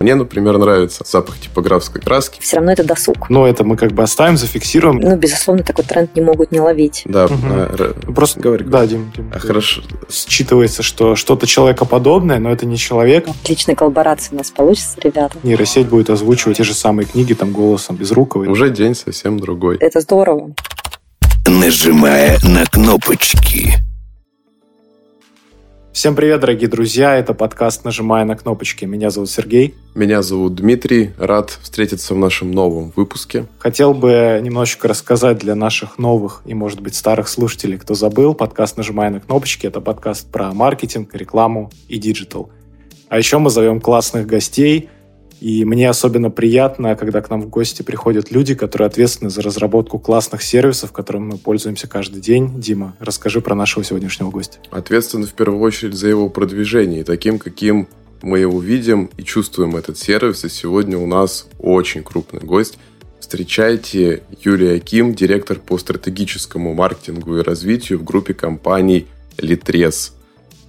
Мне, 0.00 0.14
например, 0.14 0.56
нравится 0.56 1.04
запах 1.06 1.38
типографской 1.38 2.00
краски. 2.00 2.40
Все 2.40 2.56
равно 2.56 2.72
это 2.72 2.82
досуг. 2.82 3.28
Но 3.28 3.46
это 3.46 3.64
мы 3.64 3.76
как 3.76 3.92
бы 3.92 4.02
оставим, 4.02 4.38
зафиксируем. 4.38 4.98
Ну, 4.98 5.14
безусловно, 5.16 5.62
такой 5.62 5.84
тренд 5.84 6.16
не 6.16 6.22
могут 6.22 6.52
не 6.52 6.60
ловить. 6.60 7.02
Да, 7.04 7.26
Мгм. 7.26 7.36
а, 7.52 7.94
Просто 8.14 8.40
говори. 8.40 8.64
Да, 8.64 8.86
Дим. 8.86 9.12
Дим. 9.14 9.30
а, 9.34 9.38
хорошо. 9.38 9.82
Считывается, 10.08 10.80
что 10.82 11.16
что-то 11.16 11.46
человекоподобное, 11.46 12.38
но 12.38 12.50
это 12.50 12.64
не 12.64 12.78
человек. 12.78 13.28
Отличная 13.28 13.74
коллаборация 13.74 14.32
у 14.34 14.38
нас 14.38 14.50
получится, 14.50 14.96
ребята. 15.02 15.36
Нейросеть 15.42 15.88
будет 15.88 16.08
озвучивать 16.08 16.56
те 16.56 16.62
же 16.64 16.72
самые 16.72 17.04
книги 17.06 17.34
там 17.34 17.52
голосом 17.52 17.96
Безруковой. 17.96 18.48
Уже 18.48 18.70
день 18.70 18.94
совсем 18.94 19.38
другой. 19.38 19.76
Это 19.80 20.00
здорово. 20.00 20.54
нажимая 21.46 22.38
на 22.42 22.64
кнопочки. 22.64 23.74
Всем 25.92 26.14
привет, 26.14 26.40
дорогие 26.40 26.68
друзья. 26.68 27.16
Это 27.16 27.34
подкаст 27.34 27.84
«Нажимая 27.84 28.24
на 28.24 28.36
кнопочки». 28.36 28.84
Меня 28.84 29.10
зовут 29.10 29.28
Сергей. 29.28 29.74
Меня 29.96 30.22
зовут 30.22 30.54
Дмитрий. 30.54 31.10
Рад 31.18 31.50
встретиться 31.50 32.14
в 32.14 32.16
нашем 32.16 32.52
новом 32.52 32.92
выпуске. 32.94 33.46
Хотел 33.58 33.92
бы 33.92 34.40
немножечко 34.40 34.86
рассказать 34.86 35.38
для 35.38 35.56
наших 35.56 35.98
новых 35.98 36.42
и, 36.46 36.54
может 36.54 36.80
быть, 36.80 36.94
старых 36.94 37.26
слушателей, 37.26 37.76
кто 37.76 37.94
забыл. 37.94 38.34
Подкаст 38.34 38.76
«Нажимая 38.76 39.10
на 39.10 39.18
кнопочки»— 39.18 39.66
это 39.68 39.80
подкаст 39.80 40.30
про 40.30 40.52
маркетинг, 40.52 41.12
рекламу 41.12 41.72
и 41.88 41.98
digital. 41.98 42.50
А 43.08 43.18
еще 43.18 43.38
мы 43.38 43.50
зовем 43.50 43.80
классных 43.80 44.28
гостей, 44.28 44.88
и 45.40 45.64
мне 45.64 45.88
особенно 45.88 46.30
приятно, 46.30 46.94
когда 46.96 47.22
к 47.22 47.30
нам 47.30 47.40
в 47.40 47.48
гости 47.48 47.82
приходят 47.82 48.30
люди, 48.30 48.54
которые 48.54 48.86
ответственны 48.86 49.30
за 49.30 49.40
разработку 49.40 49.98
классных 49.98 50.42
сервисов, 50.42 50.92
которыми 50.92 51.32
мы 51.32 51.38
пользуемся 51.38 51.88
каждый 51.88 52.20
день. 52.20 52.60
Дима, 52.60 52.94
расскажи 53.00 53.40
про 53.40 53.54
нашего 53.54 53.82
сегодняшнего 53.82 54.30
гостя. 54.30 54.58
Ответственны 54.70 55.26
в 55.26 55.32
первую 55.32 55.60
очередь 55.60 55.94
за 55.94 56.08
его 56.08 56.28
продвижение, 56.28 57.04
таким, 57.04 57.38
каким 57.38 57.88
мы 58.20 58.40
его 58.40 58.60
видим 58.60 59.08
и 59.16 59.22
чувствуем 59.22 59.76
этот 59.76 59.96
сервис. 59.96 60.44
И 60.44 60.50
сегодня 60.50 60.98
у 60.98 61.06
нас 61.06 61.48
очень 61.58 62.02
крупный 62.02 62.40
гость. 62.40 62.78
Встречайте 63.18 64.22
Юлия 64.42 64.78
Ким, 64.78 65.14
директор 65.14 65.58
по 65.58 65.78
стратегическому 65.78 66.74
маркетингу 66.74 67.38
и 67.38 67.42
развитию 67.42 67.98
в 67.98 68.04
группе 68.04 68.34
компаний 68.34 69.06
Litres. 69.38 70.12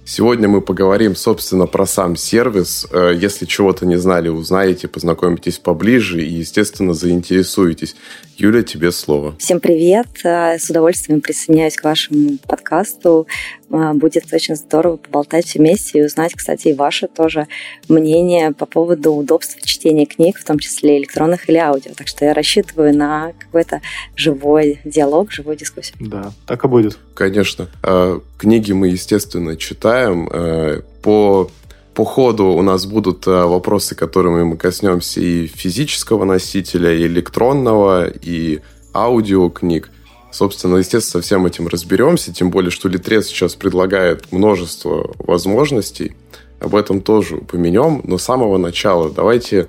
Сегодня 0.04 0.48
мы 0.48 0.60
поговорим, 0.60 1.14
собственно, 1.14 1.66
про 1.66 1.86
сам 1.86 2.16
сервис. 2.16 2.88
Э, 2.90 3.12
Если 3.14 3.46
чего-то 3.46 3.86
не 3.86 3.96
знали, 3.96 4.28
узнаете, 4.28 4.88
познакомитесь 4.88 5.58
поближе 5.58 6.24
и, 6.24 6.28
естественно, 6.28 6.92
заинтересуетесь. 6.92 7.94
Юля, 8.42 8.64
тебе 8.64 8.90
слово. 8.90 9.36
Всем 9.38 9.60
привет. 9.60 10.08
Э, 10.24 10.58
С 10.58 10.68
удовольствием 10.68 11.20
присоединяюсь 11.20 11.76
к 11.76 11.84
вашему 11.84 12.38
подкасту. 12.48 13.28
Э, 13.70 13.92
Будет 13.94 14.24
очень 14.32 14.56
здорово 14.56 14.96
поболтать 14.96 15.46
все 15.46 15.60
вместе 15.60 16.00
и 16.00 16.02
узнать, 16.02 16.34
кстати, 16.34 16.66
и 16.66 16.72
ваше 16.72 17.06
тоже 17.06 17.46
мнение 17.88 18.50
по 18.50 18.66
поводу 18.66 19.12
удобства 19.12 19.60
чтения 19.64 20.06
книг, 20.06 20.40
в 20.40 20.44
том 20.44 20.58
числе 20.58 20.98
электронных 20.98 21.48
или 21.48 21.58
аудио. 21.58 21.92
Так 21.96 22.08
что 22.08 22.24
я 22.24 22.34
рассчитываю 22.34 22.92
на 22.92 23.32
какой-то 23.38 23.80
живой 24.16 24.80
диалог, 24.84 25.30
живую 25.30 25.56
дискуссию. 25.56 25.94
Да, 26.00 26.32
так 26.44 26.64
и 26.64 26.66
будет. 26.66 26.98
Конечно. 27.14 27.68
Э, 27.84 28.18
Книги 28.38 28.72
мы, 28.72 28.88
естественно, 28.88 29.56
читаем. 29.56 30.82
По, 31.00 31.48
по 31.94 32.04
ходу 32.04 32.46
у 32.46 32.62
нас 32.62 32.86
будут 32.86 33.26
э, 33.26 33.44
вопросы, 33.44 33.94
которыми 33.94 34.44
мы 34.44 34.56
коснемся 34.56 35.20
и 35.20 35.46
физического 35.46 36.24
носителя, 36.24 36.94
и 36.94 37.06
электронного, 37.06 38.08
и 38.08 38.60
аудиокниг. 38.94 39.90
Собственно, 40.30 40.76
естественно, 40.76 41.22
со 41.22 41.26
всем 41.26 41.44
этим 41.44 41.68
разберемся, 41.68 42.32
тем 42.32 42.50
более, 42.50 42.70
что 42.70 42.88
Литрес 42.88 43.26
сейчас 43.26 43.54
предлагает 43.54 44.32
множество 44.32 45.14
возможностей. 45.18 46.16
Об 46.60 46.74
этом 46.74 47.02
тоже 47.02 47.36
упомянем, 47.36 48.00
но 48.04 48.16
с 48.16 48.22
самого 48.22 48.56
начала 48.56 49.10
давайте 49.10 49.68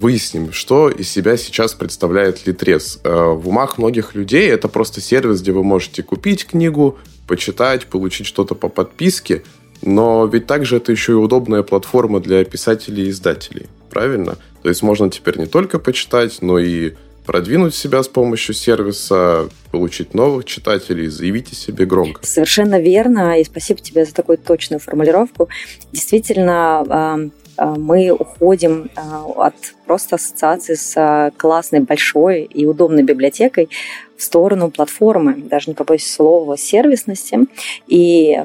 выясним, 0.00 0.52
что 0.52 0.90
из 0.90 1.08
себя 1.08 1.36
сейчас 1.36 1.74
представляет 1.74 2.46
Литрес. 2.46 2.98
Э, 3.04 3.32
В 3.32 3.48
умах 3.48 3.78
многих 3.78 4.16
людей 4.16 4.48
это 4.48 4.68
просто 4.68 5.00
сервис, 5.00 5.40
где 5.40 5.52
вы 5.52 5.62
можете 5.62 6.02
купить 6.02 6.46
книгу, 6.46 6.98
почитать, 7.28 7.86
получить 7.86 8.26
что-то 8.26 8.54
по 8.56 8.68
подписке, 8.68 9.44
но 9.84 10.26
ведь 10.26 10.46
также 10.46 10.78
это 10.78 10.92
еще 10.92 11.12
и 11.12 11.16
удобная 11.16 11.62
платформа 11.62 12.20
для 12.20 12.44
писателей 12.44 13.06
и 13.06 13.10
издателей, 13.10 13.66
правильно? 13.90 14.36
То 14.62 14.70
есть 14.70 14.82
можно 14.82 15.10
теперь 15.10 15.38
не 15.38 15.46
только 15.46 15.78
почитать, 15.78 16.38
но 16.40 16.58
и 16.58 16.94
продвинуть 17.26 17.74
себя 17.74 18.02
с 18.02 18.08
помощью 18.08 18.54
сервиса, 18.54 19.48
получить 19.70 20.14
новых 20.14 20.44
читателей, 20.44 21.08
заявить 21.08 21.52
о 21.52 21.54
себе 21.54 21.86
громко. 21.86 22.24
Совершенно 22.24 22.80
верно, 22.80 23.40
и 23.40 23.44
спасибо 23.44 23.80
тебе 23.80 24.04
за 24.04 24.14
такую 24.14 24.38
точную 24.38 24.80
формулировку. 24.80 25.48
Действительно, 25.92 27.30
э, 27.58 27.62
э, 27.62 27.74
мы 27.76 28.10
уходим 28.10 28.90
э, 28.94 29.00
от 29.36 29.54
просто 29.86 30.16
ассоциации 30.16 30.74
с 30.74 31.32
классной, 31.36 31.80
большой 31.80 32.42
и 32.42 32.66
удобной 32.66 33.02
библиотекой 33.02 33.68
в 34.16 34.22
сторону 34.22 34.70
платформы, 34.70 35.34
даже 35.34 35.70
не 35.70 35.74
побоюсь 35.74 36.06
слова, 36.06 36.56
сервисности. 36.56 37.40
И, 37.86 38.36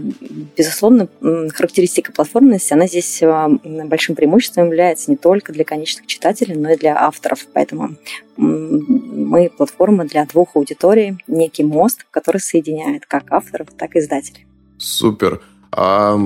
безусловно, 0.57 1.07
характеристика 1.53 2.12
платформенности, 2.12 2.74
она 2.74 2.88
здесь 2.88 3.22
э, 3.22 3.47
большим 3.85 4.16
преимуществом 4.16 4.66
является 4.66 5.12
не 5.12 5.18
только 5.18 5.53
для 5.53 5.63
конечных 5.63 6.07
читателей, 6.07 6.56
но 6.56 6.72
и 6.72 6.78
для 6.78 6.97
авторов. 6.97 7.46
Поэтому 7.53 7.96
мы 8.38 9.50
платформа 9.50 10.06
для 10.06 10.25
двух 10.25 10.56
аудиторий, 10.56 11.18
некий 11.28 11.63
мост, 11.63 12.06
который 12.09 12.41
соединяет 12.41 13.06
как 13.06 13.31
авторов, 13.31 13.68
так 13.78 13.96
и 13.96 14.00
издателей. 14.00 14.47
Супер. 14.78 15.41
А 15.72 16.18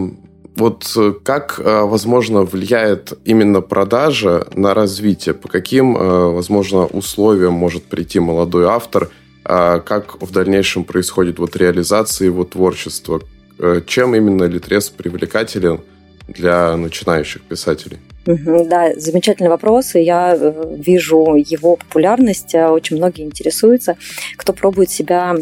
вот 0.55 0.93
э, 0.95 1.13
как, 1.23 1.59
э, 1.59 1.81
возможно, 1.81 2.43
влияет 2.43 3.13
именно 3.25 3.59
продажа 3.59 4.47
на 4.55 4.73
развитие? 4.73 5.35
По 5.35 5.49
каким, 5.49 5.95
возможно, 5.95 6.85
условиям 6.85 7.53
может 7.53 7.83
прийти 7.83 8.19
молодой 8.19 8.67
автор? 8.67 9.09
А 9.45 9.79
Как 9.79 10.21
в 10.21 10.31
дальнейшем 10.31 10.83
происходит 10.83 11.39
вот 11.39 11.55
реализация 11.55 12.25
его 12.25 12.43
творчества? 12.43 13.21
Э, 13.59 13.81
Чем 13.85 14.15
именно 14.15 14.43
Литрес 14.45 14.89
привлекателен 14.89 15.81
для 16.27 16.75
начинающих 16.77 17.41
писателей? 17.43 17.99
Да, 18.25 18.93
замечательный 18.95 19.49
вопрос, 19.49 19.95
я 19.95 20.35
э, 20.35 20.75
вижу 20.77 21.35
его 21.35 21.75
популярность, 21.75 22.55
э, 22.55 22.67
очень 22.69 22.95
многие 22.95 23.25
интересуются, 23.25 23.97
кто 24.37 24.53
пробует 24.53 24.89
себя 24.89 25.35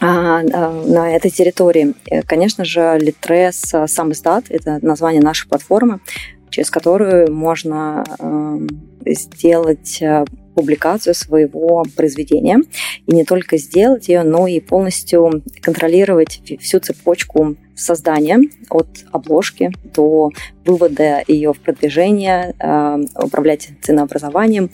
а, 0.00 0.40
а, 0.40 0.84
на 0.86 1.14
этой 1.14 1.30
территории. 1.30 1.94
Конечно 2.26 2.64
же, 2.64 2.98
Литрес 2.98 3.74
сам 3.86 4.12
издат, 4.12 4.44
это 4.48 4.78
название 4.80 5.20
нашей 5.20 5.48
платформы, 5.48 6.00
через 6.50 6.70
которую 6.70 7.32
можно 7.34 8.04
эм, 8.20 8.68
сделать 9.04 10.00
публикацию 10.58 11.14
своего 11.14 11.84
произведения. 11.94 12.58
И 13.06 13.14
не 13.14 13.24
только 13.24 13.58
сделать 13.58 14.08
ее, 14.08 14.24
но 14.24 14.48
и 14.48 14.58
полностью 14.58 15.44
контролировать 15.62 16.42
всю 16.58 16.80
цепочку 16.80 17.54
создания 17.76 18.40
от 18.68 18.88
обложки 19.12 19.70
до 19.94 20.32
вывода 20.64 21.22
ее 21.28 21.52
в 21.52 21.60
продвижение, 21.60 22.56
э, 22.58 23.04
управлять 23.22 23.68
ценообразованием, 23.82 24.70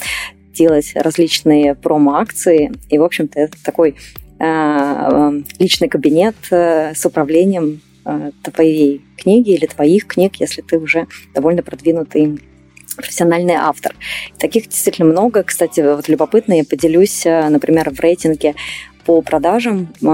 делать 0.54 0.92
различные 0.94 1.74
промо-акции. 1.74 2.72
И, 2.88 2.96
в 2.96 3.02
общем-то, 3.02 3.38
это 3.38 3.62
такой 3.62 3.90
э, 3.90 3.94
э, 4.38 5.42
личный 5.58 5.88
кабинет 5.88 6.36
с 6.50 7.04
управлением 7.04 7.82
твоей 8.42 9.02
книги 9.16 9.52
или 9.52 9.64
твоих 9.64 10.06
книг, 10.06 10.36
если 10.36 10.60
ты 10.60 10.78
уже 10.78 11.06
довольно 11.34 11.62
продвинутый 11.62 12.38
профессиональный 12.96 13.54
автор. 13.54 13.94
Таких 14.38 14.68
действительно 14.68 15.08
много. 15.08 15.42
Кстати, 15.42 15.80
вот 15.80 16.08
любопытно, 16.08 16.54
я 16.54 16.64
поделюсь, 16.64 17.26
э, 17.26 17.48
например, 17.48 17.90
в 17.90 18.00
рейтинге 18.00 18.54
по 19.04 19.20
продажам 19.20 19.88
э, 20.00 20.06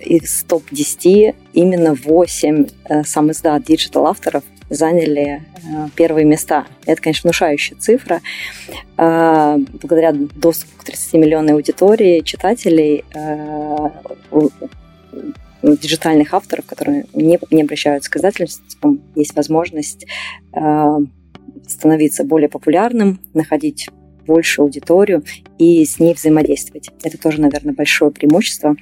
из 0.00 0.44
топ-10 0.44 1.34
именно 1.52 1.94
8 1.94 2.66
э, 2.88 3.04
самиздат 3.04 3.64
digital 3.64 4.06
авторов 4.06 4.44
заняли 4.70 5.42
первые 5.94 6.24
места. 6.24 6.66
Это, 6.86 7.00
конечно, 7.00 7.28
внушающая 7.28 7.76
цифра. 7.76 8.22
Благодаря 8.96 10.12
доступу 10.12 10.72
к 10.78 10.88
30-миллионной 10.88 11.52
аудитории 11.52 12.20
читателей 12.20 13.04
digital 15.62 16.03
ьных 16.03 16.32
авторов, 16.34 16.64
которые 16.66 17.04
не, 17.12 17.38
не 17.50 17.62
обращаются 17.62 18.10
к 18.10 18.16
издательствам, 18.16 19.02
есть 19.14 19.36
возможность 19.36 20.06
становиться 21.66 22.24
более 22.24 22.48
популярным, 22.48 23.20
находить 23.32 23.88
большую 24.26 24.64
аудиторию 24.64 25.22
и 25.58 25.84
с 25.84 25.98
ней 25.98 26.14
взаимодействовать. 26.14 26.90
Это 27.02 27.18
тоже, 27.18 27.40
наверное, 27.40 27.74
большое 27.74 28.10
преимущество 28.10 28.74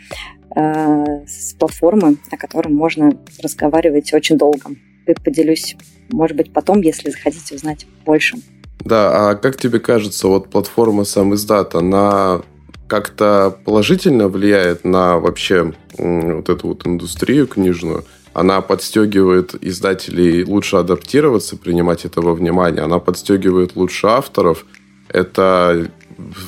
э, 0.54 1.04
с 1.26 1.54
платформы, 1.54 2.16
о 2.30 2.36
котором 2.36 2.74
можно 2.74 3.12
разговаривать 3.42 4.12
очень 4.12 4.38
долго. 4.38 4.70
И 5.06 5.14
поделюсь, 5.14 5.76
может 6.10 6.36
быть, 6.36 6.52
потом, 6.52 6.80
если 6.80 7.10
захотите 7.10 7.56
узнать 7.56 7.86
больше. 8.04 8.36
Да, 8.84 9.30
а 9.30 9.34
как 9.34 9.56
тебе 9.56 9.80
кажется, 9.80 10.28
вот 10.28 10.48
платформа 10.48 11.04
сам 11.04 11.34
издат, 11.34 11.74
она 11.74 12.42
как-то 12.88 13.56
положительно 13.64 14.28
влияет 14.28 14.84
на 14.84 15.18
вообще 15.18 15.72
вот 15.96 16.48
эту 16.48 16.68
вот 16.68 16.86
индустрию 16.86 17.46
книжную? 17.46 18.04
Она 18.34 18.60
подстегивает 18.60 19.54
издателей 19.60 20.44
лучше 20.44 20.76
адаптироваться, 20.76 21.56
принимать 21.56 22.04
это 22.04 22.20
во 22.20 22.34
внимание, 22.34 22.82
она 22.82 22.98
подстегивает 22.98 23.76
лучше 23.76 24.06
авторов. 24.06 24.64
Это 25.08 25.90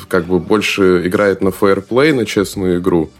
как 0.08 0.24
бы 0.24 0.38
больше 0.38 1.06
играет 1.06 1.42
на 1.42 1.50
фейерплей, 1.50 2.12
на 2.12 2.24
честную 2.24 2.80
игру. 2.80 3.10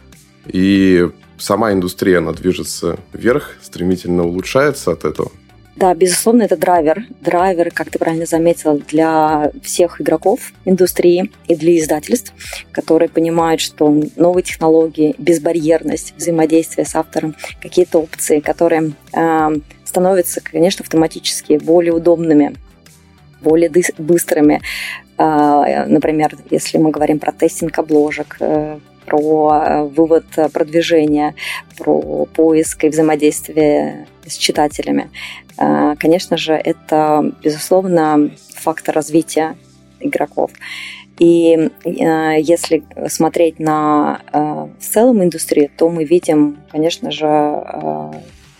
И 0.47 1.09
сама 1.37 1.73
индустрия, 1.73 2.19
она 2.19 2.31
движется 2.31 2.97
вверх, 3.13 3.51
стремительно 3.61 4.23
улучшается 4.23 4.91
от 4.91 5.05
этого. 5.05 5.31
Да, 5.75 5.93
безусловно, 5.93 6.43
это 6.43 6.55
драйвер. 6.55 7.03
Драйвер, 7.19 7.69
как 7.71 7.89
ты 7.89 7.99
правильно 7.99 8.25
заметила, 8.25 8.77
для 8.77 9.51
всех 9.61 9.99
игроков 9.99 10.53
индустрии 10.63 11.31
и 11.47 11.55
для 11.55 11.77
издательств, 11.77 12.33
которые 12.71 13.09
понимают, 13.09 13.59
что 13.59 13.93
новые 14.15 14.43
технологии, 14.43 15.15
безбарьерность, 15.17 16.13
взаимодействие 16.15 16.85
с 16.85 16.95
автором, 16.95 17.35
какие-то 17.61 17.99
опции, 17.99 18.39
которые 18.39 18.93
э, 19.13 19.49
становятся, 19.83 20.41
конечно, 20.41 20.83
автоматически 20.83 21.57
более 21.57 21.91
удобными, 21.91 22.55
более 23.41 23.69
быстрыми. 23.97 24.61
Э, 25.17 25.85
например, 25.87 26.37
если 26.51 26.77
мы 26.77 26.91
говорим 26.91 27.19
про 27.19 27.33
тестинг 27.33 27.77
обложек, 27.77 28.37
э, 28.39 28.79
про 29.05 29.51
э, 29.53 29.83
вывод 29.83 30.25
продвижения, 30.53 31.35
про 31.77 32.25
поиск 32.27 32.85
и 32.85 32.89
взаимодействие 32.89 34.07
с 34.25 34.35
читателями. 34.35 35.09
Э, 35.57 35.95
конечно 35.97 36.37
же, 36.37 36.53
это, 36.53 37.33
безусловно, 37.43 38.31
фактор 38.55 38.95
развития 38.95 39.55
игроков. 39.99 40.51
И 41.17 41.69
э, 41.83 42.41
если 42.41 42.83
смотреть 43.07 43.59
на 43.59 44.21
в 44.31 44.83
целом 44.83 45.23
индустрию, 45.23 45.69
то 45.77 45.89
мы 45.89 46.03
видим, 46.03 46.57
конечно 46.71 47.11
же, 47.11 47.25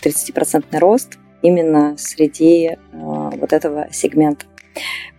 30% 0.01 0.65
рост 0.79 1.17
именно 1.41 1.95
среди 1.97 2.77
вот 2.91 3.53
этого 3.53 3.87
сегмента. 3.91 4.45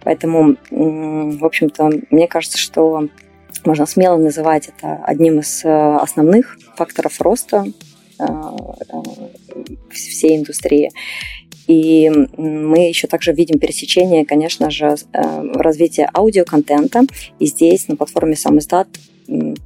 Поэтому, 0.02 0.56
в 0.70 1.44
общем-то, 1.44 1.90
мне 2.10 2.28
кажется, 2.28 2.58
что 2.58 3.08
можно 3.64 3.86
смело 3.86 4.16
называть 4.16 4.68
это 4.68 5.00
одним 5.04 5.40
из 5.40 5.64
э, 5.64 5.96
основных 5.96 6.58
факторов 6.76 7.20
роста 7.20 7.64
э, 7.64 7.70
э, 7.70 7.72
всей 9.90 10.36
индустрии. 10.36 10.90
И 11.66 12.10
мы 12.36 12.88
еще 12.88 13.08
также 13.08 13.32
видим 13.32 13.58
пересечение, 13.58 14.24
конечно 14.24 14.70
же, 14.70 14.94
развития 15.12 16.08
аудиоконтента. 16.14 17.02
И 17.40 17.46
здесь 17.46 17.88
на 17.88 17.96
платформе 17.96 18.36
сам 18.36 18.58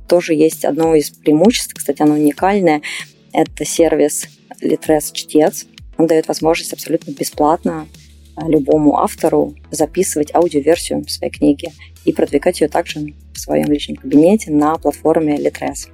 тоже 0.08 0.34
есть 0.34 0.64
одно 0.64 0.94
из 0.94 1.10
преимуществ, 1.10 1.74
кстати, 1.74 2.00
оно 2.00 2.14
уникальное. 2.14 2.80
Это 3.32 3.64
сервис 3.64 4.26
Litres 4.62 5.12
Чтец. 5.12 5.66
Он 5.98 6.06
дает 6.06 6.28
возможность 6.28 6.72
абсолютно 6.72 7.12
бесплатно 7.12 7.86
любому 8.48 8.96
автору 8.98 9.54
записывать 9.70 10.34
аудиоверсию 10.34 11.06
своей 11.06 11.30
книги 11.30 11.70
и 12.06 12.12
продвигать 12.14 12.62
ее 12.62 12.68
также 12.68 13.14
в 13.34 13.38
своем 13.38 13.70
личном 13.70 13.96
кабинете 13.96 14.50
на 14.50 14.76
платформе 14.76 15.36
Litres. 15.36 15.88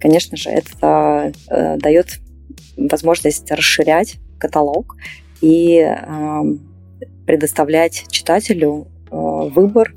Конечно 0.00 0.36
же, 0.36 0.50
это 0.50 1.32
э, 1.48 1.76
дает 1.76 2.20
возможность 2.76 3.50
расширять 3.50 4.16
каталог 4.38 4.96
и 5.40 5.76
э, 5.78 6.42
предоставлять 7.26 8.06
читателю 8.10 8.88
э, 9.10 9.16
выбор 9.16 9.94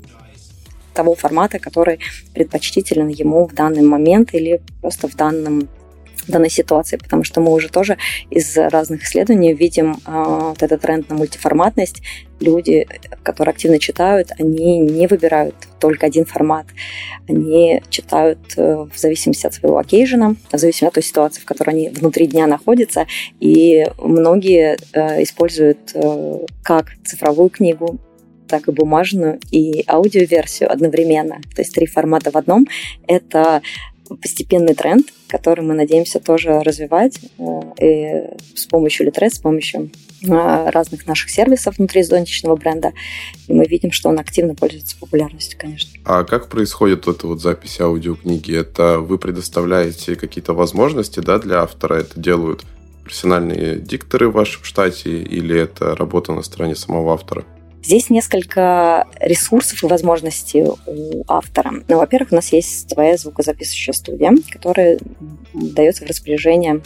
того 0.92 1.14
формата, 1.14 1.58
который 1.58 1.98
предпочтителен 2.34 3.08
ему 3.08 3.46
в 3.46 3.54
данный 3.54 3.82
момент 3.82 4.34
или 4.34 4.60
просто 4.80 5.08
в 5.08 5.16
данном 5.16 5.68
данной 6.32 6.50
ситуации, 6.50 6.96
потому 6.96 7.24
что 7.24 7.40
мы 7.40 7.52
уже 7.52 7.68
тоже 7.68 7.96
из 8.30 8.56
разных 8.56 9.04
исследований 9.04 9.54
видим 9.54 9.96
э, 10.06 10.24
вот 10.50 10.62
этот 10.62 10.80
тренд 10.80 11.08
на 11.08 11.16
мультиформатность. 11.16 12.02
Люди, 12.40 12.86
которые 13.22 13.52
активно 13.52 13.78
читают, 13.78 14.32
они 14.38 14.80
не 14.80 15.06
выбирают 15.06 15.54
только 15.78 16.06
один 16.06 16.24
формат. 16.24 16.66
Они 17.28 17.82
читают 17.90 18.38
э, 18.56 18.86
в 18.92 18.98
зависимости 18.98 19.46
от 19.46 19.54
своего 19.54 19.78
окейжена, 19.78 20.36
в 20.50 20.58
зависимости 20.58 20.84
от 20.84 20.94
той 20.94 21.02
ситуации, 21.02 21.40
в 21.40 21.44
которой 21.44 21.70
они 21.70 21.88
внутри 21.88 22.26
дня 22.26 22.46
находятся. 22.46 23.06
И 23.40 23.86
многие 23.98 24.76
э, 24.92 25.22
используют 25.22 25.92
э, 25.94 26.38
как 26.62 26.86
цифровую 27.04 27.50
книгу, 27.50 27.98
так 28.48 28.68
и 28.68 28.72
бумажную 28.72 29.40
и 29.50 29.84
аудиоверсию 29.88 30.70
одновременно. 30.70 31.40
То 31.54 31.62
есть 31.62 31.74
три 31.74 31.86
формата 31.86 32.30
в 32.30 32.36
одном. 32.36 32.66
Это 33.06 33.62
постепенный 34.16 34.74
тренд, 34.74 35.06
который 35.28 35.64
мы 35.64 35.74
надеемся 35.74 36.20
тоже 36.20 36.60
развивать 36.60 37.18
э, 37.38 37.60
и 37.80 38.56
с 38.56 38.66
помощью 38.66 39.06
Litres, 39.08 39.30
с 39.30 39.38
помощью 39.38 39.90
э, 40.22 40.70
разных 40.70 41.06
наших 41.06 41.30
сервисов 41.30 41.78
внутри 41.78 42.02
зонтичного 42.02 42.56
бренда. 42.56 42.92
И 43.48 43.52
мы 43.52 43.64
видим, 43.64 43.92
что 43.92 44.08
он 44.08 44.18
активно 44.18 44.54
пользуется 44.54 44.96
популярностью, 44.98 45.58
конечно. 45.58 45.90
А 46.04 46.24
как 46.24 46.48
происходит 46.48 47.08
эта 47.08 47.26
вот 47.26 47.40
запись 47.40 47.80
аудиокниги? 47.80 48.54
Это 48.54 48.98
вы 48.98 49.18
предоставляете 49.18 50.16
какие-то 50.16 50.54
возможности 50.54 51.20
да, 51.20 51.38
для 51.38 51.62
автора? 51.62 51.94
Это 51.94 52.20
делают 52.20 52.64
профессиональные 53.04 53.78
дикторы 53.78 54.28
в 54.28 54.32
вашем 54.32 54.64
штате 54.64 55.22
или 55.22 55.58
это 55.58 55.94
работа 55.94 56.32
на 56.32 56.42
стороне 56.42 56.74
самого 56.74 57.14
автора? 57.14 57.44
Здесь 57.84 58.08
несколько 58.08 59.06
ресурсов 59.20 59.82
и 59.82 59.86
возможностей 59.86 60.64
у 60.64 61.22
автора. 61.28 61.84
Ну, 61.86 61.98
во-первых, 61.98 62.32
у 62.32 62.34
нас 62.36 62.50
есть 62.50 62.90
своя 62.90 63.18
звукозаписывающая 63.18 63.92
студия, 63.92 64.32
которая 64.50 64.98
дается 65.52 66.04
в 66.04 66.08
распоряжение 66.08 66.80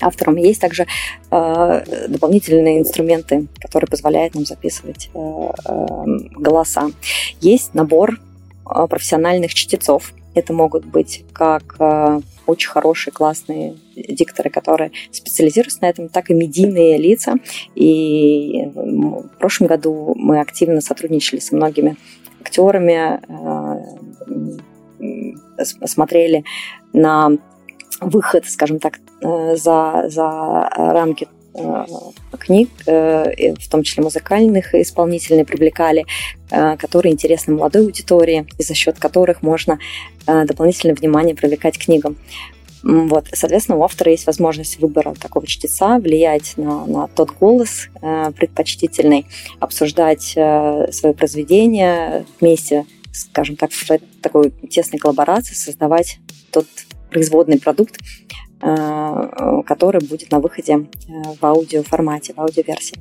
авторам. 0.00 0.36
Есть 0.36 0.60
также 0.60 0.86
э, 1.32 2.06
дополнительные 2.08 2.78
инструменты, 2.78 3.48
которые 3.60 3.88
позволяют 3.88 4.36
нам 4.36 4.46
записывать 4.46 5.10
э, 5.12 5.18
э, 5.18 6.06
голоса. 6.36 6.92
Есть 7.40 7.74
набор 7.74 8.20
э, 8.64 8.86
профессиональных 8.88 9.54
чтецов. 9.54 10.12
Это 10.34 10.52
могут 10.52 10.84
быть 10.84 11.24
как 11.32 11.74
э, 11.80 12.20
очень 12.46 12.70
хорошие, 12.70 13.12
классные 13.12 13.74
дикторы, 14.08 14.50
которые 14.50 14.92
специализируются 15.10 15.82
на 15.82 15.90
этом, 15.90 16.08
так 16.08 16.30
и 16.30 16.34
медийные 16.34 16.98
лица. 16.98 17.34
И 17.74 18.64
в 18.74 19.38
прошлом 19.38 19.68
году 19.68 20.14
мы 20.16 20.40
активно 20.40 20.80
сотрудничали 20.80 21.40
со 21.40 21.56
многими 21.56 21.96
актерами, 22.40 23.20
э, 25.00 25.64
смотрели 25.86 26.44
на 26.92 27.30
выход, 28.00 28.46
скажем 28.46 28.78
так, 28.78 29.00
э, 29.22 29.56
за, 29.56 30.04
за 30.08 30.70
рамки 30.76 31.28
Э, 31.58 31.84
книг, 32.38 32.68
в 32.86 33.68
том 33.70 33.82
числе 33.82 34.02
музыкальных 34.04 34.74
исполнителей, 34.74 35.44
привлекали, 35.44 36.06
которые 36.48 37.12
интересны 37.12 37.54
молодой 37.54 37.82
аудитории, 37.82 38.46
и 38.58 38.62
за 38.62 38.74
счет 38.74 38.98
которых 38.98 39.42
можно 39.42 39.78
дополнительное 40.26 40.94
внимание 40.94 41.34
привлекать 41.34 41.78
книгам. 41.78 42.16
Вот, 42.82 43.26
соответственно, 43.32 43.78
у 43.78 43.82
автора 43.82 44.10
есть 44.10 44.26
возможность 44.26 44.78
выбора 44.78 45.14
такого 45.14 45.46
чтеца, 45.46 45.98
влиять 45.98 46.54
на, 46.56 46.86
на 46.86 47.08
тот 47.08 47.32
голос 47.32 47.88
э, 48.00 48.30
предпочтительный, 48.36 49.26
обсуждать 49.58 50.34
э, 50.36 50.92
свое 50.92 51.14
произведение 51.14 52.24
вместе, 52.40 52.86
скажем 53.12 53.56
так, 53.56 53.72
в 53.72 53.86
такой 54.22 54.52
тесной 54.70 54.98
коллаборации, 54.98 55.54
создавать 55.54 56.18
тот 56.52 56.66
производный 57.10 57.58
продукт, 57.58 57.96
Э, 58.60 59.62
который 59.64 60.04
будет 60.04 60.32
на 60.32 60.40
выходе 60.40 60.72
э, 60.72 61.12
в 61.40 61.44
аудиоформате, 61.44 62.34
в 62.34 62.40
аудиоверсии. 62.40 62.98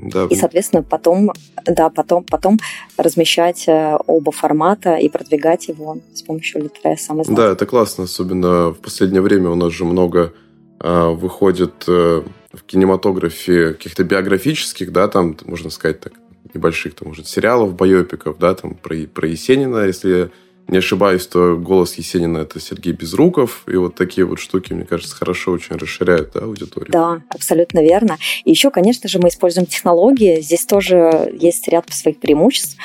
Да. 0.00 0.26
И, 0.30 0.36
соответственно, 0.36 0.82
потом, 0.82 1.32
да, 1.66 1.90
потом, 1.90 2.22
потом 2.22 2.58
размещать 2.96 3.66
э, 3.66 3.96
оба 4.06 4.30
формата 4.30 4.94
и 4.94 5.08
продвигать 5.08 5.68
его 5.68 5.98
с 6.14 6.22
помощью 6.22 6.70
сам 6.96 7.22
Да, 7.22 7.50
это 7.50 7.66
классно, 7.66 8.04
особенно 8.04 8.70
в 8.70 8.78
последнее 8.78 9.22
время 9.22 9.50
у 9.50 9.56
нас 9.56 9.72
же 9.72 9.84
много 9.84 10.32
э, 10.80 11.08
выходит 11.08 11.84
э, 11.88 12.22
в 12.52 12.62
кинематографе 12.64 13.72
каких-то 13.72 14.04
биографических, 14.04 14.92
да, 14.92 15.08
там, 15.08 15.36
можно 15.44 15.68
сказать 15.68 15.98
так, 16.00 16.12
небольших, 16.54 16.94
там, 16.94 17.08
может, 17.08 17.26
сериалов, 17.26 17.74
байопиков, 17.74 18.38
да, 18.38 18.54
там, 18.54 18.76
про, 18.76 18.96
про 19.12 19.26
Есенина, 19.26 19.84
если 19.84 20.30
не 20.68 20.78
ошибаюсь, 20.78 21.26
то 21.26 21.56
голос 21.56 21.94
Есенина 21.94 22.38
это 22.38 22.60
Сергей 22.60 22.92
Безруков. 22.92 23.62
И 23.66 23.76
вот 23.76 23.94
такие 23.94 24.26
вот 24.26 24.38
штуки, 24.38 24.74
мне 24.74 24.84
кажется, 24.84 25.16
хорошо 25.16 25.52
очень 25.52 25.76
расширяют 25.76 26.32
да, 26.34 26.40
аудиторию. 26.40 26.92
Да, 26.92 27.22
абсолютно 27.30 27.82
верно. 27.82 28.18
И 28.44 28.50
еще, 28.50 28.70
конечно 28.70 29.08
же, 29.08 29.18
мы 29.18 29.28
используем 29.28 29.66
технологии. 29.66 30.40
Здесь 30.40 30.66
тоже 30.66 31.34
есть 31.38 31.66
ряд 31.68 31.88
своих 31.90 32.18
преимуществ. 32.20 32.76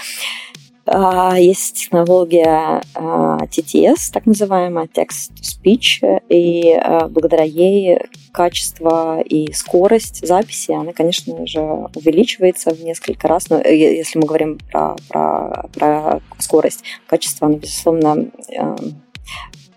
А, 0.86 1.40
есть 1.40 1.76
технология 1.76 2.82
а, 2.94 3.46
TTS, 3.46 4.12
так 4.12 4.26
называемая 4.26 4.88
Text-to-Speech, 4.88 6.24
и 6.28 6.74
а, 6.74 7.08
благодаря 7.08 7.44
ей 7.44 8.00
качество 8.34 9.22
и 9.22 9.54
скорость 9.54 10.28
записи, 10.28 10.72
она, 10.72 10.92
конечно 10.92 11.48
же, 11.48 11.62
увеличивается 11.96 12.74
в 12.74 12.84
несколько 12.84 13.28
раз. 13.30 13.50
Но 13.50 13.62
э, 13.62 13.76
если 13.76 14.20
мы 14.20 14.26
говорим 14.26 14.60
про, 14.72 14.96
про, 15.08 15.70
про 15.74 16.22
скорость, 16.40 16.84
качество, 17.08 17.48
оно, 17.48 17.58
безусловно, 17.58 18.28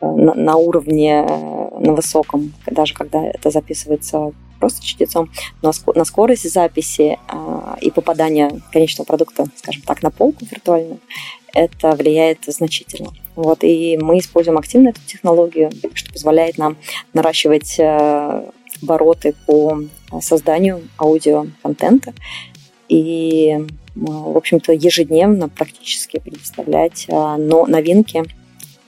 на, 0.01 0.35
на 0.35 0.57
уровне, 0.57 1.23
на 1.23 1.93
высоком, 1.93 2.53
даже 2.67 2.95
когда 2.95 3.25
это 3.25 3.51
записывается 3.51 4.33
просто 4.59 4.85
чтецом, 4.85 5.31
но 5.63 5.73
на 5.95 6.05
скорость 6.05 6.51
записи 6.51 7.19
а, 7.29 7.77
и 7.81 7.91
попадания 7.91 8.61
конечного 8.73 9.07
продукта, 9.07 9.47
скажем 9.57 9.83
так, 9.83 10.03
на 10.03 10.11
полку 10.11 10.45
виртуальную, 10.51 11.01
это 11.55 11.93
влияет 11.93 12.45
значительно. 12.47 13.13
Вот, 13.35 13.65
и 13.65 13.99
мы 13.99 14.19
используем 14.19 14.59
активно 14.59 14.89
эту 14.89 15.01
технологию, 15.07 15.71
что 15.95 16.13
позволяет 16.13 16.59
нам 16.59 16.77
наращивать 17.13 17.79
э, 17.79 18.51
обороты 18.83 19.35
по 19.47 19.81
созданию 20.21 20.89
аудиоконтента 20.99 22.13
и, 22.89 23.67
в 23.95 24.37
общем-то, 24.37 24.73
ежедневно 24.73 25.49
практически 25.49 26.19
предоставлять 26.19 27.07
э, 27.09 27.37
новинки 27.37 28.25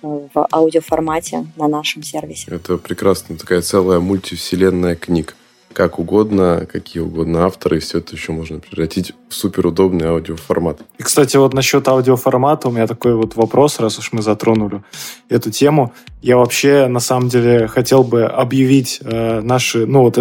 в 0.03 0.47
аудиоформате 0.53 1.47
на 1.57 1.69
нашем 1.69 2.03
сервисе. 2.03 2.51
Это 2.51 2.77
прекрасно, 2.79 3.37
такая 3.37 3.63
целая 3.63 4.01
мультивселенная 4.01 4.95
книг. 4.95 5.37
Как 5.73 5.99
угодно, 5.99 6.67
какие 6.71 7.03
угодно 7.03 7.45
авторы, 7.45 7.79
все 7.79 7.99
это 7.99 8.17
еще 8.17 8.33
можно 8.33 8.59
превратить 8.59 9.13
в 9.29 9.35
суперудобный 9.35 10.09
аудиоформат. 10.09 10.81
И, 10.99 11.03
кстати, 11.03 11.37
вот 11.37 11.55
насчет 11.55 11.87
аудиоформата 11.87 12.69
у 12.69 12.73
меня 12.73 12.87
такой 12.87 13.15
вот 13.15 13.37
вопрос, 13.37 13.79
раз 13.79 13.99
уж 13.99 14.13
мы 14.13 14.23
затронули 14.23 14.83
эту 15.29 15.51
тему. 15.51 15.93
Я 16.23 16.37
вообще, 16.37 16.87
на 16.87 17.01
самом 17.01 17.29
деле, 17.29 17.69
хотел 17.69 18.03
бы 18.03 18.25
объявить 18.25 19.01
э, 19.03 19.41
наши, 19.41 19.87
ну 19.87 20.03
вот 20.03 20.19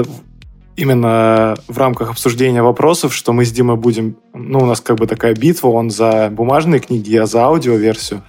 именно 0.78 1.58
в 1.68 1.78
рамках 1.78 2.12
обсуждения 2.12 2.62
вопросов, 2.62 3.14
что 3.14 3.34
мы 3.34 3.44
с 3.44 3.52
Димой 3.52 3.76
будем, 3.76 4.16
ну, 4.34 4.60
у 4.60 4.66
нас 4.66 4.80
как 4.80 4.98
бы 4.98 5.08
такая 5.08 5.34
битва, 5.34 5.70
он 5.70 5.90
за 5.90 6.30
бумажные 6.32 6.80
книги, 6.80 7.10
я 7.10 7.26
за 7.26 7.46
аудиоверсию. 7.46 8.20
И 8.20 8.24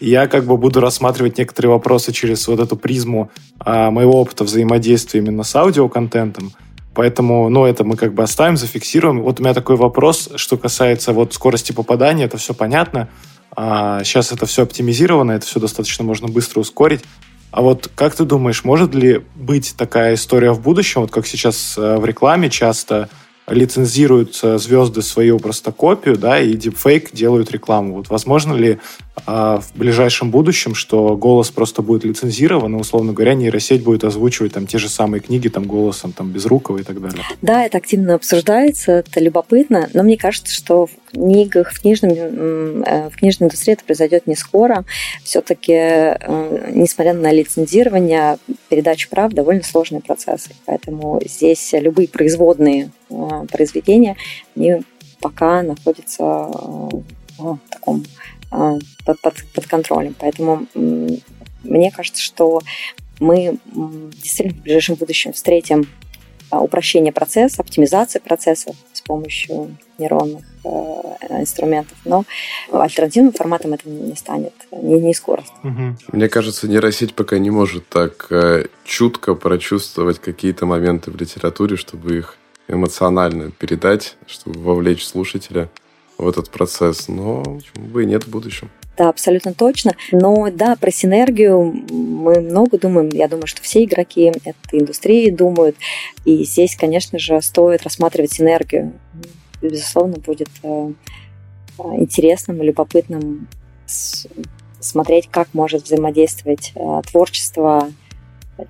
я 0.00 0.26
как 0.26 0.44
бы 0.44 0.56
буду 0.56 0.80
рассматривать 0.80 1.38
некоторые 1.38 1.72
вопросы 1.72 2.12
через 2.12 2.46
вот 2.48 2.60
эту 2.60 2.76
призму 2.76 3.30
а, 3.58 3.90
моего 3.90 4.20
опыта 4.20 4.44
взаимодействия 4.44 5.20
именно 5.20 5.42
с 5.42 5.54
аудиоконтентом. 5.54 6.52
Поэтому, 6.94 7.48
ну, 7.48 7.64
это 7.64 7.84
мы 7.84 7.96
как 7.96 8.14
бы 8.14 8.22
оставим, 8.22 8.56
зафиксируем. 8.56 9.22
Вот 9.22 9.40
у 9.40 9.42
меня 9.42 9.52
такой 9.52 9.76
вопрос, 9.76 10.30
что 10.36 10.56
касается 10.56 11.12
вот 11.12 11.34
скорости 11.34 11.72
попадания, 11.72 12.24
это 12.24 12.36
все 12.38 12.54
понятно. 12.54 13.08
А, 13.56 14.02
сейчас 14.04 14.32
это 14.32 14.46
все 14.46 14.62
оптимизировано, 14.62 15.32
это 15.32 15.46
все 15.46 15.60
достаточно 15.60 16.04
можно 16.04 16.28
быстро 16.28 16.60
ускорить. 16.60 17.00
А 17.50 17.62
вот 17.62 17.90
как 17.94 18.16
ты 18.16 18.24
думаешь, 18.24 18.64
может 18.64 18.94
ли 18.94 19.22
быть 19.36 19.74
такая 19.76 20.14
история 20.14 20.52
в 20.52 20.60
будущем, 20.60 21.02
вот 21.02 21.12
как 21.12 21.24
сейчас 21.24 21.78
э, 21.78 21.98
в 21.98 22.04
рекламе 22.04 22.50
часто 22.50 23.08
лицензируют 23.46 24.34
звезды 24.34 25.02
свою 25.02 25.38
просто 25.38 25.70
копию, 25.70 26.16
да, 26.16 26.40
и 26.40 26.54
deepfake 26.56 27.10
делают 27.12 27.52
рекламу. 27.52 27.94
Вот 27.94 28.08
возможно 28.08 28.54
ли 28.54 28.80
а, 29.26 29.60
в 29.60 29.76
ближайшем 29.76 30.30
будущем, 30.30 30.74
что 30.74 31.16
голос 31.16 31.50
просто 31.50 31.82
будет 31.82 32.04
лицензирован, 32.04 32.76
и, 32.76 32.78
условно 32.78 33.12
говоря, 33.12 33.34
нейросеть 33.34 33.82
будет 33.82 34.04
озвучивать 34.04 34.52
там 34.52 34.66
те 34.66 34.78
же 34.78 34.88
самые 34.88 35.20
книги 35.20 35.48
там 35.48 35.64
голосом 35.64 36.12
там 36.12 36.30
Безрукова 36.30 36.78
и 36.78 36.82
так 36.82 37.00
далее? 37.00 37.22
Да, 37.40 37.64
это 37.64 37.78
активно 37.78 38.14
обсуждается, 38.14 38.92
это 38.92 39.20
любопытно, 39.20 39.88
но 39.94 40.02
мне 40.02 40.16
кажется, 40.16 40.52
что 40.52 40.86
в 40.86 41.12
книгах, 41.12 41.72
в, 41.72 41.80
книжном, 41.80 42.12
э, 42.12 43.08
в 43.10 43.16
книжной 43.16 43.46
индустрии 43.46 43.74
это 43.74 43.84
произойдет 43.84 44.26
не 44.26 44.34
скоро. 44.34 44.84
Все-таки, 45.22 45.72
э, 45.72 46.70
несмотря 46.74 47.14
на 47.14 47.32
лицензирование, 47.32 48.38
передача 48.68 49.08
прав 49.08 49.32
довольно 49.32 49.62
сложный 49.62 50.00
процесс. 50.00 50.48
Поэтому 50.66 51.20
здесь 51.24 51.72
любые 51.72 52.08
производные 52.08 52.90
Э, 53.14 53.46
произведения, 53.50 54.16
они 54.56 54.82
пока 55.20 55.62
находятся 55.62 56.24
в 57.38 57.58
таком 57.70 58.04
под, 59.04 59.20
под, 59.20 59.44
под 59.54 59.66
контролем. 59.66 60.14
Поэтому 60.18 60.66
мне 60.74 61.90
кажется, 61.90 62.22
что 62.22 62.60
мы 63.20 63.58
действительно 64.22 64.58
в 64.58 64.62
ближайшем 64.62 64.94
будущем 64.96 65.32
встретим 65.32 65.86
упрощение 66.50 67.12
процесса, 67.12 67.62
оптимизацию 67.62 68.22
процесса 68.22 68.74
с 68.92 69.00
помощью 69.00 69.76
нейронных 69.98 70.44
инструментов, 71.30 71.96
но 72.04 72.24
альтернативным 72.70 73.32
форматом 73.32 73.72
это 73.72 73.88
не 73.88 74.14
станет, 74.14 74.52
не, 74.70 75.00
не 75.00 75.14
скорость. 75.14 75.52
Угу. 75.64 75.96
Мне 76.12 76.28
кажется, 76.28 76.68
нейросеть 76.68 77.14
пока 77.14 77.38
не 77.38 77.50
может 77.50 77.88
так 77.88 78.30
чутко 78.84 79.34
прочувствовать 79.34 80.20
какие-то 80.20 80.66
моменты 80.66 81.10
в 81.10 81.16
литературе, 81.16 81.76
чтобы 81.76 82.18
их 82.18 82.36
эмоционально 82.68 83.50
передать, 83.50 84.16
чтобы 84.26 84.60
вовлечь 84.60 85.04
слушателя 85.04 85.68
в 86.18 86.28
этот 86.28 86.50
процесс. 86.50 87.08
Но 87.08 87.42
почему 87.42 87.86
бы 87.86 88.02
и 88.02 88.06
нет 88.06 88.24
в 88.24 88.30
будущем. 88.30 88.70
Да, 88.96 89.08
абсолютно 89.08 89.54
точно. 89.54 89.96
Но 90.12 90.50
да, 90.50 90.76
про 90.76 90.90
синергию 90.90 91.74
мы 91.90 92.40
много 92.40 92.78
думаем. 92.78 93.08
Я 93.08 93.26
думаю, 93.28 93.46
что 93.46 93.62
все 93.62 93.84
игроки 93.84 94.32
этой 94.44 94.80
индустрии 94.80 95.30
думают. 95.30 95.76
И 96.24 96.44
здесь, 96.44 96.76
конечно 96.76 97.18
же, 97.18 97.40
стоит 97.42 97.82
рассматривать 97.82 98.32
синергию. 98.32 98.92
Безусловно, 99.60 100.18
будет 100.18 100.48
э, 100.62 100.92
интересным 101.98 102.62
и 102.62 102.66
любопытным 102.66 103.48
смотреть, 104.78 105.28
как 105.30 105.48
может 105.54 105.84
взаимодействовать 105.84 106.72
э, 106.74 107.02
творчество 107.10 107.90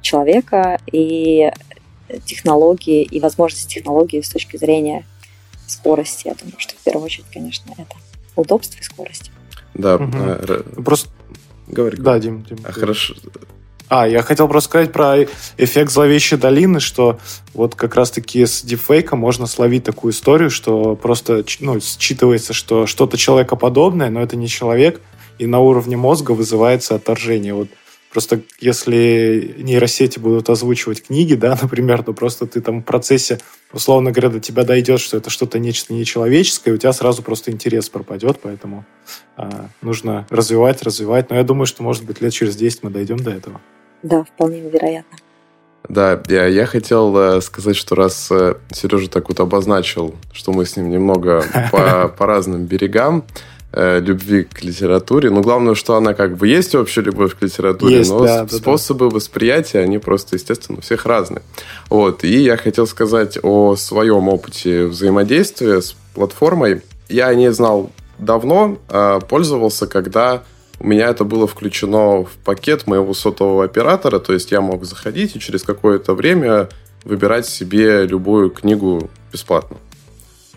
человека 0.00 0.78
и 0.90 1.50
технологии 2.24 3.02
и 3.02 3.20
возможности 3.20 3.74
технологии 3.74 4.20
с 4.20 4.28
точки 4.28 4.56
зрения 4.56 5.04
скорости. 5.66 6.28
Я 6.28 6.34
думаю, 6.34 6.56
что 6.58 6.74
в 6.74 6.84
первую 6.84 7.04
очередь, 7.04 7.26
конечно, 7.32 7.72
это 7.72 7.96
удобство 8.36 8.78
и 8.78 8.82
скорость. 8.82 9.30
Да, 9.74 9.96
угу. 9.96 10.82
просто... 10.82 11.10
Говори. 11.66 11.96
Да, 11.96 12.18
Дим. 12.18 12.42
Дим 12.44 12.58
а, 12.64 12.72
хорошо. 12.72 13.14
А, 13.88 14.06
я 14.06 14.22
хотел 14.22 14.48
просто 14.48 14.68
сказать 14.68 14.92
про 14.92 15.24
эффект 15.56 15.90
зловещей 15.90 16.38
долины, 16.38 16.80
что 16.80 17.18
вот 17.52 17.74
как 17.74 17.94
раз-таки 17.94 18.44
с 18.44 18.62
дипфейком 18.62 19.18
можно 19.18 19.46
словить 19.46 19.84
такую 19.84 20.12
историю, 20.12 20.50
что 20.50 20.94
просто 20.96 21.44
ну, 21.60 21.76
считывается, 21.76 22.52
что 22.52 22.86
что-то 22.86 23.16
человекоподобное, 23.16 24.10
но 24.10 24.20
это 24.20 24.36
не 24.36 24.48
человек, 24.48 25.00
и 25.38 25.46
на 25.46 25.60
уровне 25.60 25.96
мозга 25.96 26.32
вызывается 26.32 26.94
отторжение. 26.94 27.54
Вот 27.54 27.68
Просто 28.14 28.42
если 28.60 29.56
нейросети 29.58 30.20
будут 30.20 30.48
озвучивать 30.48 31.02
книги, 31.02 31.34
да, 31.34 31.58
например, 31.62 32.04
то 32.04 32.12
просто 32.12 32.46
ты 32.46 32.60
там 32.60 32.80
в 32.80 32.84
процессе, 32.84 33.40
условно 33.72 34.12
говоря, 34.12 34.28
до 34.30 34.40
тебя 34.40 34.62
дойдет, 34.62 35.00
что 35.00 35.16
это 35.16 35.30
что-то 35.30 35.58
нечто 35.58 35.92
нечеловеческое, 35.92 36.72
и 36.72 36.76
у 36.76 36.78
тебя 36.78 36.92
сразу 36.92 37.22
просто 37.22 37.50
интерес 37.50 37.88
пропадет, 37.88 38.38
поэтому 38.40 38.84
а, 39.36 39.66
нужно 39.82 40.26
развивать, 40.30 40.82
развивать. 40.84 41.28
Но 41.30 41.36
я 41.36 41.42
думаю, 41.42 41.66
что, 41.66 41.82
может 41.82 42.04
быть, 42.04 42.20
лет 42.20 42.32
через 42.32 42.54
10 42.54 42.84
мы 42.84 42.90
дойдем 42.90 43.18
до 43.18 43.32
этого. 43.32 43.60
Да, 44.04 44.22
вполне 44.22 44.60
вероятно. 44.60 45.18
Да, 45.88 46.22
я, 46.28 46.46
я 46.46 46.66
хотел 46.66 47.14
э, 47.16 47.40
сказать, 47.40 47.76
что 47.76 47.96
раз 47.96 48.28
э, 48.30 48.54
Сережа 48.72 49.10
так 49.10 49.28
вот 49.28 49.40
обозначил, 49.40 50.14
что 50.32 50.52
мы 50.52 50.64
с 50.66 50.76
ним 50.76 50.88
немного 50.88 51.44
по, 51.72 52.08
по 52.08 52.26
разным 52.26 52.64
берегам, 52.64 53.24
э, 53.74 54.00
любви 54.00 54.44
к 54.44 54.62
литературе. 54.62 55.30
Но 55.30 55.40
главное, 55.40 55.74
что 55.74 55.96
она 55.96 56.14
как 56.14 56.36
бы 56.36 56.48
есть 56.48 56.74
общая 56.74 57.02
любовь 57.02 57.36
к 57.36 57.42
литературе, 57.42 57.98
есть, 57.98 58.10
но 58.10 58.24
да, 58.24 58.48
способы 58.48 59.10
да. 59.10 59.16
восприятия, 59.16 59.80
они 59.80 59.98
просто, 59.98 60.36
естественно, 60.36 60.78
у 60.78 60.80
всех 60.80 61.06
разные. 61.06 61.42
Вот. 61.90 62.24
И 62.24 62.42
я 62.42 62.56
хотел 62.56 62.86
сказать 62.86 63.38
о 63.42 63.76
своем 63.76 64.28
опыте 64.28 64.86
взаимодействия 64.86 65.82
с 65.82 65.96
платформой. 66.14 66.82
Я 67.08 67.34
не 67.34 67.52
знал 67.52 67.90
давно, 68.18 68.78
а 68.88 69.20
пользовался, 69.20 69.86
когда 69.86 70.44
у 70.80 70.86
меня 70.86 71.08
это 71.08 71.24
было 71.24 71.46
включено 71.46 72.24
в 72.24 72.30
пакет 72.44 72.86
моего 72.86 73.14
сотового 73.14 73.64
оператора, 73.64 74.18
то 74.18 74.32
есть 74.32 74.50
я 74.52 74.60
мог 74.60 74.84
заходить 74.84 75.36
и 75.36 75.40
через 75.40 75.62
какое-то 75.62 76.14
время 76.14 76.68
выбирать 77.04 77.46
себе 77.46 78.06
любую 78.06 78.50
книгу 78.50 79.10
бесплатно. 79.32 79.76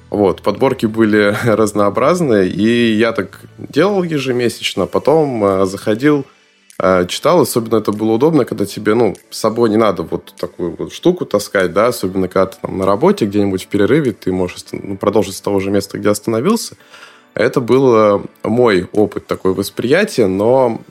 Вот, 0.10 0.42
подборки 0.42 0.86
были 0.86 1.36
разнообразные, 1.44 2.50
и 2.50 2.94
я 2.94 3.12
так 3.12 3.42
делал 3.58 4.04
ежемесячно, 4.04 4.86
потом 4.86 5.44
э, 5.44 5.66
заходил, 5.66 6.26
э, 6.80 7.06
читал, 7.08 7.42
особенно 7.42 7.78
это 7.78 7.92
было 7.92 8.14
удобно, 8.14 8.46
когда 8.46 8.66
тебе, 8.66 8.94
ну, 8.94 9.16
с 9.30 9.38
собой 9.38 9.70
не 9.70 9.78
надо 9.78 10.04
вот 10.04 10.34
такую 10.38 10.76
вот 10.78 10.94
штуку 10.94 11.26
таскать, 11.26 11.74
да, 11.74 11.88
особенно 11.88 12.30
когда 12.30 12.46
ты 12.48 12.58
там 12.62 12.78
на 12.78 12.86
работе 12.86 13.26
где-нибудь 13.26 13.66
в 13.66 13.68
перерыве, 13.68 14.14
ты 14.14 14.32
можешь 14.32 14.64
ну, 14.72 14.98
продолжить 14.98 15.36
с 15.36 15.42
того 15.42 15.60
же 15.60 15.72
места, 15.72 15.98
где 15.98 16.10
остановился. 16.10 16.78
Это 17.34 17.60
был 17.60 17.96
э, 17.96 18.22
мой 18.44 18.88
опыт 18.94 19.28
такой 19.28 19.54
восприятия, 19.54 20.28
но 20.28 20.82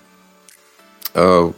э, 1.15 1.53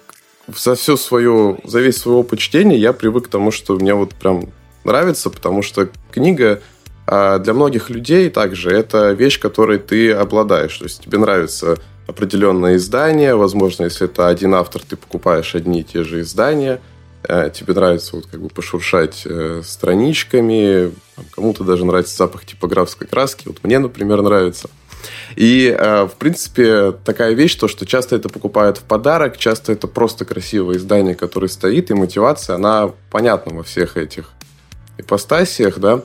за 0.47 0.75
всю 0.77 0.97
свою, 0.97 1.59
за 1.65 1.81
весь 1.81 1.99
свой 1.99 2.17
опыт 2.17 2.39
чтения 2.39 2.79
я 2.79 2.93
привык 2.93 3.27
к 3.27 3.29
тому, 3.29 3.51
что 3.51 3.75
мне 3.75 3.95
вот 3.95 4.15
прям 4.15 4.45
нравится, 4.85 5.29
потому 5.29 5.63
что 5.63 5.89
книга 6.11 6.63
а 7.11 7.39
для 7.39 7.55
многих 7.55 7.89
людей 7.89 8.29
также 8.29 8.71
это 8.71 9.13
вещь, 9.13 9.41
которой 9.41 9.79
ты 9.79 10.13
обладаешь. 10.13 10.77
То 10.77 10.85
есть 10.85 11.03
тебе 11.03 11.17
нравится 11.17 11.79
определенное 12.07 12.77
издание, 12.77 13.35
возможно, 13.35 13.85
если 13.85 14.05
это 14.05 14.29
один 14.29 14.55
автор, 14.55 14.83
ты 14.83 14.97
покупаешь 14.97 15.55
одни 15.55 15.81
и 15.81 15.85
те 15.85 16.05
же 16.05 16.21
издания, 16.21 16.81
э, 17.23 17.51
тебе 17.53 17.73
нравится 17.73 18.17
вот 18.17 18.27
как 18.27 18.43
бы 18.43 18.51
пошуршать 18.51 19.23
э, 19.25 19.63
страничками, 19.65 20.93
кому-то 21.31 21.65
даже 21.65 21.87
нравится 21.87 22.15
запах 22.15 22.45
типографской 22.45 23.07
краски, 23.07 23.49
вот 23.49 23.65
мне, 23.65 23.79
например, 23.79 24.21
нравится. 24.21 24.69
И, 25.35 25.75
э, 25.79 26.05
в 26.05 26.15
принципе, 26.19 26.93
такая 26.93 27.33
вещь, 27.33 27.55
то, 27.55 27.69
что 27.69 27.87
часто 27.87 28.17
это 28.17 28.29
покупают 28.29 28.77
в 28.77 28.83
подарок, 28.83 29.39
часто 29.39 29.73
это 29.73 29.87
просто 29.87 30.27
красивое 30.27 30.77
издание, 30.77 31.15
которое 31.15 31.49
стоит, 31.49 31.91
и 31.91 31.95
мотивация, 31.95 32.57
она 32.57 32.91
понятна 33.11 33.55
во 33.55 33.63
всех 33.63 33.97
этих 33.97 34.31
ипостасиях, 34.99 35.79
да. 35.79 36.03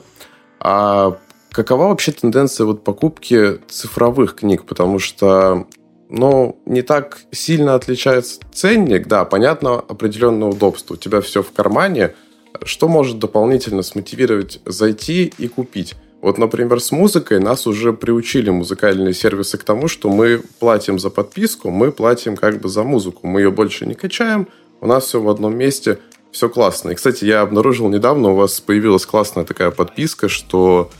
А 0.64 1.18
какова 1.52 1.88
вообще 1.88 2.10
тенденция 2.10 2.64
вот 2.64 2.82
покупки 2.82 3.60
цифровых 3.68 4.34
книг? 4.34 4.64
Потому 4.64 4.98
что 4.98 5.66
ну, 6.08 6.58
не 6.64 6.82
так 6.82 7.20
сильно 7.30 7.74
отличается 7.74 8.40
ценник, 8.52 9.06
да, 9.06 9.24
понятно, 9.26 9.74
определенное 9.74 10.48
удобство. 10.48 10.94
У 10.94 10.96
тебя 10.96 11.20
все 11.20 11.42
в 11.42 11.52
кармане. 11.52 12.14
Что 12.62 12.88
может 12.88 13.18
дополнительно 13.18 13.82
смотивировать 13.82 14.60
зайти 14.64 15.32
и 15.36 15.48
купить? 15.48 15.94
Вот, 16.22 16.38
например, 16.38 16.80
с 16.80 16.92
музыкой 16.92 17.40
нас 17.40 17.66
уже 17.66 17.92
приучили 17.92 18.48
музыкальные 18.48 19.12
сервисы 19.12 19.58
к 19.58 19.64
тому, 19.64 19.88
что 19.88 20.08
мы 20.08 20.40
платим 20.60 20.98
за 20.98 21.10
подписку, 21.10 21.70
мы 21.70 21.92
платим 21.92 22.36
как 22.36 22.60
бы 22.60 22.70
за 22.70 22.84
музыку. 22.84 23.26
Мы 23.26 23.42
ее 23.42 23.50
больше 23.50 23.84
не 23.84 23.94
качаем, 23.94 24.48
у 24.80 24.86
нас 24.86 25.04
все 25.04 25.20
в 25.20 25.28
одном 25.28 25.54
месте, 25.56 25.98
все 26.34 26.48
классно. 26.48 26.90
И, 26.90 26.94
кстати, 26.94 27.24
я 27.24 27.42
обнаружил 27.42 27.88
недавно, 27.88 28.30
у 28.30 28.34
вас 28.34 28.60
появилась 28.60 29.06
классная 29.06 29.44
такая 29.44 29.70
подписка, 29.70 30.28
что 30.28 30.90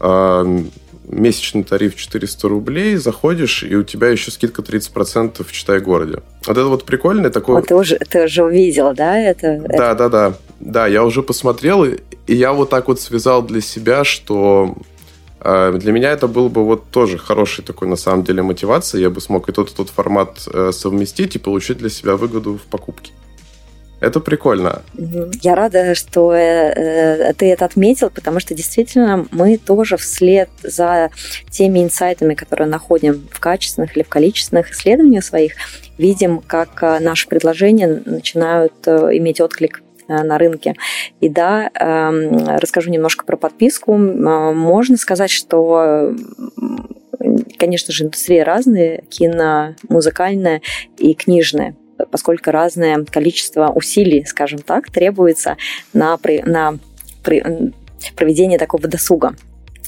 э, 0.00 0.62
месячный 1.04 1.64
тариф 1.64 1.96
400 1.96 2.48
рублей, 2.48 2.96
заходишь, 2.96 3.62
и 3.62 3.76
у 3.76 3.82
тебя 3.82 4.08
еще 4.08 4.30
скидка 4.30 4.62
30% 4.62 5.44
в 5.44 5.52
«Читай 5.52 5.80
городе». 5.80 6.22
Вот 6.46 6.56
это 6.56 6.66
вот 6.66 6.84
прикольный 6.84 7.28
такой... 7.30 7.56
Вот 7.56 7.66
ты 7.66 7.74
уже, 7.74 7.98
ты 7.98 8.24
уже 8.24 8.42
увидел, 8.42 8.94
да? 8.94 9.18
Это, 9.18 9.62
да, 9.68 9.92
это... 9.92 9.94
да, 9.94 10.08
да. 10.08 10.34
Да, 10.60 10.86
я 10.86 11.04
уже 11.04 11.22
посмотрел, 11.22 11.84
и 11.84 11.98
я 12.26 12.54
вот 12.54 12.70
так 12.70 12.88
вот 12.88 13.00
связал 13.00 13.42
для 13.42 13.60
себя, 13.60 14.02
что 14.04 14.74
э, 15.40 15.78
для 15.78 15.92
меня 15.92 16.10
это 16.10 16.26
был 16.26 16.48
бы 16.48 16.64
вот 16.64 16.90
тоже 16.90 17.18
хороший 17.18 17.62
такой, 17.64 17.86
на 17.86 17.96
самом 17.96 18.24
деле, 18.24 18.42
мотивация. 18.42 19.02
Я 19.02 19.10
бы 19.10 19.20
смог 19.20 19.46
и 19.50 19.52
тот, 19.52 19.70
и 19.70 19.74
тот 19.74 19.90
формат 19.90 20.48
э, 20.50 20.70
совместить 20.72 21.36
и 21.36 21.38
получить 21.38 21.76
для 21.76 21.90
себя 21.90 22.16
выгоду 22.16 22.56
в 22.56 22.62
покупке. 22.62 23.12
Это 24.00 24.20
прикольно. 24.20 24.82
Я 25.42 25.54
рада, 25.54 25.94
что 25.94 26.32
э, 26.32 26.38
э, 26.38 27.34
ты 27.34 27.52
это 27.52 27.66
отметил, 27.66 28.08
потому 28.08 28.40
что 28.40 28.54
действительно 28.54 29.26
мы 29.30 29.58
тоже 29.58 29.98
вслед 29.98 30.48
за 30.62 31.10
теми 31.50 31.84
инсайтами, 31.84 32.34
которые 32.34 32.66
находим 32.66 33.28
в 33.30 33.38
качественных 33.40 33.96
или 33.96 34.02
в 34.02 34.08
количественных 34.08 34.70
исследованиях 34.70 35.22
своих, 35.22 35.52
видим, 35.98 36.40
как 36.40 36.82
э, 36.82 36.98
наши 36.98 37.28
предложения 37.28 38.02
начинают 38.06 38.72
э, 38.86 39.10
иметь 39.18 39.40
отклик 39.40 39.82
на 40.08 40.38
рынке. 40.38 40.74
И 41.20 41.28
да, 41.28 41.70
эм, 41.72 42.58
расскажу 42.58 42.90
немножко 42.90 43.24
про 43.24 43.36
подписку. 43.36 43.96
Можно 43.96 44.96
сказать, 44.96 45.30
что 45.30 46.12
конечно 47.60 47.92
же, 47.92 48.04
индустрии 48.04 48.40
разные, 48.40 49.04
кино, 49.08 49.76
музыкальная 49.88 50.62
и 50.98 51.14
книжная 51.14 51.76
поскольку 52.10 52.50
разное 52.50 53.04
количество 53.04 53.68
усилий, 53.68 54.24
скажем 54.24 54.60
так, 54.60 54.90
требуется 54.90 55.56
на, 55.92 56.18
на 56.44 56.78
проведение 58.16 58.58
такого 58.58 58.88
досуга. 58.88 59.34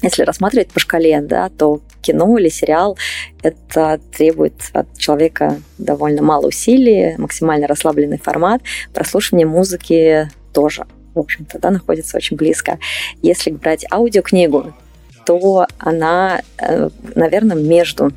Если 0.03 0.25
рассматривать 0.25 0.73
по 0.73 0.81
шкале, 0.81 1.21
да, 1.21 1.49
то 1.49 1.81
кино 2.03 2.37
или 2.37 2.49
сериал 2.49 2.99
это 3.43 4.01
требует 4.17 4.55
от 4.73 4.99
человека 4.99 5.61
довольно 5.79 6.23
мало 6.23 6.49
усилий, 6.49 7.15
максимально 7.19 7.69
расслабленный 7.69 8.19
формат, 8.19 8.63
прослушивание 8.93 9.47
музыки 9.47 10.29
тоже, 10.53 10.87
в 11.15 11.21
общем-то, 11.21 11.59
да, 11.61 11.71
находится 11.71 12.17
очень 12.17 12.37
близко. 12.37 12.79
Если 13.23 13.51
брать 13.51 13.87
аудиокнигу, 13.91 14.75
то 15.25 15.67
она, 15.79 16.43
э, 16.59 16.89
наверное, 17.15 17.57
между 17.57 18.13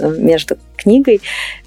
между 0.00 0.56
книгой, 0.76 1.20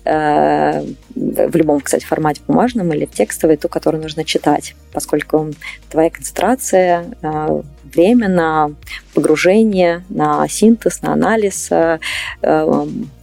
э, 0.04 0.82
в 1.16 1.56
любом, 1.56 1.80
кстати, 1.80 2.06
формате 2.06 2.42
бумажном 2.48 2.94
или 2.94 3.06
текстовой, 3.06 3.58
ту, 3.58 3.70
которую 3.70 4.04
нужно 4.04 4.24
читать, 4.24 4.76
поскольку 4.92 5.52
твоя 5.90 6.10
концентрация, 6.10 7.06
э, 7.22 7.62
время 7.84 8.28
на 8.28 8.72
погружение, 9.14 10.04
на 10.10 10.48
синтез, 10.48 11.02
на 11.02 11.14
анализ 11.14 11.70
э, 11.72 12.00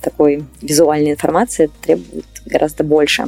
такой 0.01 0.45
визуальной 0.63 1.13
информации 1.13 1.71
требует 1.83 2.25
гораздо 2.47 2.85
больше. 2.85 3.27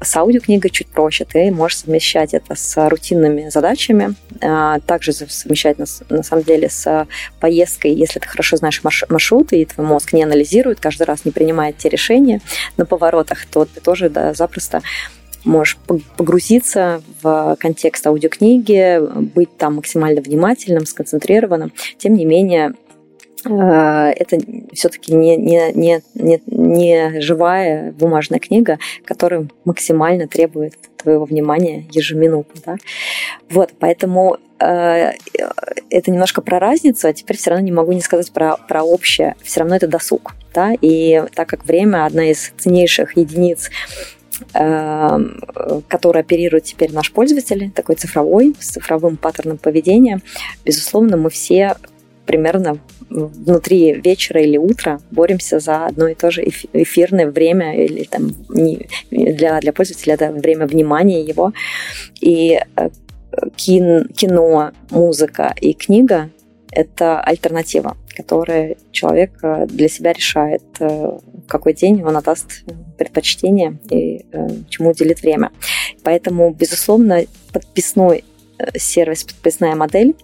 С 0.00 0.16
аудиокнигой 0.16 0.70
чуть 0.70 0.88
проще. 0.88 1.24
Ты 1.24 1.50
можешь 1.50 1.78
совмещать 1.78 2.34
это 2.34 2.54
с 2.54 2.88
рутинными 2.88 3.48
задачами, 3.50 4.14
а, 4.40 4.80
также 4.80 5.12
совмещать 5.12 5.78
на, 5.78 5.86
на 6.08 6.22
самом 6.22 6.44
деле 6.44 6.68
с 6.68 7.06
поездкой, 7.40 7.92
если 7.92 8.18
ты 8.18 8.28
хорошо 8.28 8.56
знаешь 8.56 8.82
маршруты, 8.82 9.60
и 9.60 9.64
твой 9.64 9.86
мозг 9.86 10.12
не 10.12 10.22
анализирует, 10.22 10.80
каждый 10.80 11.04
раз 11.04 11.24
не 11.24 11.30
принимает 11.30 11.78
те 11.78 11.88
решения 11.88 12.40
на 12.76 12.86
поворотах, 12.86 13.46
то 13.46 13.64
ты 13.64 13.80
тоже 13.80 14.08
да, 14.08 14.34
запросто 14.34 14.82
можешь 15.44 15.76
погрузиться 16.16 17.02
в 17.20 17.56
контекст 17.58 18.06
аудиокниги, 18.06 19.00
быть 19.34 19.56
там 19.56 19.76
максимально 19.76 20.20
внимательным, 20.20 20.86
сконцентрированным. 20.86 21.72
Тем 21.98 22.14
не 22.14 22.24
менее, 22.24 22.74
это 23.44 24.38
все-таки 24.72 25.14
не, 25.14 25.36
не, 25.36 25.72
не, 25.72 26.02
не, 26.14 26.40
не 26.46 27.20
живая 27.20 27.92
бумажная 27.92 28.38
книга, 28.38 28.78
которая 29.04 29.48
максимально 29.64 30.28
требует 30.28 30.74
твоего 31.02 31.24
внимания 31.24 31.84
ежеминутно. 31.90 32.60
Да? 32.64 32.76
Вот, 33.50 33.72
поэтому 33.78 34.38
э, 34.60 35.12
это 35.90 36.10
немножко 36.10 36.40
про 36.40 36.58
разницу, 36.58 37.08
а 37.08 37.12
теперь 37.12 37.36
все 37.36 37.50
равно 37.50 37.64
не 37.64 37.72
могу 37.72 37.92
не 37.92 38.00
сказать 38.00 38.30
про, 38.32 38.56
про 38.56 38.82
общее. 38.82 39.36
Все 39.42 39.60
равно 39.60 39.76
это 39.76 39.88
досуг. 39.88 40.34
Да? 40.54 40.72
И 40.80 41.22
так 41.34 41.48
как 41.48 41.64
время 41.64 42.06
одна 42.06 42.30
из 42.30 42.52
ценнейших 42.58 43.16
единиц 43.16 43.70
э, 44.54 45.18
который 45.88 46.22
оперирует 46.22 46.64
теперь 46.64 46.92
наш 46.92 47.12
пользователь, 47.12 47.70
такой 47.70 47.96
цифровой, 47.96 48.54
с 48.60 48.68
цифровым 48.70 49.16
паттерном 49.16 49.58
поведения, 49.58 50.20
безусловно, 50.64 51.16
мы 51.16 51.30
все 51.30 51.76
примерно 52.26 52.78
внутри 53.10 53.92
вечера 53.92 54.40
или 54.40 54.56
утра 54.56 55.00
боремся 55.10 55.58
за 55.58 55.86
одно 55.86 56.08
и 56.08 56.14
то 56.14 56.30
же 56.30 56.42
эфирное 56.72 57.30
время 57.30 57.84
или 57.84 58.04
там 58.04 58.30
для, 59.10 59.60
для 59.60 59.72
пользователя 59.72 60.14
это 60.14 60.32
время 60.32 60.66
внимания 60.66 61.22
его. 61.22 61.52
И 62.20 62.58
э, 62.76 62.88
кин, 63.56 64.08
кино, 64.08 64.72
музыка 64.90 65.54
и 65.60 65.74
книга— 65.74 66.30
это 66.70 67.20
альтернатива, 67.20 67.96
которая 68.16 68.76
человек 68.92 69.32
э, 69.42 69.66
для 69.66 69.88
себя 69.88 70.12
решает, 70.12 70.62
э, 70.80 70.86
в 70.86 71.46
какой 71.48 71.74
день 71.74 72.02
он 72.02 72.16
отдаст 72.16 72.64
предпочтение 72.96 73.78
и 73.90 74.24
чему 74.68 74.90
уделит 74.90 75.22
время. 75.22 75.50
Поэтому, 76.02 76.50
безусловно, 76.54 77.24
подписной 77.52 78.24
сервис, 78.76 79.24
подписная 79.24 79.74
модель, 79.74 80.14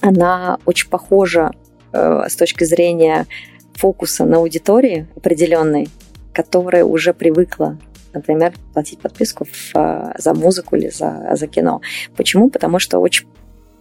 она 0.00 0.58
очень 0.64 0.88
похожа 0.88 1.52
Э, 1.92 2.24
с 2.28 2.36
точки 2.36 2.64
зрения 2.64 3.26
фокуса 3.74 4.24
на 4.24 4.38
аудитории 4.38 5.06
определенной, 5.16 5.88
которая 6.32 6.84
уже 6.84 7.14
привыкла 7.14 7.78
например, 8.14 8.54
платить 8.72 8.98
подписку 9.00 9.44
в, 9.44 9.76
э, 9.76 10.14
за 10.18 10.34
музыку 10.34 10.76
или 10.76 10.88
за, 10.88 11.30
за 11.34 11.46
кино. 11.46 11.82
Почему? 12.16 12.48
Потому 12.50 12.78
что 12.78 12.98
очень 12.98 13.28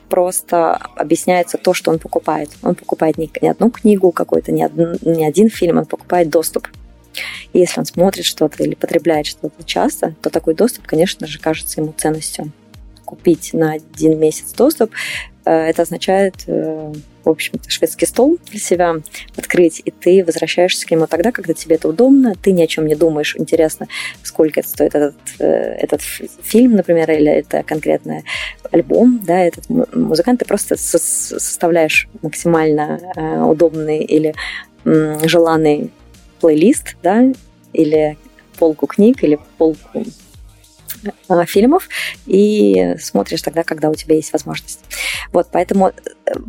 просто 0.09 0.75
объясняется 0.95 1.57
то, 1.57 1.73
что 1.73 1.91
он 1.91 1.97
покупает. 1.97 2.49
Он 2.61 2.75
покупает 2.75 3.17
не, 3.17 3.31
не 3.41 3.49
одну 3.49 3.71
книгу 3.71 4.11
какой-то, 4.11 4.51
не, 4.51 4.69
не 5.01 5.25
один 5.25 5.49
фильм, 5.49 5.77
он 5.79 5.85
покупает 5.85 6.29
доступ. 6.29 6.67
И 7.53 7.59
если 7.59 7.79
он 7.79 7.85
смотрит 7.85 8.25
что-то 8.25 8.63
или 8.63 8.75
потребляет 8.75 9.25
что-то 9.25 9.63
часто, 9.63 10.13
то 10.21 10.29
такой 10.29 10.53
доступ, 10.53 10.85
конечно 10.85 11.25
же, 11.25 11.39
кажется 11.39 11.81
ему 11.81 11.93
ценностью. 11.97 12.51
Купить 13.07 13.53
на 13.53 13.73
один 13.73 14.19
месяц 14.19 14.51
доступ, 14.53 14.91
э, 15.45 15.51
это 15.51 15.81
означает 15.81 16.45
в 17.27 17.29
общем-то, 17.29 17.69
шведский 17.69 18.05
стол 18.05 18.39
для 18.49 18.59
себя 18.59 18.95
открыть, 19.35 19.81
и 19.83 19.91
ты 19.91 20.23
возвращаешься 20.23 20.87
к 20.87 20.91
нему 20.91 21.07
тогда, 21.07 21.33
когда 21.33 21.53
тебе 21.53 21.75
это 21.75 21.89
удобно, 21.89 22.35
ты 22.41 22.53
ни 22.53 22.63
о 22.63 22.67
чем 22.67 22.87
не 22.87 22.95
думаешь, 22.95 23.35
интересно, 23.37 23.87
сколько 24.23 24.61
это 24.61 24.69
стоит 24.69 24.95
этот, 24.95 25.15
э, 25.39 25.45
этот 25.45 26.01
фильм, 26.01 26.77
например, 26.77 27.11
или 27.11 27.29
это 27.29 27.63
конкретный 27.63 28.23
альбом, 28.71 29.21
да, 29.27 29.39
этот 29.39 29.69
музыкант, 29.69 30.39
ты 30.39 30.45
просто 30.45 30.77
составляешь 30.77 32.07
максимально 32.21 33.01
э, 33.17 33.41
удобный 33.41 34.05
или 34.05 34.33
желанный 34.85 35.91
плейлист, 36.39 36.95
да, 37.03 37.25
или 37.73 38.17
полку 38.57 38.87
книг, 38.87 39.21
или 39.21 39.37
полку 39.57 40.05
э, 41.29 41.45
фильмов 41.45 41.87
и 42.25 42.95
смотришь 42.99 43.41
тогда, 43.41 43.63
когда 43.63 43.89
у 43.89 43.95
тебя 43.95 44.15
есть 44.15 44.33
возможность. 44.33 44.79
Вот, 45.31 45.47
поэтому 45.51 45.91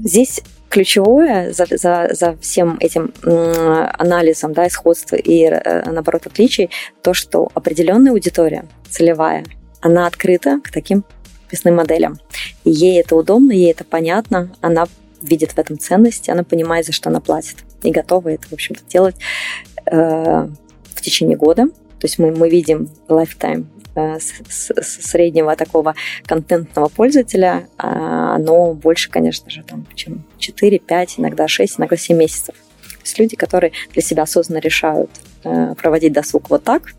здесь 0.05 0.41
ключевое 0.69 1.53
за, 1.53 1.67
за, 1.71 2.09
за 2.13 2.37
всем 2.37 2.77
этим 2.81 3.13
анализом 3.23 4.53
да, 4.53 4.69
сходства 4.69 5.17
и, 5.17 5.45
э, 5.45 5.91
наоборот, 5.91 6.27
отличий, 6.27 6.71
то, 7.03 7.15
что 7.15 7.49
определенная 7.55 8.13
аудитория, 8.13 8.67
целевая, 8.91 9.45
она 9.81 10.07
открыта 10.07 10.61
к 10.63 10.71
таким 10.71 11.05
писным 11.49 11.77
моделям. 11.77 12.19
И 12.65 12.71
ей 12.71 13.01
это 13.01 13.17
удобно, 13.17 13.53
ей 13.53 13.71
это 13.71 13.85
понятно, 13.85 14.55
она 14.61 14.87
видит 15.23 15.53
в 15.53 15.59
этом 15.59 15.79
ценность, 15.79 16.29
она 16.29 16.45
понимает, 16.45 16.87
за 16.87 16.93
что 16.93 17.09
она 17.09 17.21
платит. 17.21 17.57
И 17.83 17.91
готова 17.91 18.29
это, 18.29 18.47
в 18.49 18.53
общем-то, 18.53 18.83
делать 18.89 19.17
э, 19.87 20.49
в 20.95 21.01
течение 21.01 21.37
года. 21.37 21.67
То 21.67 22.05
есть 22.05 22.19
мы, 22.19 22.31
мы 22.31 22.49
видим 22.49 22.89
lifetime 23.09 23.65
э, 23.65 23.78
среднего 24.21 25.57
такого 25.57 25.95
контентного 26.27 26.89
пользователя, 26.89 27.69
а, 27.77 28.37
оно 28.37 28.75
больше, 28.75 29.11
конечно 29.11 29.51
же, 29.51 29.63
там, 29.63 29.87
чем 29.95 30.25
4, 30.39 30.79
5, 30.79 31.15
иногда 31.19 31.49
6, 31.49 31.79
иногда 31.79 31.97
7 31.97 32.17
месяцев. 32.17 32.55
То 32.55 33.05
есть 33.05 33.19
люди, 33.19 33.37
которые 33.37 33.73
для 33.93 34.03
себя 34.03 34.25
осознанно 34.25 34.61
решают 34.61 35.11
э, 35.45 35.75
проводить 35.81 36.13
досуг 36.13 36.51
вот 36.51 36.65
так, 36.65 36.95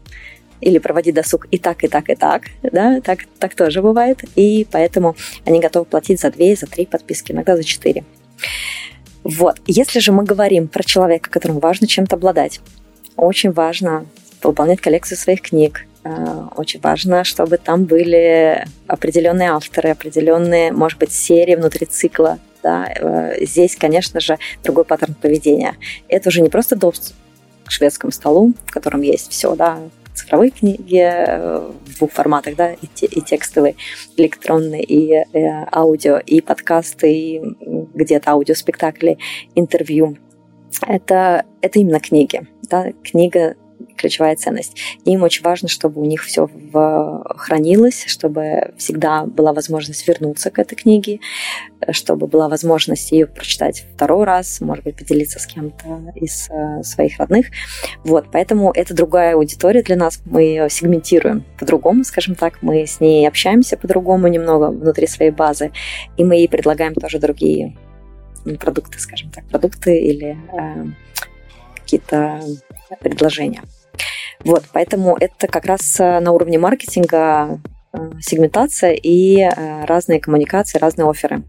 или 0.62 0.77
проводить 0.79 1.15
досуг 1.15 1.47
и 1.51 1.57
так, 1.57 1.83
и 1.83 1.88
так, 1.88 2.09
и 2.09 2.15
так, 2.15 2.43
да, 2.63 3.01
так, 3.01 3.19
так 3.39 3.55
тоже 3.55 3.81
бывает, 3.81 4.23
и 4.35 4.67
поэтому 4.69 5.15
они 5.45 5.59
готовы 5.59 5.85
платить 5.85 6.19
за 6.19 6.31
две, 6.31 6.55
за 6.55 6.67
три 6.67 6.85
подписки, 6.85 7.31
иногда 7.31 7.55
за 7.55 7.63
четыре. 7.63 8.03
Вот. 9.23 9.62
Если 9.67 9.99
же 9.99 10.12
мы 10.12 10.23
говорим 10.23 10.67
про 10.67 10.83
человека, 10.83 11.29
которому 11.29 11.59
важно 11.59 11.88
чем-то 11.88 12.15
обладать, 12.15 12.62
очень 13.15 13.51
важно 13.51 14.05
выполнять 14.41 14.81
коллекцию 14.81 15.17
своих 15.17 15.41
книг, 15.41 15.85
э, 15.98 15.98
очень 16.55 16.79
важно, 16.79 17.23
чтобы 17.23 17.57
там 17.57 17.85
были 17.85 18.65
определенные 18.88 19.51
авторы, 19.51 19.89
определенные, 19.89 20.71
может 20.71 20.97
быть, 20.97 21.12
серии 21.12 21.55
внутри 21.55 21.85
цикла. 21.85 22.39
Да. 22.63 22.88
Э, 22.95 23.45
здесь, 23.45 23.75
конечно 23.75 24.19
же, 24.19 24.38
другой 24.63 24.85
паттерн 24.85 25.13
поведения. 25.13 25.75
Это 26.07 26.29
уже 26.29 26.41
не 26.41 26.49
просто 26.49 26.75
доступ 26.75 27.15
к 27.65 27.71
шведскому 27.71 28.12
столу, 28.12 28.53
в 28.65 28.71
котором 28.71 29.01
есть 29.01 29.31
все, 29.31 29.55
да, 29.55 29.79
цифровые 30.13 30.51
книги 30.51 30.99
э, 31.01 31.71
в 31.85 31.97
двух 31.97 32.12
форматах, 32.12 32.55
да, 32.55 32.73
и, 32.73 32.88
те, 32.93 33.05
и 33.05 33.21
текстовые, 33.21 33.75
электронные, 34.17 34.83
и 34.83 35.13
э, 35.13 35.25
аудио, 35.71 36.17
и 36.17 36.41
подкасты, 36.41 37.13
и 37.13 37.41
где-то 37.93 38.31
аудиоспектакли, 38.31 39.17
интервью. 39.55 40.17
Это, 40.85 41.45
это 41.62 41.79
именно 41.79 41.99
книги. 41.99 42.47
Да? 42.63 42.91
Книга 43.03 43.55
ключевая 43.99 44.35
ценность. 44.35 44.77
им 45.05 45.23
очень 45.23 45.43
важно, 45.43 45.67
чтобы 45.67 46.01
у 46.01 46.05
них 46.05 46.23
все 46.23 46.49
хранилось, 47.38 48.05
чтобы 48.07 48.73
всегда 48.77 49.25
была 49.25 49.53
возможность 49.53 50.07
вернуться 50.07 50.49
к 50.49 50.59
этой 50.59 50.75
книге, 50.75 51.19
чтобы 51.91 52.27
была 52.27 52.47
возможность 52.47 53.12
ее 53.12 53.27
прочитать 53.27 53.85
второй 53.95 54.25
раз, 54.25 54.62
может 54.62 54.83
быть, 54.85 54.95
поделиться 54.95 55.39
с 55.39 55.45
кем-то 55.45 56.13
из 56.15 56.49
э, 56.49 56.83
своих 56.83 57.19
родных. 57.19 57.47
Вот, 58.03 58.27
поэтому 58.31 58.71
это 58.71 58.93
другая 58.93 59.35
аудитория 59.35 59.83
для 59.83 59.95
нас. 59.95 60.21
Мы 60.25 60.43
ее 60.43 60.69
сегментируем 60.69 61.43
по-другому, 61.59 62.03
скажем 62.03 62.35
так. 62.35 62.62
Мы 62.62 62.85
с 62.85 62.99
ней 62.99 63.27
общаемся 63.27 63.77
по-другому 63.77 64.27
немного 64.27 64.71
внутри 64.71 65.07
своей 65.07 65.31
базы, 65.31 65.71
и 66.17 66.23
мы 66.23 66.35
ей 66.35 66.47
предлагаем 66.47 66.93
тоже 66.93 67.19
другие 67.19 67.75
продукты, 68.59 68.99
скажем 68.99 69.29
так, 69.29 69.45
продукты 69.45 69.99
или 69.99 70.38
э, 70.53 70.85
какие-то 71.75 72.41
предложения. 72.99 73.62
Вот, 74.43 74.63
поэтому 74.71 75.17
это 75.19 75.47
как 75.47 75.65
раз 75.65 75.99
э, 75.99 76.19
на 76.19 76.32
уровне 76.32 76.58
маркетинга 76.58 77.60
э, 77.91 78.12
сегментация 78.21 78.93
и 78.93 79.41
э, 79.41 79.86
разные 79.86 80.19
коммуникации, 80.19 80.80
разные 80.80 81.10
оферы. 81.10 81.43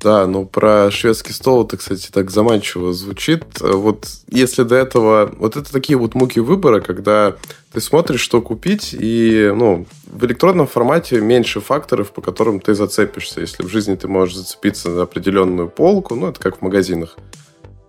Да, 0.00 0.26
ну 0.26 0.46
про 0.46 0.90
шведский 0.90 1.32
стол 1.32 1.64
это, 1.64 1.76
кстати, 1.76 2.10
так 2.10 2.30
заманчиво 2.30 2.92
звучит. 2.92 3.60
Вот 3.60 4.08
если 4.28 4.64
до 4.64 4.74
этого... 4.74 5.32
Вот 5.38 5.56
это 5.56 5.70
такие 5.72 5.96
вот 5.96 6.14
муки 6.14 6.40
выбора, 6.40 6.80
когда 6.80 7.36
ты 7.72 7.80
смотришь, 7.80 8.20
что 8.20 8.42
купить, 8.42 8.96
и 8.98 9.52
ну, 9.54 9.86
в 10.06 10.24
электронном 10.24 10.66
формате 10.66 11.20
меньше 11.20 11.60
факторов, 11.60 12.10
по 12.10 12.20
которым 12.20 12.58
ты 12.58 12.74
зацепишься. 12.74 13.40
Если 13.40 13.62
в 13.62 13.68
жизни 13.68 13.94
ты 13.94 14.08
можешь 14.08 14.36
зацепиться 14.36 14.90
на 14.90 15.02
определенную 15.02 15.68
полку, 15.68 16.16
ну, 16.16 16.28
это 16.28 16.40
как 16.40 16.58
в 16.58 16.62
магазинах. 16.62 17.16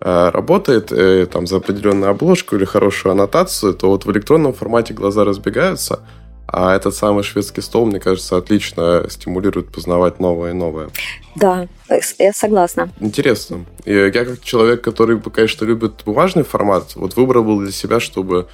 Э, 0.06 0.32
работает 0.32 0.92
э, 0.92 1.26
там 1.28 1.48
за 1.48 1.58
определенную 1.58 2.12
обложку 2.12 2.58
или 2.58 2.66
хорошую 2.66 3.14
аннотацию, 3.14 3.74
то 3.74 3.88
вот 3.88 4.06
в 4.06 4.12
электронном 4.12 4.52
формате 4.52 4.94
глаза 4.94 5.24
разбегаются, 5.24 6.02
а 6.46 6.76
этот 6.76 6.94
самый 6.94 7.24
шведский 7.24 7.62
стол, 7.62 7.86
мне 7.86 8.02
кажется, 8.02 8.36
отлично 8.36 9.06
стимулирует 9.08 9.72
познавать 9.72 10.20
новое 10.20 10.52
и 10.52 10.54
новое. 10.54 10.90
Да, 11.38 11.70
я 12.20 12.34
согласна. 12.34 12.90
Интересно. 13.00 13.66
Я 13.86 14.12
как 14.12 14.42
человек, 14.42 14.82
который, 14.82 15.18
конечно, 15.22 15.64
любит 15.64 16.02
бумажный 16.06 16.44
формат, 16.44 16.96
вот 16.96 17.16
выбрал 17.16 17.46
был 17.46 17.62
для 17.62 17.72
себя, 17.72 18.02
чтобы 18.02 18.50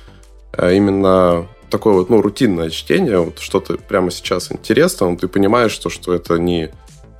э, 0.53 0.75
именно 0.75 1.47
такое 1.71 1.95
вот, 1.95 2.11
ну, 2.11 2.21
рутинное 2.21 2.69
чтение, 2.69 3.17
вот 3.17 3.39
что-то 3.39 3.77
прямо 3.77 4.11
сейчас 4.11 4.51
интересно, 4.51 5.09
но 5.09 5.15
ты 5.15 5.27
понимаешь, 5.27 5.71
что, 5.71 5.89
что 5.89 6.13
это 6.13 6.35
не 6.35 6.69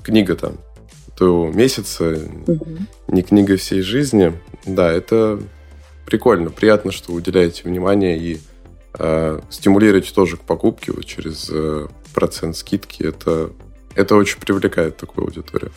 книга 0.04 0.36
там 0.36 0.58
твоего 1.20 1.48
месяца, 1.50 2.18
угу. 2.48 2.66
не 3.10 3.22
книга 3.24 3.58
всей 3.58 3.82
жизни. 3.82 4.34
Да, 4.66 4.90
это 4.92 5.40
прикольно, 6.06 6.50
приятно, 6.50 6.92
что 6.92 7.12
вы 7.12 7.18
уделяете 7.18 7.64
внимание 7.66 8.18
и 8.18 8.40
э, 8.98 9.40
стимулируете 9.50 10.14
тоже 10.14 10.38
к 10.38 10.42
покупке 10.42 10.94
вот 10.94 11.06
через 11.06 11.50
э, 11.52 11.88
процент 12.14 12.56
скидки. 12.56 13.04
Это, 13.04 13.52
это 13.96 14.16
очень 14.16 14.40
привлекает 14.40 14.96
такую 14.96 15.26
аудиторию. 15.26 15.72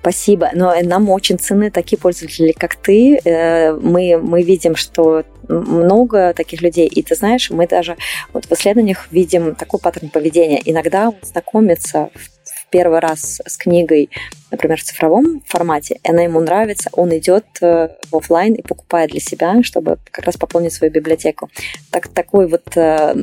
Спасибо. 0.00 0.50
Но 0.54 0.74
нам 0.82 1.08
очень 1.08 1.38
ценны 1.38 1.70
такие 1.70 1.96
пользователи, 1.96 2.50
как 2.50 2.74
ты. 2.74 3.20
Э, 3.24 3.72
мы, 3.72 4.18
мы 4.18 4.42
видим, 4.42 4.74
что 4.74 5.22
много 5.46 6.34
таких 6.34 6.62
людей. 6.62 6.88
И 6.88 7.02
ты 7.04 7.14
знаешь, 7.14 7.48
мы 7.50 7.68
даже 7.68 7.96
вот 8.32 8.46
в 8.46 8.52
исследованиях 8.52 9.06
видим 9.12 9.54
такой 9.54 9.78
паттерн 9.78 10.08
поведения. 10.10 10.60
Иногда 10.64 11.10
он 11.10 11.16
знакомится 11.22 12.10
в 12.42 12.66
первый 12.70 12.98
раз 12.98 13.40
с 13.46 13.56
книгой, 13.56 14.10
например, 14.50 14.80
в 14.80 14.84
цифровом 14.84 15.42
формате, 15.46 16.00
и 16.02 16.10
она 16.10 16.22
ему 16.22 16.40
нравится, 16.40 16.90
он 16.92 17.16
идет 17.16 17.44
э, 17.60 17.88
в 18.10 18.16
офлайн 18.16 18.54
и 18.54 18.62
покупает 18.62 19.10
для 19.10 19.20
себя, 19.20 19.62
чтобы 19.62 19.98
как 20.10 20.24
раз 20.24 20.36
пополнить 20.36 20.72
свою 20.72 20.92
библиотеку. 20.92 21.48
Так, 21.90 22.08
такой 22.08 22.46
вот 22.48 22.76
э, 22.76 23.14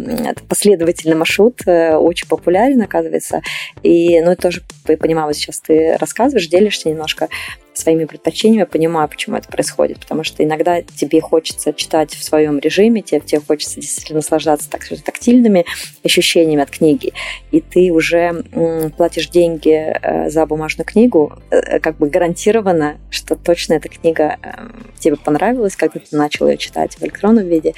последовательный 0.48 1.16
маршрут 1.16 1.62
э, 1.66 1.96
очень 1.96 2.28
популярен, 2.28 2.82
оказывается. 2.82 3.42
И, 3.84 4.20
ну, 4.22 4.32
это 4.32 4.44
тоже, 4.44 4.62
я 4.88 4.98
понимаю, 4.98 5.28
вот 5.28 5.36
сейчас 5.36 5.60
ты 5.60 5.98
рассказываешь, 5.98 6.48
делишься 6.48 6.90
немножко 6.90 7.30
своими 7.78 8.06
предпочтениями, 8.06 8.63
понимаю, 8.66 9.08
почему 9.08 9.38
это 9.38 9.48
происходит. 9.48 10.00
Потому 10.00 10.24
что 10.24 10.44
иногда 10.44 10.82
тебе 10.82 11.22
хочется 11.22 11.74
читать 11.74 12.13
в 12.13 12.24
своем 12.24 12.60
режиме, 12.60 13.02
тебе, 13.02 13.22
тебе 13.22 13.42
хочется 13.46 13.80
действительно 13.80 14.18
наслаждаться 14.18 14.70
так, 14.70 14.82
тактильными 15.06 15.66
ощущениями 16.04 16.63
от 16.63 16.70
книги, 16.70 17.13
и 17.52 17.62
ты 17.62 17.92
уже 17.92 18.44
м, 18.52 18.92
платишь 18.92 19.30
деньги 19.30 19.72
э, 19.72 20.30
за 20.30 20.46
бумажную 20.46 20.86
книгу, 20.86 21.16
э, 21.49 21.80
как 21.80 21.97
бы 21.97 22.10
гарантированно, 22.10 22.97
что 23.10 23.36
точно 23.36 23.75
эта 23.75 23.89
книга 23.89 24.38
э, 24.41 24.51
тебе 24.99 25.15
понравилась, 25.15 25.75
когда 25.75 25.99
ты 25.99 26.15
начал 26.15 26.47
ее 26.47 26.58
читать 26.58 26.95
в 26.95 27.03
электронном 27.03 27.47
виде, 27.47 27.73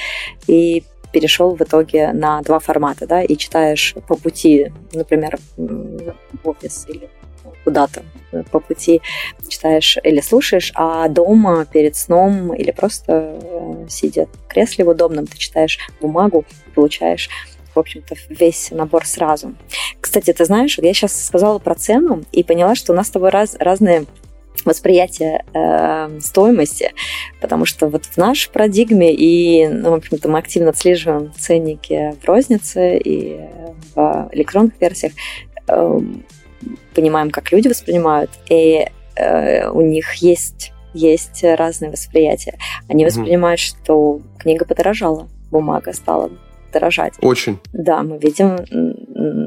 и 0.48 0.84
перешел 1.12 1.56
в 1.56 1.62
итоге 1.62 2.12
на 2.14 2.42
два 2.42 2.60
формата, 2.60 3.08
да, 3.08 3.24
и 3.24 3.36
читаешь 3.36 3.96
по 4.08 4.16
пути, 4.16 4.72
например, 4.94 5.40
в 5.58 6.14
офис 6.44 6.86
или 6.88 7.10
куда-то 7.64 8.04
по 8.52 8.60
пути 8.60 9.02
читаешь 9.48 9.98
или 10.04 10.22
слушаешь, 10.22 10.72
а 10.76 11.08
дома 11.08 11.66
перед 11.66 11.96
сном 11.96 12.54
или 12.54 12.72
просто 12.72 13.40
э, 13.42 13.86
сидя 13.90 14.28
в 14.28 14.48
кресле 14.48 14.86
в 14.86 14.90
удобном, 14.90 15.28
ты 15.28 15.38
читаешь 15.38 15.80
бумагу 16.02 16.46
получаешь 16.76 17.30
в 17.74 17.80
общем-то, 17.80 18.16
весь 18.30 18.72
набор 18.72 19.06
сразу. 19.06 19.56
Кстати, 20.02 20.34
ты 20.34 20.46
знаешь, 20.46 20.78
я 20.78 20.94
сейчас 20.94 21.26
сказала 21.26 21.60
про 21.60 21.76
цену 21.76 22.24
и 22.32 22.44
поняла, 22.44 22.76
что 22.76 22.94
у 22.94 22.96
нас 22.96 23.08
с 23.08 23.12
тобой 23.12 23.30
раз, 23.30 23.56
разные 23.60 24.06
восприятие 24.66 25.46
э, 25.54 26.20
стоимости, 26.20 26.92
потому 27.40 27.66
что 27.66 27.88
вот 27.88 28.06
в 28.06 28.18
нашей 28.18 28.52
парадигме 28.52 29.14
и, 29.14 29.68
ну, 29.68 29.92
в 29.92 29.94
общем-то, 29.94 30.28
мы 30.30 30.40
активно 30.40 30.70
отслеживаем 30.70 31.34
ценники 31.38 32.16
в 32.22 32.26
рознице 32.26 32.98
и 32.98 33.40
в 33.96 34.30
электронных 34.32 34.74
версиях. 34.80 35.14
Э, 35.68 36.00
понимаем, 36.94 37.32
как 37.32 37.52
люди 37.52 37.68
воспринимают, 37.68 38.32
и 38.50 38.88
э, 39.16 39.70
у 39.70 39.82
них 39.82 40.14
есть, 40.16 40.74
есть 40.94 41.44
разные 41.44 41.92
восприятия. 41.92 42.58
Они 42.88 43.06
воспринимают, 43.06 43.60
что 43.60 44.22
книга 44.38 44.66
подорожала, 44.66 45.30
бумага 45.52 45.94
стала 45.94 46.32
дорожать. 46.72 47.14
Очень. 47.22 47.60
Да, 47.74 48.04
мы 48.04 48.18
видим 48.18 48.58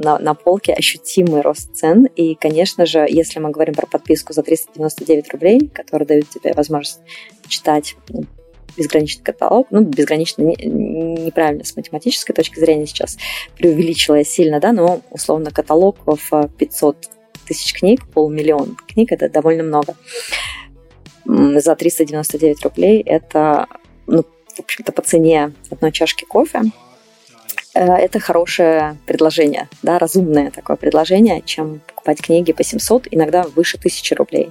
на, 0.02 0.18
на 0.18 0.34
полке 0.34 0.72
ощутимый 0.72 1.40
рост 1.40 1.74
цен. 1.74 2.06
И, 2.16 2.34
конечно 2.34 2.86
же, 2.86 3.06
если 3.08 3.38
мы 3.38 3.50
говорим 3.50 3.74
про 3.74 3.86
подписку 3.86 4.32
за 4.32 4.42
399 4.42 5.32
рублей, 5.32 5.70
которая 5.72 6.06
дает 6.06 6.28
тебе 6.28 6.52
возможность 6.52 7.00
читать 7.48 7.96
безграничный 8.76 9.24
каталог, 9.24 9.68
ну, 9.70 9.82
безгранично 9.82 10.42
не, 10.42 10.54
неправильно 10.56 11.64
с 11.64 11.76
математической 11.76 12.32
точки 12.32 12.58
зрения 12.58 12.86
сейчас 12.86 13.18
преувеличила 13.56 14.16
я 14.16 14.24
сильно, 14.24 14.60
да, 14.60 14.72
но 14.72 15.02
условно 15.10 15.50
каталог 15.50 15.98
в 16.06 16.48
500 16.58 16.96
тысяч 17.46 17.74
книг, 17.74 18.06
полмиллиона 18.08 18.74
книг, 18.88 19.12
это 19.12 19.28
довольно 19.28 19.62
много. 19.62 19.94
За 21.24 21.76
399 21.76 22.62
рублей 22.64 23.02
это, 23.02 23.66
ну, 24.06 24.24
в 24.56 24.60
общем-то, 24.60 24.92
по 24.92 25.02
цене 25.02 25.52
одной 25.70 25.92
чашки 25.92 26.24
кофе. 26.24 26.62
Э, 27.74 27.94
это 27.94 28.20
хорошее 28.20 28.96
предложение, 29.06 29.68
да, 29.82 29.98
разумное 29.98 30.50
такое 30.50 30.76
предложение, 30.76 31.42
чем 31.44 31.80
покупать 31.86 32.20
книги 32.20 32.52
по 32.52 32.62
700, 32.62 33.08
иногда 33.10 33.44
выше 33.54 33.78
1000 33.78 34.14
рублей 34.14 34.50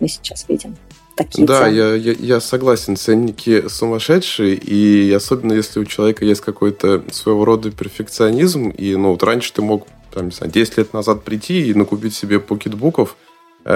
мы 0.00 0.08
сейчас 0.08 0.46
видим. 0.48 0.76
такие 1.16 1.46
Да, 1.46 1.64
цены. 1.64 1.74
я, 1.74 1.94
я, 1.94 2.12
я 2.12 2.40
согласен, 2.40 2.96
ценники 2.96 3.68
сумасшедшие, 3.68 4.54
и 4.54 5.12
особенно 5.12 5.52
если 5.52 5.80
у 5.80 5.84
человека 5.84 6.24
есть 6.24 6.40
какой-то 6.40 7.04
своего 7.10 7.44
рода 7.44 7.70
перфекционизм, 7.70 8.70
и 8.70 8.96
ну 8.96 9.10
вот 9.10 9.22
раньше 9.22 9.52
ты 9.52 9.60
мог, 9.60 9.86
там, 10.12 10.26
не 10.26 10.32
знаю, 10.32 10.50
10 10.50 10.78
лет 10.78 10.92
назад 10.94 11.22
прийти 11.22 11.66
и 11.68 11.74
накупить 11.74 12.14
себе 12.14 12.40
покетбуков, 12.40 13.16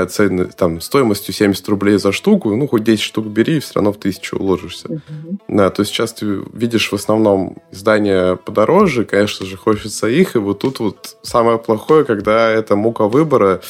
цены, 0.09 0.47
там, 0.47 0.81
стоимостью 0.81 1.33
70 1.35 1.69
рублей 1.69 1.99
за 1.99 2.13
штуку, 2.13 2.55
ну, 2.55 2.67
хоть 2.67 2.85
10 2.85 3.03
штук 3.03 3.27
бери, 3.27 3.57
и 3.57 3.61
все 3.61 3.75
равно 3.77 3.93
в 3.93 3.99
тысячу 3.99 4.37
уложишься. 4.37 4.89
Мгм. 4.89 5.41
Да, 5.49 5.71
то 5.71 5.83
есть 5.83 5.93
сейчас 5.93 6.13
ты 6.13 6.43
видишь 6.53 6.91
в 6.91 6.95
основном 6.95 7.57
издания 7.71 8.37
подороже, 8.37 9.05
конечно 9.05 9.47
же, 9.47 9.57
хочется 9.57 10.09
их, 10.09 10.37
и 10.37 10.39
вот 10.39 10.61
тут 10.61 10.81
вот 10.81 11.17
самое 11.23 11.59
плохое, 11.59 12.05
когда 12.05 12.49
это 12.51 12.77
мука 12.77 13.07
выбора, 13.09 13.61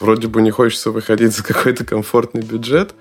вроде 0.00 0.28
бы 0.28 0.42
не 0.42 0.50
хочется 0.50 0.90
выходить 0.90 1.34
за 1.34 1.44
какой-то 1.44 1.84
комфортный 1.84 2.42
бюджет, 2.42 2.94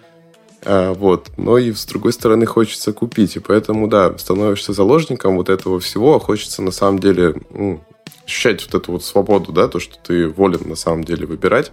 а, 0.66 0.94
вот, 0.94 1.30
но 1.38 1.58
и 1.58 1.72
с 1.74 1.86
другой 1.86 2.14
стороны 2.14 2.46
хочется 2.46 2.94
купить, 2.94 3.36
и 3.36 3.40
поэтому, 3.40 3.88
да, 3.88 4.18
становишься 4.18 4.74
заложником 4.74 5.38
вот 5.38 5.50
этого 5.50 5.80
всего, 5.80 6.16
а 6.16 6.20
хочется 6.20 6.62
на 6.62 6.72
самом 6.72 7.00
деле 7.00 7.36
м, 7.52 7.82
ощущать 8.26 8.64
вот 8.66 8.76
эту 8.82 8.92
вот 8.94 9.04
свободу, 9.04 9.52
да, 9.52 9.68
то, 9.68 9.80
что 9.80 9.98
ты 10.02 10.28
волен 10.28 10.62
на 10.70 10.76
самом 10.76 11.04
деле 11.04 11.26
выбирать. 11.26 11.72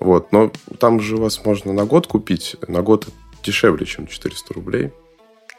Вот, 0.00 0.32
но 0.32 0.50
там 0.78 1.00
же 1.00 1.16
вас 1.16 1.44
можно 1.44 1.72
на 1.72 1.84
год 1.84 2.06
купить, 2.06 2.56
на 2.68 2.82
год 2.82 3.08
дешевле, 3.42 3.86
чем 3.86 4.06
400 4.06 4.54
рублей. 4.54 4.90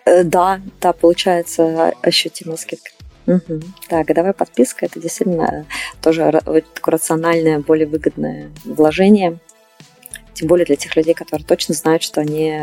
Э, 0.05 0.23
Да, 0.23 0.61
да, 0.81 0.93
получается 0.93 1.93
ощутимая 2.01 2.57
скидка. 2.57 2.91
Мгм. 3.25 3.61
Да, 3.89 4.03
годовая 4.03 4.33
подписка 4.33 4.85
это 4.85 4.99
действительно 5.01 5.65
тоже 6.01 6.21
ра- 6.21 6.43
вот 6.45 6.63
такое 6.73 6.93
рациональное, 6.93 7.59
более 7.59 7.85
выгодное 7.87 8.49
вложение. 8.63 9.39
Тем 10.33 10.47
более 10.47 10.65
для 10.65 10.75
тех 10.77 10.95
людей, 10.95 11.13
которые 11.13 11.45
точно 11.45 11.73
знают, 11.73 12.03
что 12.03 12.21
они 12.21 12.57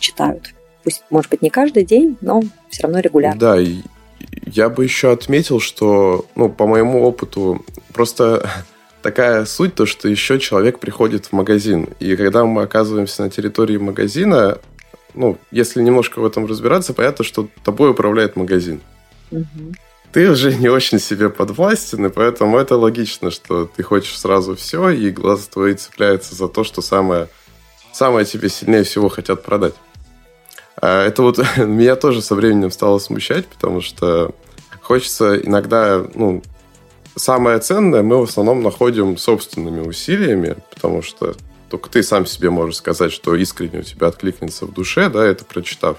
читают. 0.00 0.54
Пусть, 0.82 1.04
может 1.10 1.30
быть, 1.30 1.42
не 1.42 1.50
каждый 1.50 1.84
день, 1.84 2.16
но 2.20 2.42
все 2.68 2.82
равно 2.84 2.98
регулярно. 3.00 3.38
Да, 3.38 3.56
я 4.46 4.68
бы 4.70 4.82
еще 4.82 5.12
отметил, 5.12 5.60
что, 5.60 6.26
ну, 6.34 6.48
по 6.48 6.66
моему 6.66 7.02
опыту, 7.04 7.64
просто 7.92 8.50
такая 9.02 9.44
суть, 9.44 9.74
то, 9.74 9.86
что 9.86 10.08
еще 10.08 10.38
человек 10.38 10.78
приходит 10.78 11.26
в 11.26 11.32
магазин. 11.32 11.88
И 12.00 12.16
когда 12.16 12.44
мы 12.44 12.62
оказываемся 12.62 13.22
на 13.22 13.30
территории 13.30 13.76
магазина, 13.76 14.58
ну, 15.14 15.38
если 15.50 15.82
немножко 15.82 16.20
в 16.20 16.26
этом 16.26 16.46
разбираться, 16.46 16.94
понятно, 16.94 17.24
что 17.24 17.48
тобой 17.64 17.90
управляет 17.90 18.36
магазин. 18.36 18.80
Мгм. 19.30 19.74
Ты 20.12 20.28
уже 20.28 20.54
не 20.54 20.68
очень 20.68 20.98
себе 20.98 21.30
подвластен, 21.30 22.06
и 22.06 22.08
поэтому 22.10 22.58
это 22.58 22.76
логично, 22.76 23.30
что 23.30 23.66
ты 23.66 23.82
хочешь 23.84 24.18
сразу 24.18 24.56
все, 24.56 24.90
и 24.90 25.10
глаз 25.10 25.46
твой 25.46 25.74
цепляется 25.74 26.34
за 26.34 26.48
то, 26.48 26.64
что 26.64 26.82
самое, 26.82 27.28
самое 27.92 28.26
тебе 28.26 28.48
сильнее 28.48 28.82
всего 28.82 29.08
хотят 29.08 29.44
продать. 29.44 29.74
А 30.80 31.04
это 31.06 31.22
вот 31.22 31.38
меня 31.58 31.94
тоже 31.94 32.22
со 32.22 32.34
временем 32.34 32.72
стало 32.72 32.98
смущать, 32.98 33.46
потому 33.46 33.80
что 33.80 34.34
хочется 34.82 35.36
иногда, 35.36 36.04
ну, 36.14 36.42
самое 37.16 37.58
ценное 37.58 38.02
мы 38.02 38.18
в 38.18 38.24
основном 38.24 38.62
находим 38.62 39.16
собственными 39.16 39.80
усилиями, 39.80 40.56
потому 40.70 41.02
что 41.02 41.34
только 41.68 41.88
ты 41.88 42.02
сам 42.02 42.26
себе 42.26 42.50
можешь 42.50 42.76
сказать, 42.76 43.12
что 43.12 43.36
искренне 43.36 43.80
у 43.80 43.82
тебя 43.82 44.08
откликнется 44.08 44.66
в 44.66 44.72
душе, 44.72 45.08
да, 45.08 45.24
это 45.24 45.44
прочитав. 45.44 45.98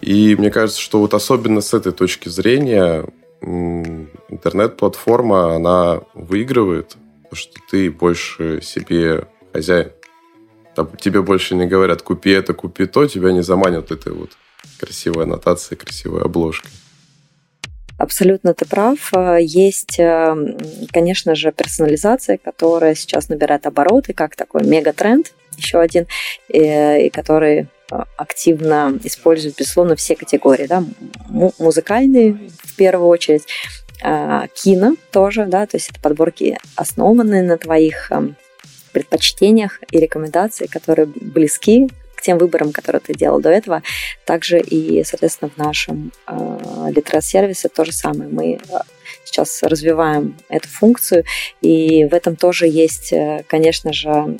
И 0.00 0.34
мне 0.36 0.50
кажется, 0.50 0.80
что 0.80 1.00
вот 1.00 1.14
особенно 1.14 1.60
с 1.60 1.74
этой 1.74 1.92
точки 1.92 2.28
зрения 2.28 3.06
интернет-платформа, 3.42 5.54
она 5.54 6.00
выигрывает, 6.14 6.96
потому 7.22 7.36
что 7.36 7.60
ты 7.70 7.90
больше 7.90 8.60
себе 8.62 9.28
хозяин. 9.52 9.92
Тебе 11.00 11.22
больше 11.22 11.56
не 11.56 11.66
говорят, 11.66 12.02
купи 12.02 12.30
это, 12.30 12.54
купи 12.54 12.86
то, 12.86 13.06
тебя 13.06 13.32
не 13.32 13.42
заманят 13.42 13.90
этой 13.90 14.12
вот 14.12 14.30
красивой 14.78 15.24
аннотацией, 15.24 15.78
красивой 15.78 16.22
обложкой. 16.22 16.70
Абсолютно 17.98 18.54
ты 18.54 18.64
прав. 18.64 19.12
Э, 19.12 19.38
Есть, 19.40 19.98
э, 19.98 20.34
конечно 20.92 21.34
же, 21.34 21.52
персонализация, 21.52 22.38
которая 22.38 22.94
сейчас 22.94 23.28
набирает 23.28 23.66
обороты, 23.66 24.12
как 24.14 24.36
такой 24.36 24.62
мегатренд, 24.64 25.32
еще 25.56 25.80
один, 25.80 26.06
э, 26.52 27.06
и 27.06 27.10
который 27.10 27.66
активно 28.16 28.98
используют, 29.02 29.56
безусловно, 29.58 29.96
все 29.96 30.14
категории. 30.14 30.66
Да? 30.66 30.84
Му- 31.28 31.54
Музыкальные, 31.58 32.34
в 32.62 32.76
первую 32.76 33.08
очередь, 33.08 33.46
кино 34.00 34.94
тоже, 35.10 35.46
да, 35.46 35.66
то 35.66 35.76
есть 35.76 35.90
это 35.90 35.98
подборки, 36.00 36.58
основанные 36.76 37.42
на 37.42 37.56
твоих 37.56 38.12
эм, 38.12 38.36
предпочтениях 38.92 39.80
и 39.90 39.98
рекомендациях, 39.98 40.70
которые 40.70 41.06
близки 41.06 41.88
к 42.18 42.22
тем 42.22 42.36
выборам, 42.36 42.72
которые 42.72 43.00
ты 43.00 43.14
делал 43.14 43.40
до 43.40 43.50
этого. 43.50 43.82
Также 44.24 44.58
и, 44.58 45.04
соответственно, 45.04 45.52
в 45.54 45.56
нашем 45.56 46.12
э, 46.26 46.90
литерат-сервисе 46.90 47.68
то 47.68 47.84
же 47.84 47.92
самое. 47.92 48.28
Мы 48.28 48.54
э, 48.54 48.58
сейчас 49.24 49.62
развиваем 49.62 50.36
эту 50.48 50.68
функцию, 50.68 51.24
и 51.60 52.06
в 52.06 52.12
этом 52.12 52.34
тоже 52.34 52.66
есть, 52.66 53.12
э, 53.12 53.44
конечно 53.46 53.92
же, 53.92 54.38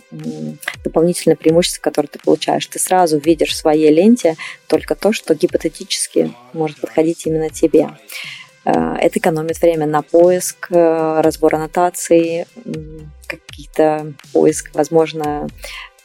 дополнительное 0.82 1.36
преимущество, 1.36 1.80
которое 1.80 2.08
ты 2.08 2.18
получаешь. 2.18 2.66
Ты 2.66 2.80
сразу 2.80 3.18
видишь 3.18 3.52
в 3.52 3.56
своей 3.56 3.92
ленте 3.92 4.34
только 4.66 4.96
то, 4.96 5.12
что 5.12 5.34
гипотетически 5.34 6.34
может 6.52 6.80
подходить 6.80 7.26
именно 7.26 7.48
тебе. 7.48 7.90
Это 8.64 9.18
экономит 9.18 9.62
время 9.62 9.86
на 9.86 10.02
поиск, 10.02 10.66
разбор 10.70 11.54
аннотаций, 11.54 12.44
какие-то 13.26 14.12
поиск, 14.32 14.70
возможно, 14.74 15.48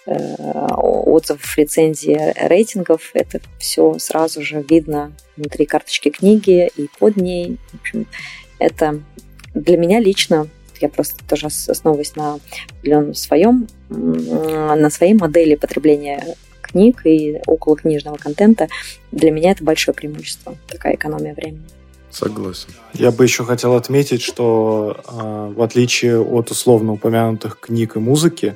отзывов, 0.05 1.57
рецензий, 1.57 2.17
рейтингов. 2.47 3.11
Это 3.13 3.39
все 3.57 3.97
сразу 3.99 4.41
же 4.41 4.63
видно 4.67 5.13
внутри 5.37 5.65
карточки 5.65 6.09
книги 6.09 6.69
и 6.75 6.89
под 6.99 7.17
ней. 7.17 7.57
В 7.71 7.81
общем, 7.81 8.07
это 8.59 9.01
для 9.53 9.77
меня 9.77 9.99
лично, 9.99 10.47
я 10.81 10.89
просто 10.89 11.23
тоже 11.27 11.47
ос- 11.47 11.69
основываюсь 11.69 12.15
на 12.15 12.39
определенном 12.79 13.13
своем, 13.13 13.67
на 13.89 14.89
своей 14.89 15.13
модели 15.13 15.55
потребления 15.55 16.35
книг 16.61 17.05
и 17.05 17.39
около 17.45 17.77
книжного 17.77 18.17
контента, 18.17 18.67
для 19.11 19.31
меня 19.31 19.51
это 19.51 19.63
большое 19.63 19.93
преимущество, 19.93 20.57
такая 20.67 20.95
экономия 20.95 21.33
времени. 21.33 21.63
Согласен. 22.09 22.69
Я 22.93 23.11
бы 23.11 23.23
еще 23.23 23.43
хотел 23.43 23.75
отметить, 23.75 24.21
что 24.21 24.97
э, 25.07 25.53
в 25.55 25.61
отличие 25.61 26.19
от 26.19 26.51
условно 26.51 26.93
упомянутых 26.93 27.59
книг 27.59 27.95
и 27.95 27.99
музыки, 27.99 28.55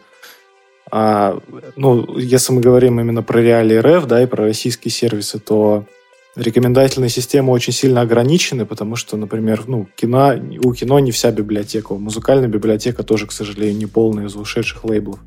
а, 0.89 1.39
ну, 1.76 2.17
если 2.17 2.54
мы 2.54 2.62
говорим 2.62 3.00
именно 3.00 3.23
про 3.23 3.41
реалии 3.41 3.78
РФ, 3.78 4.06
да, 4.06 4.23
и 4.23 4.26
про 4.26 4.45
российские 4.45 4.91
сервисы, 4.91 5.39
то 5.39 5.86
рекомендательные 6.36 7.10
системы 7.10 7.52
очень 7.52 7.73
сильно 7.73 8.02
ограничены, 8.02 8.65
потому 8.65 8.95
что, 8.95 9.17
например, 9.17 9.63
ну, 9.67 9.88
кино, 9.95 10.36
у 10.63 10.73
кино 10.73 11.00
не 11.00 11.12
вся 11.12 11.32
библиотека, 11.32 11.93
у 11.93 11.97
музыкальной 11.97 12.47
библиотека 12.47 13.04
тоже, 13.04 13.26
к 13.28 13.32
сожалению, 13.32 13.78
не 13.78 13.86
полная 13.88 14.28
из 14.28 14.36
ушедших 14.36 14.86
лейблов. 14.86 15.19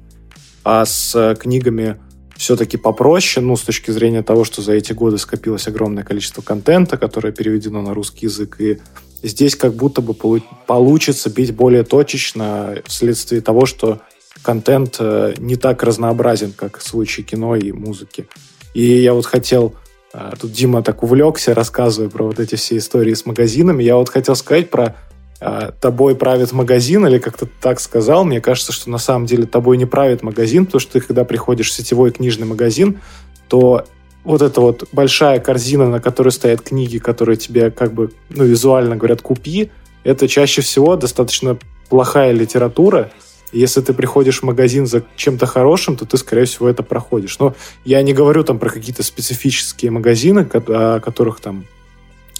А 0.62 0.84
с 0.84 1.14
э, 1.14 1.34
книгами 1.34 1.98
все-таки 2.36 2.76
попроще, 2.76 3.44
ну, 3.44 3.56
с 3.56 3.62
точки 3.62 3.90
зрения 3.90 4.22
того, 4.22 4.44
что 4.44 4.62
за 4.62 4.72
эти 4.72 4.92
годы 4.92 5.18
скопилось 5.18 5.66
огромное 5.66 6.04
количество 6.04 6.42
контента, 6.42 6.96
которое 6.96 7.32
переведено 7.32 7.82
на 7.82 7.92
русский 7.92 8.26
язык, 8.26 8.60
и 8.60 8.78
здесь 9.22 9.56
как 9.56 9.74
будто 9.74 10.00
бы 10.00 10.14
полу- 10.14 10.42
получится 10.66 11.28
бить 11.28 11.54
более 11.54 11.82
точечно 11.82 12.76
вследствие 12.86 13.40
того, 13.40 13.66
что 13.66 14.00
контент 14.42 14.96
э, 14.98 15.34
не 15.38 15.56
так 15.56 15.82
разнообразен, 15.82 16.52
как 16.52 16.78
в 16.78 16.82
случае 16.82 17.24
кино 17.24 17.56
и 17.56 17.72
музыки. 17.72 18.26
И 18.74 18.82
я 18.82 19.14
вот 19.14 19.26
хотел, 19.26 19.74
э, 20.12 20.32
тут 20.40 20.52
Дима 20.52 20.82
так 20.82 21.02
увлекся, 21.02 21.54
рассказывая 21.54 22.08
про 22.08 22.24
вот 22.24 22.40
эти 22.40 22.54
все 22.54 22.76
истории 22.78 23.14
с 23.14 23.26
магазинами, 23.26 23.82
я 23.82 23.96
вот 23.96 24.08
хотел 24.08 24.36
сказать 24.36 24.70
про 24.70 24.96
э, 25.40 25.70
тобой 25.80 26.14
правит 26.14 26.52
магазин, 26.52 27.06
или 27.06 27.18
как-то 27.18 27.46
так 27.60 27.80
сказал, 27.80 28.24
мне 28.24 28.40
кажется, 28.40 28.72
что 28.72 28.90
на 28.90 28.98
самом 28.98 29.26
деле 29.26 29.46
тобой 29.46 29.76
не 29.76 29.86
правит 29.86 30.22
магазин, 30.22 30.66
потому 30.66 30.80
что 30.80 30.92
ты, 30.92 31.00
когда 31.00 31.24
приходишь 31.24 31.70
в 31.70 31.72
сетевой 31.72 32.10
книжный 32.10 32.46
магазин, 32.46 33.00
то 33.48 33.84
вот 34.24 34.42
эта 34.42 34.60
вот 34.60 34.88
большая 34.92 35.40
корзина, 35.40 35.88
на 35.88 36.00
которой 36.00 36.30
стоят 36.30 36.60
книги, 36.60 36.98
которые 36.98 37.36
тебе 37.36 37.70
как 37.70 37.92
бы, 37.92 38.12
ну, 38.28 38.44
визуально 38.44 38.96
говорят 38.96 39.22
«купи», 39.22 39.70
это 40.04 40.28
чаще 40.28 40.62
всего 40.62 40.96
достаточно 40.96 41.58
плохая 41.88 42.32
литература. 42.32 43.10
Если 43.52 43.80
ты 43.80 43.92
приходишь 43.92 44.40
в 44.40 44.44
магазин 44.44 44.86
за 44.86 45.02
чем-то 45.16 45.46
хорошим, 45.46 45.96
то 45.96 46.06
ты, 46.06 46.16
скорее 46.16 46.44
всего, 46.44 46.68
это 46.68 46.82
проходишь. 46.82 47.38
Но 47.38 47.54
я 47.84 48.02
не 48.02 48.12
говорю 48.12 48.44
там 48.44 48.58
про 48.58 48.70
какие-то 48.70 49.02
специфические 49.02 49.90
магазины, 49.90 50.48
о 50.52 51.00
которых 51.00 51.40
там, 51.40 51.64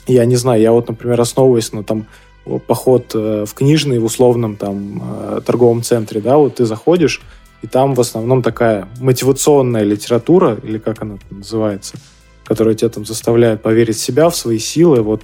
я 0.06 0.24
не 0.24 0.36
знаю, 0.36 0.60
я 0.60 0.72
вот, 0.72 0.88
например, 0.88 1.20
основываюсь 1.20 1.72
на 1.72 1.82
там 1.82 2.06
поход 2.66 3.12
э, 3.14 3.44
в 3.46 3.54
книжный 3.54 3.98
в 3.98 4.04
условном 4.04 4.56
там 4.56 5.02
э, 5.02 5.40
торговом 5.44 5.82
центре, 5.82 6.20
да, 6.20 6.36
вот 6.36 6.56
ты 6.56 6.64
заходишь, 6.64 7.20
и 7.62 7.66
там 7.66 7.94
в 7.94 8.00
основном 8.00 8.42
такая 8.42 8.88
мотивационная 9.00 9.82
литература, 9.82 10.58
или 10.62 10.78
как 10.78 11.02
она 11.02 11.18
называется, 11.30 11.96
которые 12.50 12.74
тебя 12.74 12.88
там 12.88 13.04
заставляют 13.06 13.62
поверить 13.62 13.96
в 13.96 14.00
себя, 14.00 14.28
в 14.28 14.34
свои 14.34 14.58
силы. 14.58 15.02
Вот 15.02 15.22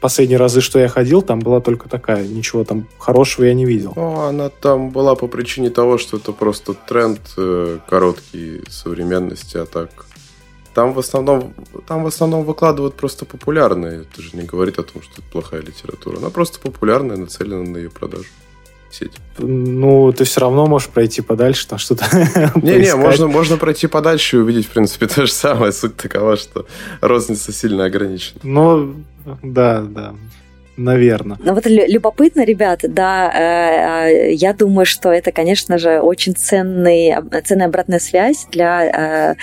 последние 0.00 0.38
разы, 0.38 0.60
что 0.60 0.78
я 0.78 0.86
ходил, 0.86 1.20
там 1.20 1.40
была 1.40 1.60
только 1.60 1.88
такая. 1.88 2.24
Ничего 2.24 2.62
там 2.62 2.86
хорошего 2.96 3.46
я 3.46 3.54
не 3.54 3.64
видел. 3.64 3.92
Ну, 3.96 4.20
она 4.20 4.50
там 4.50 4.90
была 4.90 5.16
по 5.16 5.26
причине 5.26 5.70
того, 5.70 5.98
что 5.98 6.18
это 6.18 6.30
просто 6.30 6.74
тренд 6.74 7.20
э, 7.36 7.78
короткий 7.88 8.62
современности, 8.68 9.56
а 9.56 9.66
так 9.66 9.90
там 10.72 10.92
в 10.92 11.00
основном, 11.00 11.54
там 11.88 12.04
в 12.04 12.06
основном 12.06 12.44
выкладывают 12.44 12.94
просто 12.94 13.24
популярные. 13.24 14.02
Это 14.02 14.22
же 14.22 14.36
не 14.36 14.44
говорит 14.44 14.78
о 14.78 14.84
том, 14.84 15.02
что 15.02 15.14
это 15.14 15.28
плохая 15.32 15.62
литература. 15.62 16.18
Она 16.18 16.30
просто 16.30 16.60
популярная, 16.60 17.16
нацелена 17.16 17.68
на 17.68 17.78
ее 17.78 17.90
продажу. 17.90 18.28
Сеть. 18.90 19.12
Ну, 19.38 20.12
ты 20.12 20.24
все 20.24 20.40
равно 20.40 20.66
можешь 20.66 20.88
пройти 20.88 21.22
подальше, 21.22 21.66
там 21.68 21.78
что-то 21.78 22.04
Не-не, 22.56 22.96
можно, 22.96 23.28
можно 23.28 23.56
пройти 23.56 23.86
подальше 23.86 24.36
и 24.36 24.40
увидеть, 24.40 24.66
в 24.66 24.70
принципе, 24.70 25.06
то 25.14 25.26
же 25.26 25.32
самое. 25.32 25.72
Суть 25.72 25.96
такова, 25.96 26.36
что 26.36 26.66
розница 27.00 27.52
сильно 27.52 27.84
ограничена. 27.84 28.40
Ну, 28.42 28.94
да, 29.42 29.80
да. 29.82 30.14
Наверное. 30.76 31.36
Ну 31.40 31.54
вот 31.54 31.66
любопытно, 31.66 32.44
ребята, 32.44 32.88
да, 32.88 33.30
э, 33.30 34.30
э, 34.30 34.32
я 34.32 34.54
думаю, 34.54 34.86
что 34.86 35.12
это, 35.12 35.30
конечно 35.30 35.76
же, 35.76 36.00
очень 36.00 36.34
ценный, 36.34 37.14
ценная 37.44 37.66
обратная 37.66 37.98
связь 37.98 38.46
для 38.50 39.34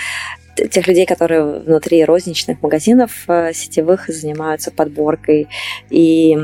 э, 0.56 0.66
тех 0.68 0.88
людей, 0.88 1.06
которые 1.06 1.60
внутри 1.60 2.04
розничных 2.04 2.60
магазинов 2.60 3.12
сетевых 3.52 4.08
занимаются 4.08 4.72
подборкой 4.72 5.46
и 5.90 6.36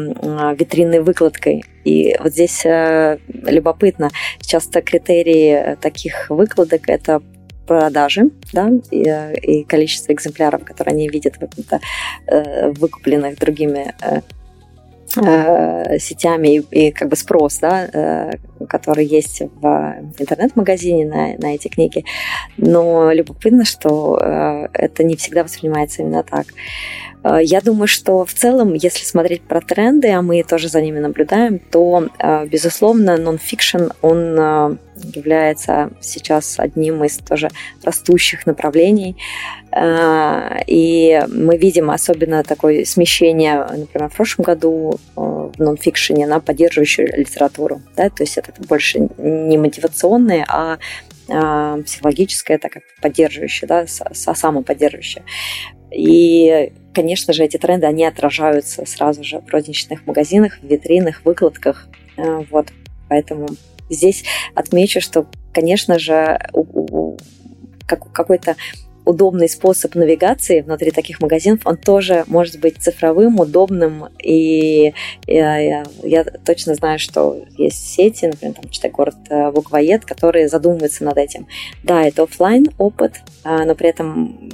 витринной 0.56 1.00
выкладкой. 1.00 1.64
И 1.84 2.16
вот 2.18 2.32
здесь 2.32 2.64
любопытно, 2.64 4.10
часто 4.40 4.82
критерии 4.82 5.76
таких 5.80 6.30
выкладок– 6.30 6.82
это 6.88 7.22
продажи, 7.66 8.30
да, 8.52 8.70
и, 8.90 9.04
и 9.42 9.64
количество 9.64 10.12
экземпляров, 10.12 10.64
которые 10.64 10.92
они 10.92 11.08
видят 11.08 11.36
в 11.36 11.80
э, 12.26 12.70
выкупленных 12.72 13.38
другими 13.38 13.94
э, 14.00 14.20
сетями 15.08 16.56
и, 16.56 16.88
и 16.88 16.90
как 16.90 17.08
бы 17.08 17.16
спрос, 17.16 17.58
да, 17.58 17.88
э, 17.92 18.30
который 18.66 19.04
есть 19.04 19.40
в 19.40 19.94
интернет-магазине 20.18 21.06
на, 21.06 21.36
на 21.38 21.54
эти 21.54 21.68
книги. 21.68 22.04
Но 22.56 23.12
любопытно, 23.12 23.64
что 23.64 24.18
э, 24.20 24.68
это 24.72 25.04
не 25.04 25.16
всегда 25.16 25.44
воспринимается 25.44 26.02
именно 26.02 26.22
так. 26.22 26.46
Э, 27.24 27.38
я 27.42 27.60
думаю, 27.60 27.88
что 27.88 28.24
в 28.24 28.32
целом, 28.32 28.74
если 28.74 29.04
смотреть 29.04 29.42
про 29.42 29.60
тренды, 29.60 30.10
а 30.10 30.22
мы 30.22 30.42
тоже 30.42 30.68
за 30.68 30.80
ними 30.80 31.00
наблюдаем, 31.00 31.58
то, 31.58 32.08
э, 32.18 32.46
безусловно, 32.46 33.16
нон-фикшн, 33.16 33.88
он 34.02 34.38
э, 34.38 34.76
является 35.14 35.90
сейчас 36.00 36.58
одним 36.58 37.02
из 37.04 37.18
тоже 37.18 37.50
растущих 37.82 38.46
направлений. 38.46 39.16
И 39.76 41.22
мы 41.28 41.56
видим 41.56 41.90
особенно 41.90 42.44
такое 42.44 42.84
смещение, 42.84 43.66
например, 43.76 44.08
в 44.08 44.14
прошлом 44.14 44.44
году 44.44 45.00
в 45.16 45.52
нон-фикшене 45.58 46.26
на 46.26 46.38
поддерживающую 46.38 47.08
литературу. 47.18 47.82
Да? 47.96 48.08
То 48.08 48.22
есть 48.22 48.38
это 48.38 48.52
больше 48.68 49.08
не 49.18 49.58
мотивационные, 49.58 50.44
а 50.48 50.78
психологическое, 51.26 52.58
так 52.58 52.72
как 52.72 52.82
поддерживающее, 53.00 53.66
да, 53.66 53.86
самоподдерживающее. 53.86 55.24
И, 55.90 56.72
конечно 56.92 57.32
же, 57.32 57.44
эти 57.44 57.56
тренды, 57.56 57.86
они 57.86 58.04
отражаются 58.04 58.84
сразу 58.84 59.22
же 59.22 59.38
в 59.40 59.48
розничных 59.48 60.06
магазинах, 60.06 60.58
в 60.60 60.66
витринах, 60.66 61.22
выкладках. 61.24 61.88
Э, 62.16 62.44
вот, 62.50 62.68
поэтому 63.08 63.48
здесь 63.88 64.24
отмечу, 64.54 65.00
что, 65.00 65.26
конечно 65.52 65.98
же, 65.98 66.38
какой-то 67.86 68.56
удобный 69.04 69.48
способ 69.48 69.94
навигации 69.94 70.60
внутри 70.60 70.90
таких 70.90 71.20
магазинов, 71.20 71.60
он 71.64 71.76
тоже 71.76 72.24
может 72.26 72.58
быть 72.60 72.78
цифровым, 72.78 73.38
удобным. 73.40 74.06
И 74.22 74.92
я, 75.26 75.58
я, 75.58 75.84
я 76.02 76.24
точно 76.24 76.74
знаю, 76.74 76.98
что 76.98 77.44
есть 77.56 77.86
сети, 77.86 78.26
например, 78.26 78.54
там, 78.54 78.70
читай 78.70 78.90
город 78.90 79.16
э, 79.28 79.50
Буквоед, 79.50 80.04
которые 80.04 80.48
задумываются 80.48 81.04
над 81.04 81.18
этим. 81.18 81.46
Да, 81.82 82.02
это 82.02 82.22
офлайн 82.22 82.68
опыт, 82.78 83.20
а, 83.44 83.64
но 83.64 83.74
при 83.74 83.90
этом 83.90 84.50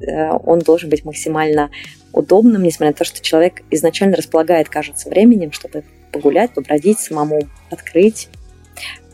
Э, 0.00 0.32
он 0.44 0.60
должен 0.60 0.90
быть 0.90 1.04
максимально 1.04 1.70
удобным, 2.12 2.62
несмотря 2.62 2.88
на 2.88 2.94
то, 2.94 3.04
что 3.04 3.20
человек 3.20 3.62
изначально 3.70 4.16
располагает, 4.16 4.68
кажется, 4.68 5.08
временем, 5.08 5.52
чтобы 5.52 5.84
погулять, 6.12 6.52
побродить 6.54 6.98
самому, 6.98 7.48
открыть, 7.70 8.28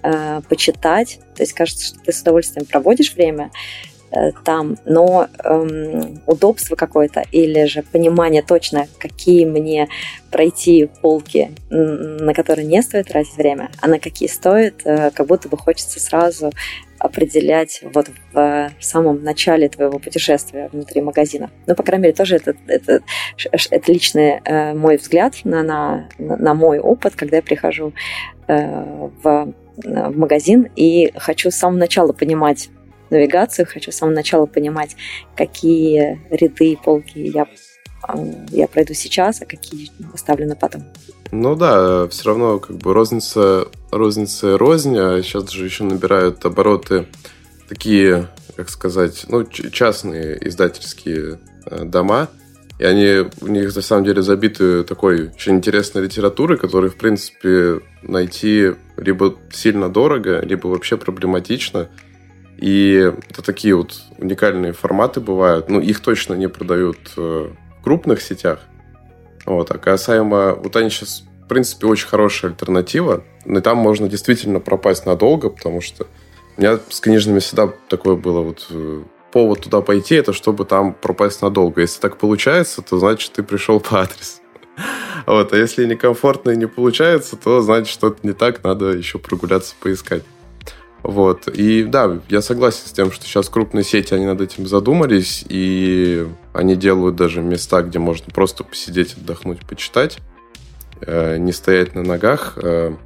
э, 0.03 0.41
почитать. 0.49 1.19
То 1.35 1.43
есть 1.43 1.53
кажется, 1.53 1.87
что 1.87 1.99
ты 2.01 2.13
с 2.13 2.23
удовольствием 2.23 2.67
проводишь 2.67 3.15
время 3.15 3.51
э, 3.51 3.96
там, 4.45 4.77
но 4.85 5.29
эм, 5.45 6.21
удобство 6.27 6.77
какое-то 6.77 7.25
или 7.33 7.65
же 7.65 7.83
понимание 7.83 8.43
точно, 8.43 8.87
какие 8.99 9.45
мне 9.45 9.89
пройти 10.31 10.89
полки, 11.03 11.51
на 11.71 12.33
которые 12.35 12.67
не 12.67 12.83
стоит 12.83 13.09
тратить 13.09 13.37
время, 13.37 13.71
а 13.81 13.89
на 13.89 13.99
какие 13.99 14.29
стоит, 14.29 14.83
э, 14.85 15.11
как 15.11 15.27
будто 15.27 15.49
бы 15.49 15.57
хочется 15.57 16.01
сразу 16.01 16.53
определять 16.99 17.83
вот 17.95 18.09
в 18.33 18.73
самом 18.81 19.23
начале 19.23 19.69
твоего 19.69 19.99
путешествия 19.99 20.71
внутри 20.73 21.03
магазина. 21.03 21.51
Ну, 21.67 21.75
по 21.75 21.83
крайней 21.83 22.05
мере, 22.05 22.15
тоже 22.15 22.37
это, 22.37 22.55
это, 22.67 23.03
это 23.71 23.93
личный 23.93 24.41
э, 24.45 24.75
мой 24.75 24.97
взгляд 24.97 25.35
на, 25.45 25.63
на, 25.63 26.09
на 26.19 26.55
мой 26.55 26.79
опыт, 26.79 27.15
когда 27.15 27.37
я 27.37 27.43
прихожу 27.43 27.93
э, 28.49 29.09
в, 29.23 29.53
в 29.77 30.19
магазин 30.19 30.69
и 30.75 31.13
хочу 31.17 31.51
с 31.51 31.57
самого 31.57 31.79
начала 31.79 32.13
понимать 32.13 32.71
навигацию, 33.11 33.67
хочу 33.67 33.91
с 33.91 33.97
самого 33.97 34.15
начала 34.15 34.47
понимать, 34.47 34.97
какие 35.37 36.21
ряды 36.31 36.73
и 36.73 36.77
полки 36.77 37.19
я, 37.19 37.47
э, 38.09 38.15
я 38.51 38.69
пройду 38.69 38.95
сейчас, 38.95 39.43
а 39.43 39.47
какие 39.47 39.91
оставлены 40.13 40.57
потом. 40.57 40.85
Ну 41.33 41.55
да, 41.57 42.07
все 42.09 42.25
равно 42.31 42.59
как 42.59 42.77
бы 42.77 42.95
розница, 42.95 43.69
розница 43.91 44.57
рознь, 44.59 44.97
а 44.97 45.21
сейчас 45.23 45.51
же 45.51 45.65
еще 45.65 45.85
набирают 45.85 46.45
обороты 46.45 47.07
такие, 47.69 48.29
как 48.57 48.71
сказать, 48.71 49.27
ну, 49.29 49.45
частные 49.45 50.39
издательские 50.47 51.41
э, 51.67 51.85
дома, 51.85 52.29
и 52.79 52.85
они, 52.85 53.29
у 53.41 53.47
них 53.47 53.75
на 53.75 53.83
самом 53.83 54.05
деле 54.05 54.21
забиты 54.21 54.85
такой 54.85 55.29
очень 55.29 55.57
интересной 55.57 56.03
литературой, 56.03 56.59
которую, 56.59 56.91
в 56.91 56.97
принципе, 56.97 57.81
найти 58.03 58.73
либо 58.99 59.37
сильно 59.51 59.89
дорого, 59.89 60.41
либо 60.41 60.67
вообще 60.67 60.99
проблематично. 60.99 61.89
И 62.57 63.13
это 63.29 63.43
такие 63.43 63.75
вот 63.75 63.95
уникальные 64.19 64.73
форматы 64.73 65.21
бывают. 65.21 65.69
Ну, 65.69 65.81
их 65.81 66.01
точно 66.01 66.35
не 66.35 66.49
продают 66.49 66.99
э, 67.17 67.51
в 67.79 67.85
крупных 67.85 68.23
сетях, 68.23 68.61
вот, 69.47 69.71
а 69.71 69.79
касаемо... 69.79 70.55
Вот 70.55 70.75
они 70.77 70.91
сейчас, 70.91 71.25
в 71.45 71.49
принципе, 71.49 71.87
очень 71.87 72.09
хорошая 72.09 72.51
альтернатива. 72.51 73.23
Но 73.45 73.61
там 73.61 73.79
можно 73.79 74.09
действительно 74.09 74.59
пропасть 74.59 75.07
надолго, 75.07 75.51
потому 75.51 75.81
что 75.81 76.07
у 76.57 76.61
меня 76.61 76.81
с 76.89 77.01
книжными 77.01 77.39
всегда 77.39 77.73
такое 77.89 78.17
было 78.17 78.41
вот 78.41 78.67
э, 78.71 79.03
повод 79.31 79.61
туда 79.61 79.83
пойти, 79.83 80.17
это 80.17 80.33
чтобы 80.33 80.65
там 80.65 80.95
пропасть 80.95 81.43
надолго. 81.43 81.83
Если 81.83 82.01
так 82.01 82.17
получается, 82.17 82.83
то 82.83 82.99
значит 82.99 83.33
ты 83.33 83.43
пришел 83.43 83.81
по 83.81 84.01
адресу. 84.03 84.41
Вот, 85.27 85.53
а 85.53 85.57
если 85.57 85.87
некомфортно 85.87 86.51
и 86.51 86.57
не 86.57 86.69
получается, 86.69 87.37
то 87.37 87.61
значит 87.61 87.89
что-то 87.89 88.25
не 88.25 88.33
так, 88.33 88.63
надо 88.63 88.91
еще 88.91 89.19
прогуляться, 89.19 89.75
поискать. 89.81 90.23
Вот. 91.07 91.47
И 91.47 91.85
да, 91.85 92.19
я 92.29 92.43
согласен 92.43 92.81
с 92.85 92.91
тем, 92.91 93.13
что 93.13 93.25
сейчас 93.25 93.49
крупные 93.49 93.85
сети, 93.85 94.13
они 94.13 94.27
над 94.27 94.41
этим 94.41 94.67
задумались, 94.67 95.45
и 95.49 96.27
они 96.53 96.75
делают 96.75 97.15
даже 97.15 97.43
места, 97.43 97.83
где 97.83 98.01
можно 98.01 98.27
просто 98.35 98.65
посидеть, 98.65 99.15
отдохнуть, 99.17 99.65
почитать, 99.65 100.19
э, 101.01 101.37
не 101.37 101.53
стоять 101.53 101.95
на 101.95 102.03
ногах. 102.03 102.59
Э, 102.61 102.97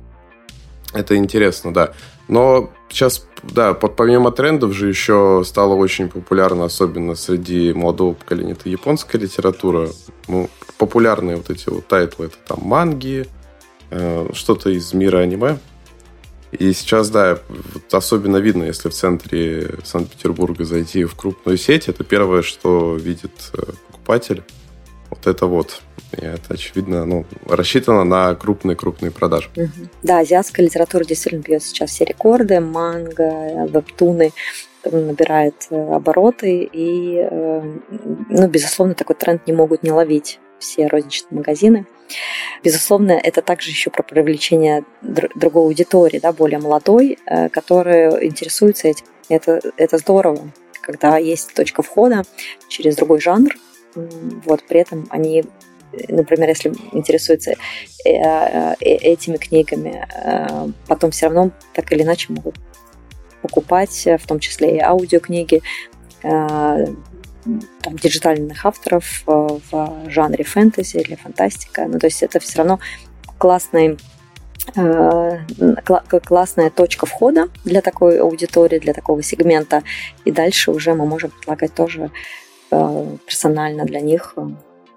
это 0.95 1.15
интересно, 1.15 1.75
да. 1.75 1.93
Но 2.27 2.71
сейчас, 2.89 3.27
да, 3.43 3.75
помимо 3.75 4.33
трендов 4.33 4.73
же 4.73 4.89
еще 4.89 5.43
стало 5.45 5.75
очень 5.75 6.09
популярно, 6.09 6.65
особенно 6.65 7.15
среди 7.17 7.75
молодого 7.75 8.15
поколения, 8.15 8.53
это 8.53 8.71
японская 8.71 9.21
литература. 9.21 9.91
Ну, 10.27 10.49
популярные 10.79 11.37
вот 11.37 11.51
эти 11.51 11.69
вот 11.69 11.87
title 11.87 12.15
ы, 12.15 12.27
это 12.27 12.37
там 12.49 12.61
манги, 12.63 13.27
э, 13.91 14.31
что-то 14.33 14.71
из 14.71 14.95
мира 14.95 15.19
аниме. 15.19 15.59
И 16.53 16.73
сейчас, 16.73 17.11
да, 17.11 17.39
вот 17.49 17.95
особенно 17.95 18.39
видно, 18.39 18.65
если 18.65 18.89
в 18.89 18.95
центре 18.95 19.71
Санкт-Петербурга 19.85 20.65
зайти 20.65 21.05
в 21.05 21.15
крупную 21.15 21.57
сеть, 21.57 21.89
это 21.89 22.03
первое, 22.03 22.43
что 22.43 22.97
видит 22.97 23.51
э, 23.55 23.63
покупатель. 23.87 24.43
Вот 25.11 25.27
это 25.27 25.47
вот. 25.47 25.81
И 26.13 26.25
это, 26.25 26.55
очевидно, 26.55 27.05
ну, 27.05 27.25
рассчитано 27.47 28.05
на 28.05 28.35
крупные-крупные 28.35 29.13
продажи. 29.13 29.49
Да, 30.03 30.19
азиатская 30.19 30.67
литература 30.67 31.05
действительно 31.05 31.43
бьет 31.43 31.63
сейчас 31.63 31.91
все 31.91 32.05
рекорды. 32.05 32.61
Манго, 32.61 33.67
вебтуны 33.69 34.33
набирает 34.85 35.67
э, 35.71 35.95
обороты. 35.95 36.69
И, 36.73 37.17
э, 37.17 37.79
ну, 38.29 38.49
безусловно, 38.49 38.95
такой 38.95 39.15
тренд 39.15 39.47
не 39.47 39.53
могут 39.53 39.83
не 39.83 39.93
ловить 39.93 40.41
все 40.59 40.87
розничные 40.89 41.39
магазины. 41.39 41.87
Безусловно, 42.63 43.13
это 43.13 43.43
также 43.43 43.71
еще 43.71 43.91
про 43.91 44.03
привлечение 44.03 44.85
другой 45.03 45.65
аудитории, 45.65 46.19
да, 46.19 46.33
более 46.33 46.59
молодой, 46.59 47.19
э, 47.27 47.49
которая 47.49 48.25
интересуется 48.25 48.89
этим. 48.89 49.07
Это, 49.29 49.61
это 49.77 49.99
здорово, 49.99 50.51
когда 50.83 51.19
есть 51.19 51.55
точка 51.55 51.83
входа 51.83 52.23
через 52.69 52.97
другой 52.97 53.21
жанр, 53.21 53.55
вот, 53.95 54.63
при 54.65 54.81
этом 54.81 55.07
они 55.11 55.45
например, 56.09 56.49
если 56.49 56.73
интересуются 56.93 57.53
э, 57.53 57.57
э, 58.05 58.75
этими 58.81 59.37
книгами, 59.37 60.07
э, 60.15 60.69
потом 60.87 61.11
все 61.11 61.27
равно 61.27 61.51
так 61.75 61.93
или 61.93 62.03
иначе 62.03 62.33
могут 62.33 62.57
покупать, 63.43 64.07
в 64.07 64.27
том 64.27 64.39
числе 64.39 64.77
и 64.77 64.81
аудиокниги 64.81 65.63
там, 67.83 67.97
диджитальных 67.97 68.65
авторов 68.65 69.23
в 69.27 70.05
жанре 70.09 70.45
фэнтези 70.45 70.99
или 70.99 71.15
фантастика. 71.15 71.87
Ну, 71.87 71.99
то 71.99 72.07
есть 72.07 72.23
это 72.23 72.41
все 72.41 72.59
равно 72.59 72.81
классный 73.39 73.99
классная 76.27 76.71
точка 76.71 77.07
входа 77.07 77.49
для 77.65 77.81
такой 77.81 78.21
аудитории, 78.21 78.79
для 78.79 78.93
такого 78.93 79.23
сегмента. 79.23 79.83
И 80.25 80.31
дальше 80.31 80.71
уже 80.71 80.95
мы 80.95 81.07
можем 81.07 81.31
предлагать 81.31 81.75
тоже 81.75 82.11
персонально 82.71 83.85
для 83.85 84.01
них 84.01 84.37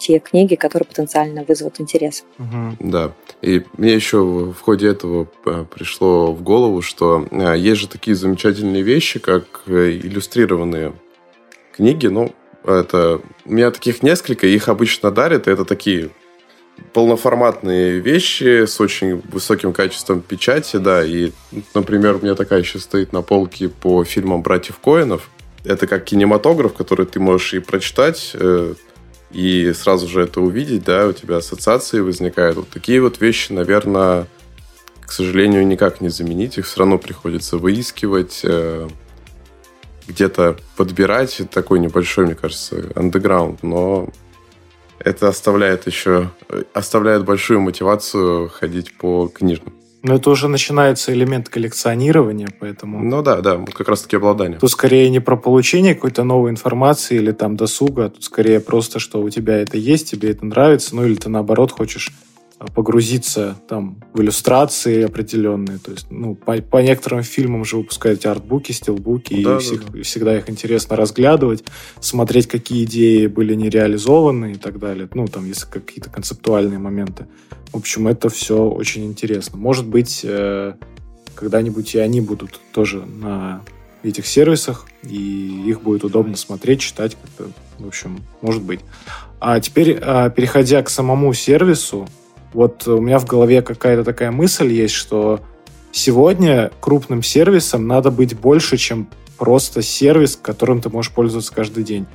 те 0.03 0.19
книги, 0.19 0.55
которые 0.55 0.85
потенциально 0.85 1.43
вызовут 1.43 1.79
интерес. 1.79 2.25
Угу. 2.37 2.91
Да. 2.91 3.13
И 3.41 3.63
мне 3.77 3.93
еще 3.93 4.17
в 4.17 4.59
ходе 4.59 4.89
этого 4.89 5.27
э, 5.45 5.65
пришло 5.73 6.33
в 6.33 6.43
голову, 6.43 6.81
что 6.81 7.25
э, 7.31 7.55
есть 7.57 7.81
же 7.81 7.87
такие 7.87 8.15
замечательные 8.15 8.83
вещи, 8.83 9.19
как 9.19 9.61
э, 9.65 9.91
иллюстрированные 9.91 10.93
книги. 11.75 12.07
Ну, 12.07 12.33
это... 12.63 13.19
У 13.45 13.51
меня 13.51 13.71
таких 13.71 14.03
несколько, 14.03 14.47
их 14.47 14.69
обычно 14.69 15.11
дарят. 15.11 15.47
Это 15.47 15.65
такие 15.65 16.11
полноформатные 16.93 17.99
вещи 17.99 18.65
с 18.65 18.79
очень 18.79 19.21
высоким 19.31 19.73
качеством 19.73 20.21
печати, 20.21 20.77
да, 20.77 21.03
и, 21.03 21.31
например, 21.73 22.15
у 22.15 22.19
меня 22.19 22.35
такая 22.35 22.59
еще 22.59 22.79
стоит 22.79 23.13
на 23.13 23.21
полке 23.21 23.69
по 23.69 24.03
фильмам 24.03 24.41
«Братьев 24.41 24.77
Коинов». 24.79 25.29
Это 25.63 25.87
как 25.87 26.03
кинематограф, 26.03 26.73
который 26.73 27.05
ты 27.05 27.19
можешь 27.19 27.53
и 27.53 27.59
прочитать, 27.59 28.35
и 29.31 29.73
сразу 29.73 30.07
же 30.07 30.21
это 30.21 30.41
увидеть, 30.41 30.83
да, 30.83 31.07
у 31.07 31.13
тебя 31.13 31.37
ассоциации 31.37 31.99
возникают. 31.99 32.57
Вот 32.57 32.69
такие 32.69 33.01
вот 33.01 33.19
вещи, 33.21 33.51
наверное, 33.51 34.27
к 35.01 35.11
сожалению, 35.11 35.65
никак 35.65 36.01
не 36.01 36.09
заменить. 36.09 36.57
Их 36.57 36.65
все 36.65 36.79
равно 36.79 36.97
приходится 36.97 37.57
выискивать, 37.57 38.41
э, 38.43 38.87
где-то 40.07 40.57
подбирать. 40.75 41.41
Такой 41.51 41.79
небольшой, 41.79 42.25
мне 42.25 42.35
кажется, 42.35 42.91
андеграунд, 42.95 43.63
но 43.63 44.09
это 44.99 45.27
оставляет 45.27 45.87
еще, 45.87 46.29
оставляет 46.73 47.25
большую 47.25 47.61
мотивацию 47.61 48.49
ходить 48.49 48.95
по 48.97 49.27
книжным. 49.27 49.73
Но 50.01 50.15
это 50.15 50.29
уже 50.29 50.49
начинается 50.49 51.13
элемент 51.13 51.47
коллекционирования, 51.47 52.49
поэтому... 52.59 53.01
Ну 53.01 53.21
да, 53.21 53.39
да, 53.39 53.57
как 53.73 53.87
раз-таки 53.87 54.17
обладание. 54.17 54.59
Тут 54.59 54.69
скорее 54.69 55.09
не 55.09 55.21
про 55.21 55.37
получение 55.37 55.95
какой-то 55.95 56.25
новой 56.25 56.51
информации 56.51 57.15
или 57.15 57.31
там 57.31 57.55
досуга, 57.55 58.05
а 58.05 58.09
тут 58.09 58.21
скорее 58.21 58.59
просто, 58.59 58.99
что 58.99 59.21
у 59.21 59.29
тебя 59.29 59.55
это 59.61 59.77
есть, 59.77 60.11
тебе 60.11 60.31
это 60.31 60.45
нравится, 60.45 60.93
ну 60.93 61.05
или 61.05 61.15
ты 61.15 61.29
наоборот 61.29 61.71
хочешь 61.71 62.11
погрузиться 62.73 63.55
там 63.67 64.01
в 64.13 64.21
иллюстрации 64.21 65.03
определенные. 65.03 65.79
То 65.79 65.91
есть, 65.91 66.07
ну, 66.09 66.35
по, 66.35 66.61
по 66.61 66.77
некоторым 66.77 67.23
фильмам 67.23 67.65
же 67.65 67.77
выпускают 67.77 68.25
артбуки, 68.25 68.71
стилбуки, 68.71 69.33
да, 69.33 69.39
и 69.39 69.43
да, 69.43 69.59
всех, 69.59 69.91
да. 69.91 70.03
всегда 70.03 70.37
их 70.37 70.49
интересно 70.49 70.95
разглядывать, 70.95 71.63
смотреть, 71.99 72.47
какие 72.47 72.85
идеи 72.85 73.27
были 73.27 73.53
не 73.55 73.69
реализованы 73.69 74.53
и 74.53 74.55
так 74.55 74.79
далее. 74.79 75.09
Ну, 75.13 75.27
там, 75.27 75.45
если 75.47 75.67
какие-то 75.67 76.09
концептуальные 76.09 76.79
моменты. 76.79 77.27
В 77.71 77.77
общем, 77.77 78.07
это 78.07 78.29
все 78.29 78.63
очень 78.63 79.05
интересно. 79.05 79.57
Может 79.57 79.87
быть, 79.87 80.21
э, 80.23 80.73
когда-нибудь 81.35 81.95
и 81.95 81.99
они 81.99 82.21
будут 82.21 82.59
тоже 82.71 83.03
на 83.05 83.61
этих 84.03 84.27
сервисах, 84.27 84.85
и 85.03 85.63
их 85.65 85.81
будет 85.81 86.03
удобно 86.03 86.35
смотреть, 86.35 86.81
читать 86.81 87.17
как-то. 87.19 87.51
В 87.79 87.87
общем, 87.87 88.19
может 88.41 88.61
быть. 88.61 88.81
А 89.39 89.59
теперь, 89.59 89.97
а, 90.01 90.29
переходя 90.29 90.81
к 90.83 90.89
самому 90.89 91.33
сервису, 91.33 92.07
вот 92.53 92.87
у 92.87 93.01
меня 93.01 93.19
в 93.19 93.25
голове 93.25 93.61
какая-то 93.61 94.03
такая 94.03 94.31
мысль 94.31 94.71
есть, 94.71 94.93
что 94.93 95.41
сегодня 95.91 96.71
крупным 96.79 97.23
сервисом 97.23 97.87
надо 97.87 98.11
быть 98.11 98.37
больше, 98.37 98.77
чем 98.77 99.07
просто 99.37 99.81
сервис, 99.81 100.35
которым 100.35 100.81
ты 100.81 100.89
можешь 100.89 101.11
пользоваться 101.11 101.53
каждый 101.53 101.83
день. 101.83 102.05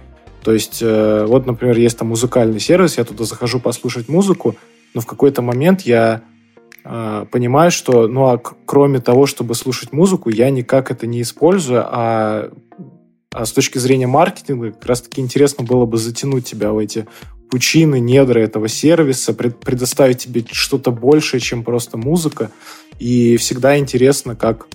То 0.43 0.53
есть, 0.53 0.78
э, 0.80 1.26
вот, 1.26 1.47
например, 1.47 1.76
есть 1.76 1.99
там 1.99 2.09
музыкальный 2.09 2.61
сервис, 2.61 2.99
я 2.99 3.05
туда 3.05 3.24
захожу 3.24 3.61
послушать 3.61 4.09
музыку, 4.09 4.57
но 4.95 5.01
в 5.01 5.07
какой-то 5.07 5.43
момент 5.43 5.82
я 5.82 6.22
э, 6.84 7.26
понимаю, 7.30 7.70
что, 7.70 8.07
ну, 8.09 8.26
а 8.26 8.39
кроме 8.39 9.01
того, 9.01 9.26
чтобы 9.26 9.55
слушать 9.55 9.93
музыку, 9.93 10.30
я 10.30 10.51
никак 10.51 10.91
это 10.91 11.07
не 11.07 11.22
использую, 11.22 11.84
а, 11.84 12.51
а 13.33 13.45
с 13.45 13.53
точки 13.53 13.79
зрения 13.79 14.07
маркетинга 14.07 14.72
как 14.72 14.87
раз-таки 14.87 15.20
интересно 15.20 15.64
было 15.64 15.85
бы 15.85 15.99
затянуть 15.99 16.47
тебя 16.47 16.72
в 16.72 16.79
эти 16.79 17.07
пучины, 17.51 18.01
недра 18.01 18.41
этого 18.41 18.68
сервиса, 18.68 19.33
пред, 19.35 19.59
предоставить 19.61 20.18
тебе 20.18 20.45
что-то 20.51 20.91
большее, 20.91 21.41
чем 21.41 21.64
просто 21.64 21.97
музыка. 21.97 22.51
И 22.99 23.37
всегда 23.37 23.79
интересно, 23.79 24.37
как 24.37 24.66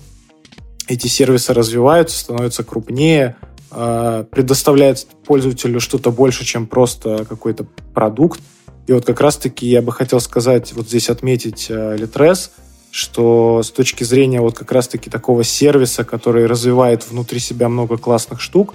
эти 0.86 1.06
сервисы 1.06 1.52
развиваются, 1.54 2.18
становятся 2.18 2.64
крупнее, 2.64 3.36
э, 3.70 4.24
предоставляют 4.30 5.06
пользователю 5.24 5.80
что-то 5.80 6.10
больше, 6.10 6.44
чем 6.44 6.66
просто 6.66 7.24
какой-то 7.24 7.66
продукт. 7.94 8.40
И 8.86 8.92
вот 8.92 9.04
как 9.06 9.20
раз-таки 9.20 9.66
я 9.66 9.82
бы 9.82 9.92
хотел 9.92 10.20
сказать, 10.20 10.72
вот 10.74 10.88
здесь 10.88 11.08
отметить 11.08 11.66
э, 11.70 11.96
Litres, 11.96 12.50
что 12.94 13.64
с 13.64 13.72
точки 13.72 14.04
зрения 14.04 14.40
вот 14.40 14.56
как 14.56 14.70
раз-таки 14.70 15.10
такого 15.10 15.42
сервиса, 15.42 16.04
который 16.04 16.46
развивает 16.46 17.10
внутри 17.10 17.40
себя 17.40 17.68
много 17.68 17.96
классных 17.96 18.40
штук, 18.40 18.74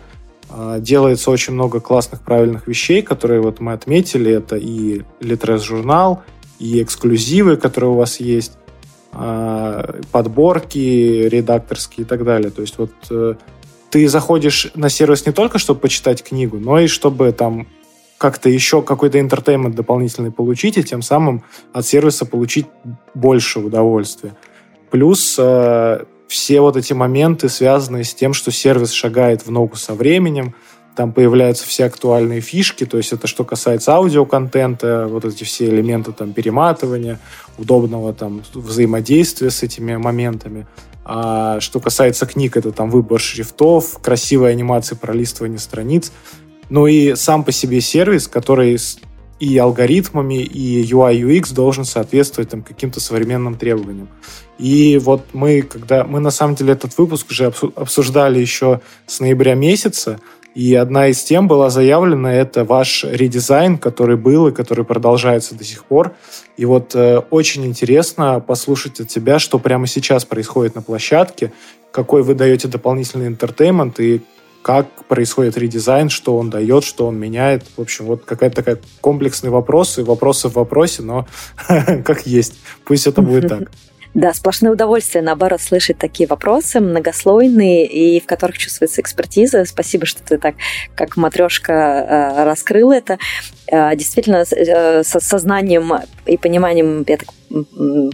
а, 0.50 0.80
делается 0.80 1.32
очень 1.32 1.54
много 1.54 1.80
классных, 1.80 2.20
правильных 2.20 2.68
вещей, 2.68 3.02
которые 3.02 3.40
вот 3.40 3.62
мы 3.62 3.72
отметили. 3.72 4.30
Это 4.30 4.58
и 4.58 5.04
Litres 5.22 5.60
журнал, 5.60 6.22
и 6.60 6.84
эксклюзивы, 6.84 7.56
которые 7.56 7.92
у 7.92 7.96
вас 7.96 8.20
есть, 8.20 8.58
а, 9.14 10.02
подборки 10.12 10.78
редакторские 11.30 12.04
и 12.04 12.08
так 12.08 12.26
далее. 12.26 12.52
То 12.52 12.60
есть 12.60 12.78
вот 12.78 12.92
э, 13.10 13.36
ты 13.90 14.10
заходишь 14.10 14.70
на 14.76 14.90
сервис 14.90 15.26
не 15.26 15.32
только, 15.32 15.60
чтобы 15.60 15.80
почитать 15.80 16.24
книгу, 16.24 16.60
но 16.60 16.78
и 16.78 16.88
чтобы 16.88 17.32
там 17.32 17.68
как-то 18.20 18.50
еще 18.50 18.82
какой-то 18.82 19.20
entertainment 19.20 19.76
дополнительный 19.76 20.32
получить, 20.32 20.78
и 20.78 20.84
тем 20.84 21.02
самым 21.02 21.44
от 21.74 21.86
сервиса 21.88 22.26
получить 22.26 22.68
больше 23.16 23.60
удовольствия. 23.60 24.36
Плюс 24.92 25.38
э, 25.40 26.04
все 26.28 26.62
вот 26.62 26.76
эти 26.76 26.92
моменты, 26.92 27.48
связанные 27.48 28.04
с 28.04 28.14
тем, 28.14 28.34
что 28.34 28.52
сервис 28.52 28.92
шагает 28.92 29.46
в 29.46 29.52
ногу 29.52 29.78
со 29.78 29.94
временем, 29.94 30.54
там 30.98 31.14
появляются 31.14 31.66
все 31.66 31.86
актуальные 31.86 32.42
фишки, 32.42 32.86
то 32.86 32.98
есть 32.98 33.14
это 33.14 33.26
что 33.26 33.46
касается 33.46 33.94
аудиоконтента, 33.94 35.08
вот 35.08 35.24
эти 35.24 35.46
все 35.46 35.70
элементы 35.70 36.12
там 36.12 36.34
перематывания, 36.34 37.20
удобного 37.58 38.14
там 38.14 38.44
взаимодействия 38.54 39.50
с 39.50 39.64
этими 39.64 39.96
моментами. 39.96 40.68
А 41.12 41.60
что 41.60 41.80
касается 41.80 42.26
книг, 42.26 42.56
это 42.56 42.72
там 42.72 42.92
выбор 42.92 43.20
шрифтов, 43.20 43.98
красивые 44.00 44.52
анимации 44.52 44.94
пролистывания 44.94 45.58
страниц. 45.58 46.12
Ну 46.70 46.88
и 46.88 47.16
сам 47.16 47.44
по 47.44 47.52
себе 47.52 47.82
сервис, 47.82 48.28
который 48.28 48.78
и 49.40 49.58
алгоритмами, 49.58 50.44
и 50.44 50.84
UI, 50.84 51.22
UX 51.22 51.54
должен 51.54 51.86
соответствовать 51.86 52.50
там, 52.50 52.62
каким-то 52.62 53.00
современным 53.00 53.56
требованиям. 53.56 54.10
И 54.58 55.00
вот 55.02 55.22
мы, 55.32 55.62
когда 55.62 56.04
мы 56.04 56.20
на 56.20 56.32
самом 56.32 56.56
деле 56.56 56.74
этот 56.74 56.98
выпуск 56.98 57.28
уже 57.32 57.54
обсуждали 57.76 58.40
еще 58.40 58.82
с 59.08 59.22
ноября 59.22 59.56
месяца, 59.56 60.20
и 60.56 60.76
одна 60.76 61.08
из 61.08 61.24
тем 61.24 61.48
была 61.48 61.70
заявлена, 61.70 62.34
это 62.34 62.66
ваш 62.66 63.06
редизайн, 63.06 63.78
который 63.78 64.18
был 64.18 64.48
и 64.48 64.52
который 64.52 64.84
продолжается 64.84 65.56
до 65.56 65.64
сих 65.64 65.86
пор. 65.86 66.14
И 66.58 66.66
вот 66.66 66.96
э, 66.96 67.20
очень 67.30 67.66
интересно 67.66 68.40
послушать 68.42 69.00
от 69.00 69.08
тебя, 69.08 69.40
что 69.40 69.60
прямо 69.60 69.88
сейчас 69.88 70.26
происходит 70.26 70.76
на 70.76 70.82
площадке, 70.82 71.54
какой 71.92 72.24
вы 72.24 72.34
даете 72.34 72.68
дополнительный 72.68 73.28
интертеймент 73.28 74.00
и 74.00 74.22
как 74.62 75.05
происходит 75.05 75.57
редизайн, 75.57 76.10
что 76.10 76.38
он 76.38 76.49
дает, 76.49 76.84
что 76.84 77.07
он 77.07 77.18
меняет. 77.18 77.64
В 77.78 77.82
общем, 77.82 78.05
вот 78.05 78.26
какая-то 78.26 78.57
такая 78.57 78.80
комплексный 79.01 79.49
вопрос, 79.49 79.97
и 79.97 80.03
вопросы 80.03 80.49
в 80.49 80.53
вопросе, 80.53 81.01
но 81.01 81.28
как 82.05 82.28
есть. 82.28 82.55
Пусть 82.86 83.07
это 83.07 83.22
будет 83.22 83.47
так. 83.47 83.72
Да, 84.16 84.34
сплошное 84.34 84.72
удовольствие, 84.72 85.24
наоборот, 85.24 85.62
слышать 85.62 85.99
такие 85.99 86.28
вопросы, 86.28 86.80
многослойные, 86.80 87.86
и 87.86 88.20
в 88.20 88.26
которых 88.26 88.57
чувствуется 88.57 89.01
экспертиза. 89.01 89.66
Спасибо, 89.66 90.07
что 90.07 90.24
ты 90.24 90.39
так, 90.39 90.55
как 90.95 91.16
матрешка, 91.16 91.74
э, 91.74 92.43
раскрыл 92.43 92.91
это. 92.91 93.20
Э, 93.68 93.95
действительно, 93.95 94.45
э, 94.49 95.03
с 95.03 95.20
сознанием 95.20 95.93
и 96.26 96.38
пониманием, 96.38 97.05
я 97.07 97.18
так 97.18 97.30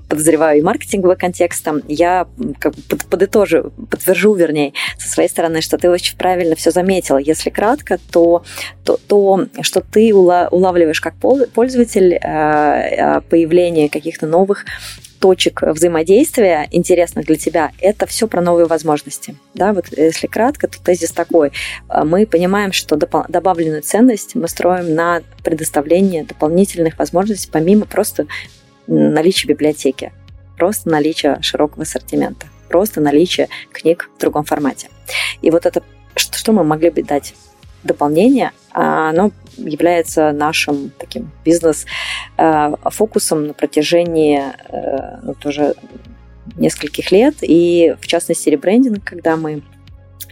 подозреваю, 0.07 0.59
и 0.59 0.61
маркетингового 0.61 1.15
контекста, 1.15 1.81
я 1.89 2.25
как 2.59 2.73
бы 2.73 2.97
подытожу, 3.09 3.71
подтвержу, 3.89 4.33
вернее, 4.33 4.71
со 4.97 5.09
своей 5.09 5.27
стороны, 5.27 5.59
что 5.59 5.77
ты 5.77 5.89
очень 5.89 6.17
правильно 6.17 6.55
все 6.55 6.71
заметила. 6.71 7.17
Если 7.17 7.49
кратко, 7.49 7.99
то 8.11 8.43
то, 8.85 8.97
то 9.07 9.45
что 9.61 9.81
ты 9.81 10.13
улавливаешь 10.13 11.01
как 11.01 11.15
пользователь 11.15 12.17
появление 13.29 13.89
каких-то 13.89 14.25
новых 14.25 14.63
точек 15.25 15.63
взаимодействия 15.63 16.67
интересных 16.69 17.25
для 17.25 17.35
тебя, 17.35 17.71
это 17.81 18.05
все 18.05 18.27
про 18.27 18.41
новые 18.41 18.67
возможности. 18.67 19.35
Да, 19.55 19.73
вот 19.73 19.87
если 19.97 20.27
кратко, 20.27 20.67
то 20.67 20.79
тезис 20.79 21.09
такой. 21.09 21.51
Мы 21.89 22.27
понимаем, 22.27 22.71
что 22.71 22.95
добавленную 22.95 23.81
ценность 23.81 24.35
мы 24.35 24.47
строим 24.47 24.93
на 24.93 25.23
предоставлении 25.43 26.21
дополнительных 26.21 26.99
возможностей, 26.99 27.49
помимо 27.51 27.87
просто 27.87 28.27
наличия 28.85 29.47
библиотеки, 29.47 30.13
просто 30.59 30.89
наличия 30.91 31.39
широкого 31.41 31.81
ассортимента, 31.81 32.45
просто 32.69 33.01
наличия 33.01 33.49
книг 33.71 34.11
в 34.15 34.19
другом 34.21 34.45
формате. 34.45 34.89
И 35.41 35.49
вот 35.49 35.65
это, 35.65 35.81
что 36.15 36.51
мы 36.51 36.63
могли 36.63 36.91
бы 36.91 37.01
дать 37.01 37.33
дополнение, 37.85 38.51
а 38.71 39.09
оно 39.09 39.31
является 39.57 40.31
нашим 40.31 40.91
таким 40.97 41.31
бизнес-фокусом 41.45 43.47
на 43.47 43.53
протяжении 43.53 44.41
э, 44.69 45.19
ну, 45.23 45.33
тоже 45.33 45.75
нескольких 46.57 47.11
лет. 47.11 47.35
И 47.41 47.95
в 47.99 48.07
частности 48.07 48.49
ребрендинг, 48.49 49.03
когда 49.03 49.37
мы 49.37 49.63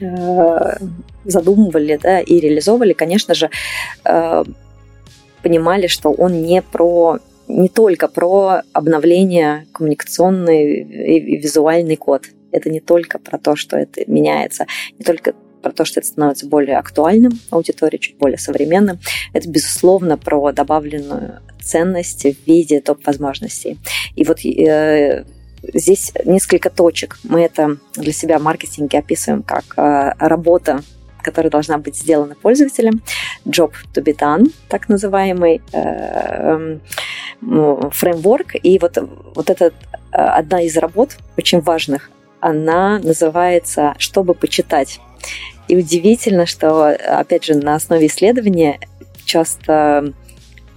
э, 0.02 0.78
задумывали 1.26 2.00
да, 2.02 2.20
и 2.20 2.40
реализовывали, 2.40 2.94
конечно 2.94 3.34
же, 3.34 3.50
э, 4.06 4.44
понимали, 5.42 5.88
что 5.88 6.12
он 6.12 6.44
не 6.44 6.62
про 6.62 7.20
не 7.48 7.68
только 7.68 8.08
про 8.08 8.62
обновление 8.72 9.68
коммуникационный 9.74 10.80
и 10.80 11.38
визуальный 11.38 11.98
код. 11.98 12.24
Это 12.52 12.70
не 12.70 12.80
только 12.80 13.20
про 13.20 13.38
то, 13.38 13.56
что 13.56 13.78
это 13.78 14.10
меняется, 14.10 14.66
не 14.98 15.04
только 15.04 15.34
про 15.64 15.72
то, 15.72 15.86
что 15.86 16.02
это 16.02 16.08
становится 16.08 16.46
более 16.46 16.78
актуальным 16.78 17.40
аудитории, 17.50 17.98
чуть 17.98 18.18
более 18.18 18.38
современным. 18.38 19.00
Это, 19.34 19.50
безусловно, 19.50 20.18
про 20.18 20.52
добавленную 20.52 21.40
ценность 21.62 22.26
в 22.26 22.48
виде 22.48 22.82
топ-возможностей. 22.82 23.80
И 24.16 24.24
вот 24.26 24.46
э, 24.46 25.26
здесь 25.74 26.12
несколько 26.26 26.70
точек. 26.70 27.18
Мы 27.24 27.42
это 27.42 27.78
для 27.96 28.14
себя 28.14 28.38
в 28.38 28.44
маркетинге 28.44 29.00
описываем 29.00 29.44
как 29.44 29.66
э, 29.78 30.14
работа 30.20 30.82
которая 31.24 31.50
должна 31.50 31.78
быть 31.78 31.96
сделана 31.96 32.36
пользователем, 32.36 33.02
job 33.46 33.72
to 33.96 34.04
be 34.04 34.14
done, 34.14 34.54
так 34.68 34.90
называемый 34.90 35.62
э, 35.72 36.80
эм, 37.42 37.92
фреймворк. 37.92 38.56
И 38.62 38.78
вот, 38.78 38.98
вот 39.34 39.50
это 39.50 39.68
э, 39.68 39.72
одна 40.12 40.62
из 40.62 40.76
работ, 40.76 41.18
очень 41.38 41.62
важных, 41.62 42.12
она 42.42 43.00
называется 43.00 43.96
«Чтобы 43.98 44.34
почитать». 44.34 45.00
И 45.68 45.78
удивительно, 45.78 46.46
что, 46.46 46.86
опять 46.88 47.46
же, 47.46 47.56
на 47.56 47.76
основе 47.76 48.08
исследования 48.08 48.80
часто 49.26 50.14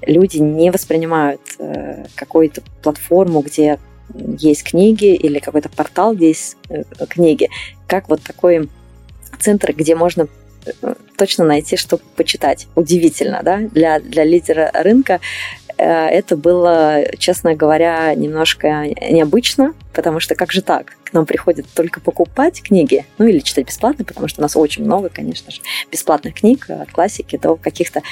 люди 0.02 0.38
не 0.38 0.70
воспринимают 0.70 1.40
э, 1.58 2.04
какую-то 2.14 2.62
платформу, 2.82 3.40
где 3.40 3.78
есть 4.14 4.62
книги 4.64 5.14
или 5.14 5.38
какой-то 5.38 5.68
портал, 5.68 6.14
где 6.14 6.28
есть 6.28 6.56
э, 6.68 6.84
книги, 7.08 7.48
как 7.86 8.08
вот 8.08 8.22
такой 8.22 8.68
центр, 9.40 9.72
где 9.72 9.96
можно 9.96 10.28
э, 10.64 10.94
точно 11.16 11.44
найти, 11.44 11.76
что 11.76 11.98
почитать. 11.98 12.68
Удивительно, 12.76 13.40
да? 13.42 13.58
Для, 13.58 13.98
для 14.00 14.24
лидера 14.24 14.70
рынка 14.72 15.20
это 15.76 16.36
было, 16.36 17.04
честно 17.18 17.54
говоря, 17.54 18.14
немножко 18.14 18.86
необычно, 19.10 19.74
потому 19.92 20.20
что 20.20 20.34
как 20.34 20.52
же 20.52 20.62
так? 20.62 20.96
К 21.04 21.12
нам 21.12 21.24
приходят 21.24 21.66
только 21.74 22.00
покупать 22.00 22.62
книги, 22.62 23.06
ну 23.18 23.26
или 23.26 23.38
читать 23.38 23.66
бесплатно, 23.66 24.04
потому 24.04 24.26
что 24.28 24.40
у 24.40 24.42
нас 24.42 24.56
очень 24.56 24.84
много, 24.84 25.08
конечно 25.08 25.50
же, 25.50 25.60
бесплатных 25.90 26.34
книг 26.34 26.68
от 26.68 26.90
классики 26.90 27.36
до 27.36 27.56
каких-то 27.56 28.02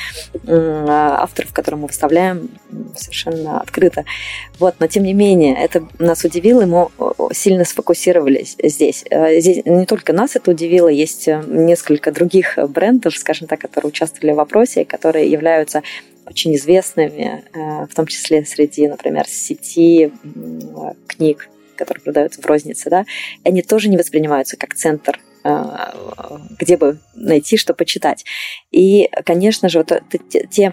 авторов, 0.46 1.52
которые 1.52 1.80
мы 1.80 1.88
выставляем 1.88 2.50
совершенно 2.94 3.60
открыто. 3.60 4.04
Вот, 4.58 4.76
но 4.78 4.86
тем 4.86 5.02
не 5.02 5.12
менее, 5.12 5.56
это 5.56 5.86
нас 5.98 6.24
удивило, 6.24 6.62
и 6.62 6.66
мы 6.66 6.88
сильно 7.32 7.64
сфокусировались 7.64 8.56
здесь. 8.62 9.04
Э, 9.10 9.40
здесь 9.40 9.64
не 9.64 9.86
только 9.86 10.12
нас 10.12 10.36
это 10.36 10.52
удивило, 10.52 10.88
есть 10.88 11.28
э, 11.28 11.42
несколько 11.46 12.12
других 12.12 12.58
брендов, 12.68 13.16
скажем 13.16 13.48
так, 13.48 13.60
которые 13.60 13.88
участвовали 13.88 14.32
в 14.32 14.36
вопросе, 14.36 14.84
которые 14.84 15.30
являются 15.30 15.82
очень 16.26 16.54
известными, 16.56 17.44
э, 17.52 17.86
в 17.86 17.94
том 17.94 18.06
числе 18.06 18.44
среди, 18.44 18.88
например, 18.88 19.26
сети 19.28 20.12
книг 21.06 21.48
которые 21.74 22.02
продаются 22.02 22.40
в 22.40 22.46
рознице, 22.46 22.88
да, 22.88 23.04
они 23.42 23.60
тоже 23.60 23.88
не 23.88 23.96
воспринимаются 23.96 24.56
как 24.56 24.74
центр 24.74 25.20
э, 25.42 25.64
где 26.58 26.76
бы 26.76 26.98
найти, 27.14 27.56
что 27.56 27.74
почитать. 27.74 28.24
И, 28.70 29.10
конечно 29.24 29.68
же, 29.68 29.78
вот 29.78 29.92
те 30.50 30.72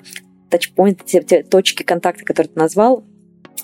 тачпоинты, 0.49 1.03
те, 1.05 1.21
те 1.23 1.43
точки 1.43 1.83
контакта, 1.83 2.23
которые 2.23 2.53
ты 2.53 2.59
назвал, 2.59 3.03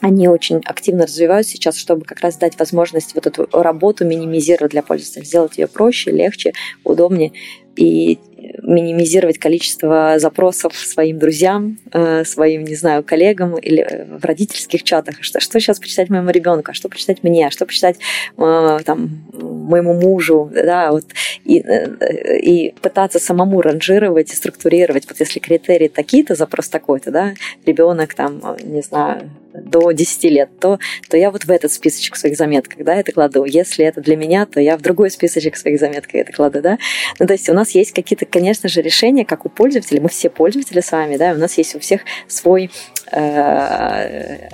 они 0.01 0.27
очень 0.27 0.61
активно 0.65 1.05
развиваются 1.05 1.53
сейчас, 1.53 1.77
чтобы 1.77 2.05
как 2.05 2.19
раз 2.19 2.37
дать 2.37 2.57
возможность 2.59 3.15
вот 3.15 3.25
эту 3.25 3.47
работу 3.51 4.05
минимизировать 4.05 4.71
для 4.71 4.83
пользователя, 4.83 5.23
сделать 5.23 5.57
ее 5.57 5.67
проще, 5.67 6.11
легче, 6.11 6.53
удобнее 6.83 7.33
и 7.77 8.19
минимизировать 8.63 9.37
количество 9.37 10.19
запросов 10.19 10.75
своим 10.75 11.19
друзьям, 11.19 11.77
э, 11.93 12.23
своим, 12.25 12.63
не 12.63 12.75
знаю, 12.75 13.03
коллегам 13.03 13.57
или 13.57 14.07
в 14.19 14.25
родительских 14.25 14.83
чатах. 14.83 15.17
Что, 15.21 15.39
что 15.39 15.59
сейчас 15.59 15.79
почитать 15.79 16.09
моему 16.09 16.29
ребенку, 16.29 16.71
а 16.71 16.73
что 16.73 16.89
почитать 16.89 17.23
мне, 17.23 17.47
а 17.47 17.51
что 17.51 17.65
почитать 17.65 17.97
э, 18.37 18.79
там, 18.85 19.25
моему 19.33 19.93
мужу, 19.93 20.51
да, 20.53 20.91
вот, 20.91 21.05
и, 21.45 21.59
э, 21.59 22.39
и 22.39 22.73
пытаться 22.81 23.19
самому 23.19 23.61
ранжировать 23.61 24.31
и 24.31 24.35
структурировать. 24.35 25.07
Вот 25.07 25.19
если 25.19 25.39
критерии 25.39 25.87
такие-то, 25.87 26.35
запрос 26.35 26.67
такой-то, 26.67 27.11
да, 27.11 27.33
ребенок 27.65 28.13
там, 28.15 28.41
не 28.63 28.81
знаю, 28.81 29.29
до 29.61 29.91
10 29.91 30.23
лет, 30.25 30.49
то, 30.59 30.79
то 31.09 31.17
я 31.17 31.31
вот 31.31 31.45
в 31.45 31.51
этот 31.51 31.71
списочек 31.71 32.15
своих 32.15 32.37
заметок, 32.37 32.73
да, 32.77 32.95
это 32.95 33.11
кладу. 33.11 33.45
Если 33.45 33.85
это 33.85 34.01
для 34.01 34.15
меня, 34.15 34.45
то 34.45 34.59
я 34.59 34.77
в 34.77 34.81
другой 34.81 35.11
списочек 35.11 35.57
своих 35.57 35.79
заметок 35.79 36.13
это 36.13 36.31
кладу, 36.31 36.61
да. 36.61 36.77
Ну, 37.19 37.27
то 37.27 37.33
есть 37.33 37.49
у 37.49 37.53
нас 37.53 37.71
есть 37.71 37.91
какие-то, 37.93 38.25
конечно 38.25 38.69
же, 38.69 38.81
решения, 38.81 39.25
как 39.25 39.45
у 39.45 39.49
пользователей, 39.49 39.99
мы 39.99 40.09
все 40.09 40.29
пользователи 40.29 40.81
с 40.81 40.91
вами, 40.91 41.17
да, 41.17 41.31
у 41.31 41.37
нас 41.37 41.57
есть 41.57 41.75
у 41.75 41.79
всех 41.79 42.01
свой 42.27 42.69
э, 43.11 44.49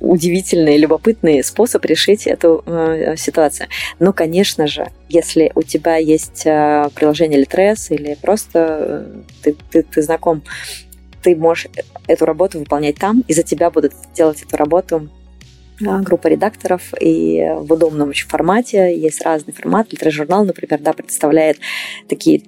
удивительный, 0.00 0.78
любопытный 0.78 1.42
способ 1.44 1.84
решить 1.84 2.26
эту 2.26 2.62
э, 2.66 3.16
ситуацию. 3.16 3.68
Но, 3.98 4.12
конечно 4.12 4.66
же, 4.66 4.88
если 5.08 5.52
у 5.54 5.62
тебя 5.62 5.96
есть 5.96 6.42
э, 6.46 6.88
приложение 6.94 7.42
Litres 7.42 7.88
или 7.90 8.16
просто 8.20 8.78
э, 8.78 9.04
ты, 9.42 9.56
ты, 9.70 9.82
ты 9.82 10.02
знаком 10.02 10.42
ты 11.26 11.34
можешь 11.34 11.66
эту 12.06 12.24
работу 12.24 12.58
выполнять 12.58 12.96
там, 12.96 13.24
и 13.26 13.32
за 13.32 13.42
тебя 13.42 13.70
будут 13.70 13.92
делать 14.14 14.42
эту 14.42 14.56
работу 14.56 15.08
а, 15.84 16.00
группа 16.00 16.28
редакторов 16.28 16.94
и 17.00 17.42
в 17.58 17.72
удобном 17.72 18.10
очень 18.10 18.28
формате. 18.28 18.96
Есть 18.96 19.22
разный 19.22 19.52
формат. 19.52 19.92
Литрожурнал, 19.92 20.44
например, 20.44 20.80
да, 20.80 20.92
представляет 20.92 21.58
такие 22.08 22.42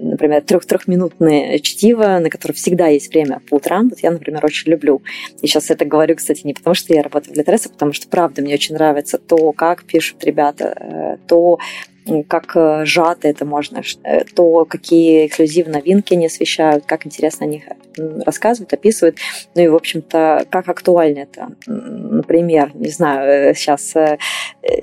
например, 0.00 0.42
трех-трехминутные 0.42 1.60
чтиво, 1.60 2.18
на 2.18 2.30
которые 2.30 2.56
всегда 2.56 2.88
есть 2.88 3.12
время 3.12 3.40
по 3.48 3.56
утрам. 3.56 3.88
Вот 3.88 4.00
я, 4.00 4.10
например, 4.10 4.44
очень 4.44 4.70
люблю. 4.70 5.02
И 5.42 5.46
сейчас 5.46 5.70
это 5.70 5.84
говорю, 5.84 6.16
кстати, 6.16 6.42
не 6.44 6.54
потому, 6.54 6.74
что 6.74 6.94
я 6.94 7.02
работаю 7.02 7.34
в 7.34 7.38
Литресе, 7.38 7.68
а 7.68 7.72
потому 7.72 7.92
что, 7.92 8.08
правда, 8.08 8.42
мне 8.42 8.54
очень 8.54 8.74
нравится 8.74 9.18
то, 9.18 9.52
как 9.52 9.84
пишут 9.84 10.24
ребята, 10.24 10.74
э, 10.76 11.16
то, 11.26 11.58
как 12.28 12.56
э, 12.56 12.84
сжато 12.84 13.28
это 13.28 13.44
можно, 13.44 13.82
э, 14.04 14.24
то 14.24 14.64
какие 14.64 15.26
эксклюзивные 15.26 15.78
новинки 15.78 16.14
они 16.14 16.26
освещают, 16.26 16.86
как 16.86 17.06
интересно 17.06 17.46
о 17.46 17.48
них 17.48 17.64
рассказывают, 18.24 18.72
описывают. 18.72 19.16
Ну 19.54 19.62
и, 19.62 19.68
в 19.68 19.74
общем-то, 19.74 20.46
как 20.50 20.68
актуально 20.68 21.20
это. 21.20 21.48
Например, 21.66 22.70
не 22.74 22.90
знаю, 22.90 23.54
сейчас 23.54 23.94
э, 23.96 24.18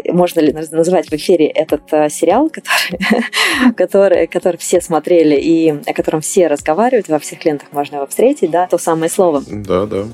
можно 0.07 0.39
ли 0.39 0.51
назвать 0.51 1.07
в 1.09 1.13
эфире 1.13 1.47
этот 1.47 1.83
сериал, 2.11 2.49
который, 2.49 3.73
который, 3.75 4.27
который 4.27 4.57
все 4.57 4.81
смотрели 4.81 5.35
и 5.35 5.69
о 5.85 5.93
котором 5.93 6.21
все 6.21 6.47
разговаривают, 6.47 7.07
во 7.07 7.19
всех 7.19 7.43
лентах 7.45 7.71
можно 7.71 7.97
его 7.97 8.07
встретить, 8.07 8.51
да, 8.51 8.67
то 8.67 8.77
самое 8.77 9.09
слово. 9.09 9.43
Да, 9.47 9.85
да. 9.85 10.05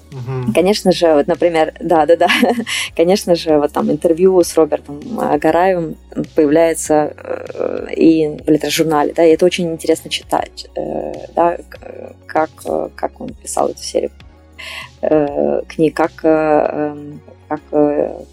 Конечно 0.53 0.91
же, 0.91 1.13
вот, 1.13 1.27
например, 1.27 1.73
да, 1.79 2.05
да, 2.05 2.15
да, 2.15 2.27
конечно 2.95 3.35
же, 3.35 3.57
вот 3.57 3.71
там 3.71 3.91
интервью 3.91 4.41
с 4.43 4.55
Робертом 4.55 4.99
Гараевым 5.39 5.95
появляется 6.35 7.13
Э, 7.53 7.87
и 7.95 8.27
в 8.27 8.49
литрожурнале, 8.49 9.13
да, 9.13 9.23
и 9.23 9.31
это 9.31 9.45
очень 9.45 9.71
интересно 9.71 10.09
читать, 10.09 10.67
э, 10.75 11.13
да, 11.35 11.57
как, 12.25 12.49
как 12.95 13.21
он 13.21 13.33
писал 13.33 13.69
эту 13.69 13.81
серию 13.81 14.11
э, 15.01 15.61
книг, 15.67 15.95
как, 15.95 16.11
эм, 16.23 17.21
как 17.47 17.61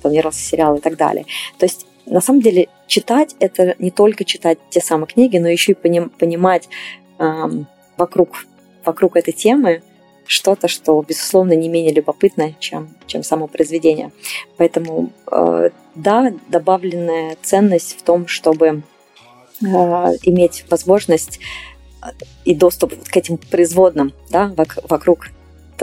планировался 0.03 0.41
сериал 0.41 0.77
и 0.77 0.81
так 0.81 0.97
далее. 0.97 1.25
То 1.59 1.67
есть 1.67 1.87
на 2.07 2.21
самом 2.21 2.41
деле 2.41 2.69
читать 2.87 3.35
это 3.41 3.75
не 3.79 3.91
только 3.91 4.25
читать 4.25 4.59
те 4.71 4.81
самые 4.81 5.09
книги, 5.09 5.39
но 5.39 5.49
еще 5.49 5.73
и 5.73 5.75
поним, 5.75 6.11
понимать 6.11 6.69
эм, 7.19 7.67
вокруг, 7.97 8.47
вокруг 8.85 9.17
этой 9.17 9.33
темы 9.33 9.83
что-то, 10.29 10.69
что, 10.69 11.03
безусловно, 11.03 11.55
не 11.55 11.69
менее 11.69 11.93
любопытно, 11.93 12.55
чем, 12.61 12.91
чем 13.07 13.25
само 13.25 13.47
произведение. 13.49 14.13
Поэтому, 14.59 15.11
э, 15.33 15.71
да, 15.95 16.33
добавленная 16.49 17.37
ценность 17.43 17.99
в 17.99 18.03
том, 18.03 18.29
чтобы 18.29 18.67
э, 18.67 19.65
иметь 19.65 20.67
возможность 20.71 21.41
э, 22.03 22.09
и 22.45 22.55
доступ 22.55 22.93
к 23.09 23.17
этим 23.17 23.39
производным 23.39 24.13
да, 24.29 24.55
вокруг 24.89 25.31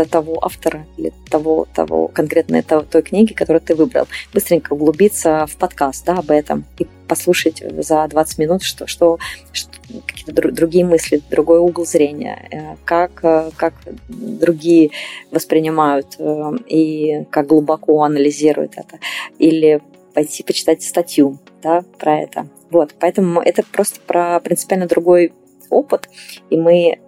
того 0.03 0.43
автора 0.43 0.85
или 0.97 1.13
того, 1.29 1.67
того 1.73 2.09
конкретной 2.09 2.61
того, 2.61 2.83
той 2.83 3.01
книги, 3.01 3.31
которую 3.31 3.61
ты 3.61 3.75
выбрал. 3.75 4.07
Быстренько 4.33 4.73
углубиться 4.73 5.45
в 5.47 5.55
подкаст 5.55 6.05
да, 6.05 6.17
об 6.17 6.31
этом 6.31 6.65
и 6.77 6.87
послушать 7.07 7.63
за 7.83 8.05
20 8.07 8.37
минут, 8.39 8.63
что, 8.63 8.87
что, 8.87 9.19
что 9.53 9.71
какие-то 10.05 10.51
другие 10.51 10.83
мысли, 10.83 11.21
другой 11.29 11.59
угол 11.59 11.85
зрения, 11.85 12.47
э, 12.51 12.75
как, 12.83 13.23
э, 13.23 13.51
как 13.55 13.73
другие 14.07 14.91
воспринимают 15.31 16.15
э, 16.17 16.51
и 16.67 17.25
как 17.29 17.47
глубоко 17.47 18.03
анализируют 18.03 18.73
это. 18.75 18.99
Или 19.37 19.81
пойти 20.13 20.43
почитать 20.43 20.81
статью 20.81 21.37
да, 21.61 21.83
про 21.99 22.19
это. 22.19 22.47
Вот, 22.71 22.95
поэтому 22.99 23.41
это 23.41 23.63
просто 23.63 23.99
про 24.01 24.39
принципиально 24.39 24.87
другой 24.87 25.33
опыт, 25.69 26.09
и 26.49 26.57
мы 26.57 26.99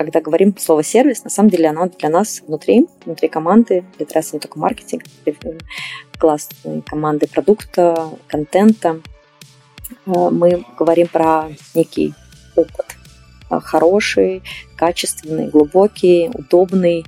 когда 0.00 0.22
говорим 0.22 0.56
слово 0.56 0.82
сервис, 0.82 1.24
на 1.24 1.28
самом 1.28 1.50
деле 1.50 1.68
оно 1.68 1.86
для 1.86 2.08
нас 2.08 2.40
внутри, 2.46 2.86
внутри 3.04 3.28
команды, 3.28 3.84
для 3.98 4.06
раз 4.14 4.32
не 4.32 4.38
только 4.38 4.58
маркетинг, 4.58 5.02
классные 6.16 6.80
команды 6.80 7.26
продукта, 7.26 8.08
контента, 8.26 9.02
э, 9.90 9.94
мы 10.06 10.64
говорим 10.78 11.06
про 11.06 11.50
некий 11.74 12.14
опыт, 12.56 12.96
э, 13.50 13.60
хороший, 13.60 14.42
качественный, 14.74 15.48
глубокий, 15.48 16.30
удобный, 16.32 17.04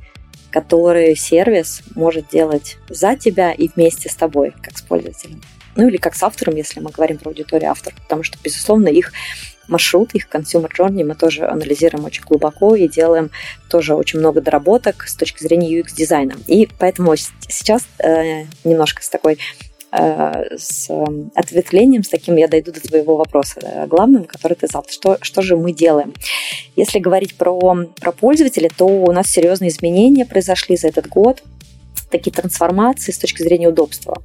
который 0.51 1.17
сервис 1.17 1.81
может 1.95 2.29
делать 2.29 2.77
за 2.91 3.17
тебя 3.17 3.53
и 3.53 3.69
вместе 3.69 4.11
с 4.11 4.17
тобой, 4.17 4.53
как 4.61 4.77
с 4.77 4.83
пользователем. 4.83 5.41
Ну 5.77 5.89
или 5.89 5.97
как 5.97 6.15
с 6.15 6.23
автором, 6.23 6.57
если 6.57 6.79
мы 6.81 6.91
говорим 6.91 7.17
про 7.17 7.31
аудиторию 7.31 7.71
авторов, 7.71 7.99
потому 8.03 8.23
что, 8.23 8.37
безусловно, 8.45 8.89
их 8.89 9.15
маршрут, 9.69 10.15
их 10.15 10.29
consumer 10.29 10.71
journey 10.77 11.05
мы 11.05 11.15
тоже 11.15 11.47
анализируем 11.47 12.05
очень 12.05 12.23
глубоко 12.25 12.75
и 12.77 12.89
делаем 12.89 13.31
тоже 13.69 13.95
очень 13.95 14.19
много 14.19 14.41
доработок 14.41 15.05
с 15.07 15.15
точки 15.15 15.43
зрения 15.43 15.81
UX-дизайна. 15.81 16.35
И 16.47 16.69
поэтому 16.79 17.15
сейчас 17.17 17.87
э, 17.99 18.45
немножко 18.65 19.03
с 19.03 19.09
такой 19.09 19.39
э, 19.93 20.57
с 20.57 20.91
ответвлением, 21.35 22.03
с 22.03 22.09
таким 22.09 22.37
я 22.37 22.49
дойду 22.49 22.73
до 22.73 22.81
твоего 22.81 23.17
вопроса 23.17 23.61
э, 23.63 23.87
главным, 23.87 24.25
который 24.25 24.55
ты 24.55 24.67
задал. 24.67 24.85
Что, 24.89 25.19
что 25.21 25.43
же 25.43 25.57
мы 25.57 25.73
делаем? 25.73 26.15
Если 26.77 26.99
говорить 26.99 27.35
про, 27.37 27.87
про 28.01 28.13
пользователя, 28.13 28.71
то 28.77 28.87
у 28.87 29.13
нас 29.13 29.29
серьезные 29.29 29.71
изменения 29.71 30.27
произошли 30.27 30.77
за 30.77 30.89
этот 30.89 31.09
год 31.09 31.43
такие 32.11 32.33
трансформации 32.33 33.11
с 33.11 33.19
точки 33.19 33.43
зрения 33.43 33.69
удобства. 33.69 34.23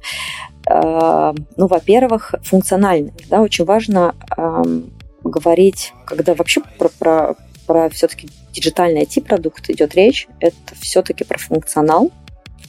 Э, 0.70 1.32
ну, 1.56 1.66
во-первых, 1.66 2.34
функциональность. 2.42 3.28
Да, 3.28 3.40
очень 3.40 3.64
важно 3.64 4.14
эм, 4.36 4.90
говорить, 5.28 5.92
когда 6.04 6.34
вообще 6.34 6.62
про, 6.78 6.88
про, 6.88 7.36
про 7.66 7.88
все-таки 7.90 8.28
диджитальный 8.52 9.02
IT-продукт 9.02 9.70
идет 9.70 9.94
речь, 9.94 10.28
это 10.40 10.74
все-таки 10.80 11.24
про 11.24 11.38
функционал, 11.38 12.10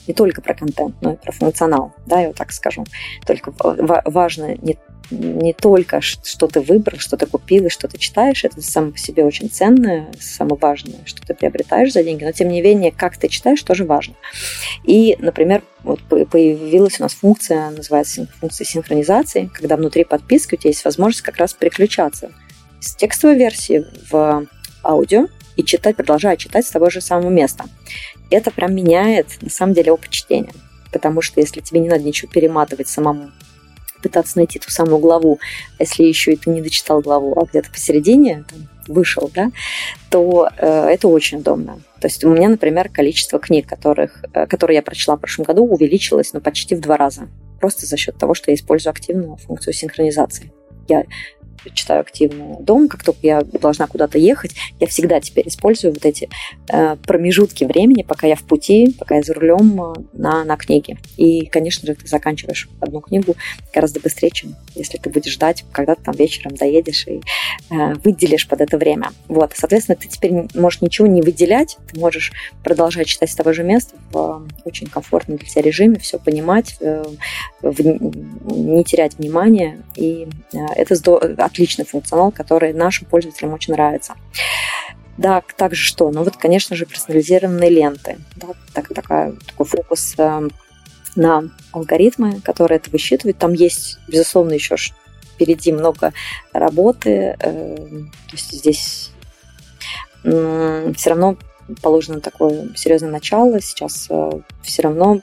не 0.08 0.14
только 0.14 0.42
про 0.42 0.56
контент, 0.56 0.96
но 1.02 1.14
и 1.14 1.16
про 1.16 1.32
функционал, 1.32 1.94
да, 2.06 2.22
я 2.22 2.28
вот 2.28 2.36
так 2.36 2.52
скажу. 2.52 2.84
Только 3.26 3.54
важно 4.06 4.56
не, 4.56 4.78
не 5.12 5.54
только, 5.54 6.02
что 6.02 6.48
ты 6.48 6.62
выбрал, 6.62 7.00
что 7.00 7.18
ты 7.18 7.26
купил 7.26 7.66
и 7.66 7.70
что 7.70 7.88
ты 7.88 7.98
читаешь, 7.98 8.44
это 8.44 8.62
само 8.62 8.92
по 8.92 8.98
себе 8.98 9.24
очень 9.24 9.50
ценное, 9.50 10.12
самое 10.20 10.60
важное, 10.60 11.00
что 11.06 11.22
ты 11.26 11.34
приобретаешь 11.34 11.94
за 11.94 12.04
деньги, 12.04 12.24
но 12.24 12.32
тем 12.32 12.50
не 12.50 12.62
менее, 12.62 12.92
как 12.92 13.18
ты 13.18 13.28
читаешь, 13.28 13.62
тоже 13.64 13.86
важно. 13.86 14.16
И, 14.84 15.16
например, 15.20 15.64
вот 15.84 16.02
появилась 16.04 17.00
у 17.00 17.04
нас 17.04 17.14
функция, 17.14 17.70
называется 17.72 18.28
функция 18.40 18.66
синхронизации, 18.66 19.50
когда 19.54 19.78
внутри 19.78 20.04
подписки 20.04 20.56
у 20.56 20.58
тебя 20.58 20.70
есть 20.70 20.86
возможность 20.86 21.22
как 21.22 21.38
раз 21.38 21.54
переключаться 21.54 22.32
с 22.80 22.96
текстовой 22.96 23.38
версии 23.38 23.86
в 24.10 24.48
аудио 24.84 25.28
и 25.56 25.64
читать, 25.64 25.96
продолжая 25.96 26.38
читать 26.38 26.66
с 26.66 26.72
того 26.72 26.90
же 26.90 27.02
самого 27.02 27.30
места. 27.30 27.66
Это 28.30 28.52
прям 28.52 28.76
меняет, 28.76 29.28
на 29.42 29.50
самом 29.50 29.74
деле, 29.74 29.92
опыт 29.92 30.10
чтения. 30.10 30.54
Потому 30.92 31.22
что 31.22 31.40
если 31.40 31.60
тебе 31.60 31.82
не 31.82 31.90
надо 31.90 32.04
ничего 32.04 32.32
перематывать 32.32 32.88
самому, 32.88 33.32
пытаться 34.02 34.38
найти 34.38 34.60
ту 34.60 34.70
самую 34.70 35.00
главу, 35.00 35.40
а 35.78 35.84
если 35.84 36.04
еще 36.04 36.34
и 36.34 36.36
ты 36.36 36.50
не 36.50 36.62
дочитал 36.62 37.02
главу, 37.02 37.38
а 37.38 37.46
где-то 37.46 37.70
посередине 37.70 38.46
там, 38.50 38.70
вышел, 38.88 39.30
да, 39.34 39.52
то 40.10 40.50
э, 40.58 40.88
это 40.90 41.08
очень 41.08 41.40
удобно. 41.40 41.82
То 42.00 42.08
есть 42.08 42.24
у 42.24 42.30
меня, 42.30 42.50
например, 42.50 42.90
количество 42.90 43.40
книг, 43.40 43.68
которых, 43.68 44.24
э, 44.34 44.48
которые 44.48 44.76
я 44.76 44.82
прочла 44.82 45.16
в 45.16 45.20
прошлом 45.20 45.46
году, 45.46 45.66
увеличилось 45.66 46.34
ну, 46.34 46.42
почти 46.42 46.76
в 46.76 46.80
два 46.80 46.98
раза. 46.98 47.28
Просто 47.60 47.86
за 47.86 47.98
счет 47.98 48.18
того, 48.18 48.34
что 48.34 48.52
я 48.52 48.56
использую 48.56 48.92
активную 48.92 49.36
функцию 49.36 49.74
синхронизации. 49.74 50.52
Я 50.88 51.04
читаю 51.74 52.02
активно 52.02 52.58
дома, 52.60 52.88
как 52.88 53.04
только 53.04 53.20
я 53.24 53.42
должна 53.42 53.88
куда-то 53.88 54.18
ехать, 54.18 54.52
я 54.80 54.88
всегда 54.88 55.20
теперь 55.20 55.48
использую 55.48 55.94
вот 55.94 56.06
эти 56.06 56.30
э, 56.72 56.96
промежутки 56.98 57.64
времени, 57.64 58.04
пока 58.04 58.28
я 58.28 58.36
в 58.36 58.44
пути, 58.44 58.96
пока 58.98 59.16
я 59.16 59.24
за 59.24 59.34
рулем 59.34 59.82
э, 59.82 59.94
на, 60.14 60.44
на 60.44 60.58
книге. 60.58 60.98
И, 61.18 61.46
конечно 61.46 61.88
же, 61.88 61.96
ты 61.96 62.08
заканчиваешь 62.08 62.70
одну 62.80 63.02
книгу 63.02 63.36
гораздо 63.74 64.00
быстрее, 64.00 64.32
чем 64.32 64.56
если 64.76 64.98
ты 64.98 65.10
будешь 65.10 65.34
ждать, 65.34 65.66
когда 65.72 65.96
ты 65.96 66.04
там 66.04 66.16
вечером 66.16 66.56
доедешь 66.56 67.08
и 67.08 67.22
э, 67.72 67.94
выделишь 68.04 68.48
под 68.48 68.62
это 68.62 68.78
время. 68.78 69.12
Вот, 69.28 69.54
соответственно, 69.56 69.96
ты 69.96 70.08
теперь 70.08 70.34
можешь 70.54 70.82
ничего 70.82 71.08
не 71.08 71.22
выделять, 71.22 71.78
ты 71.92 72.00
можешь 72.00 72.32
продолжать 72.64 73.08
читать 73.08 73.32
с 73.32 73.36
того 73.36 73.54
же 73.54 73.64
места 73.64 73.96
в 74.12 74.18
э, 74.18 74.60
очень 74.66 74.88
комфортном 74.88 75.38
для 75.38 75.48
тебя 75.48 75.62
режиме, 75.62 76.00
все 76.00 76.20
понимать, 76.20 76.76
э, 76.80 77.04
в, 77.62 77.82
не 78.52 78.84
терять 78.84 79.18
внимания, 79.18 79.82
и 79.96 80.28
э, 80.54 80.58
это 80.76 80.96
здорово, 80.96 81.34
отличный 81.50 81.86
функционал, 81.86 82.32
который 82.32 82.74
нашим 82.74 83.08
пользователям 83.08 83.54
очень 83.54 83.74
нравится. 83.74 84.16
Да, 85.18 85.44
также 85.58 85.84
что? 85.84 86.12
Ну 86.12 86.24
вот, 86.24 86.38
конечно 86.38 86.76
же, 86.76 86.86
персонализированные 86.86 87.70
ленты. 87.70 88.20
Да, 88.38 88.48
так, 88.74 88.88
такая, 88.94 89.34
такой 89.46 89.66
фокус 89.66 90.16
э, 90.18 90.48
на 91.16 91.44
алгоритмы, 91.74 92.40
которые 92.40 92.78
это 92.78 92.90
высчитывают. 92.90 93.38
Там 93.38 93.52
есть, 93.52 94.00
безусловно, 94.08 94.54
еще 94.54 94.78
впереди 94.78 95.74
много 95.74 96.14
работы. 96.54 97.36
Э, 97.40 97.76
то 97.76 98.32
есть 98.32 98.52
здесь 98.52 99.12
э, 100.24 100.94
все 100.96 101.10
равно 101.10 101.38
положено 101.82 102.22
такое 102.22 102.70
серьезное 102.76 103.12
начало. 103.12 103.60
Сейчас 103.62 104.08
э, 104.10 104.32
все 104.64 104.82
равно 104.84 105.22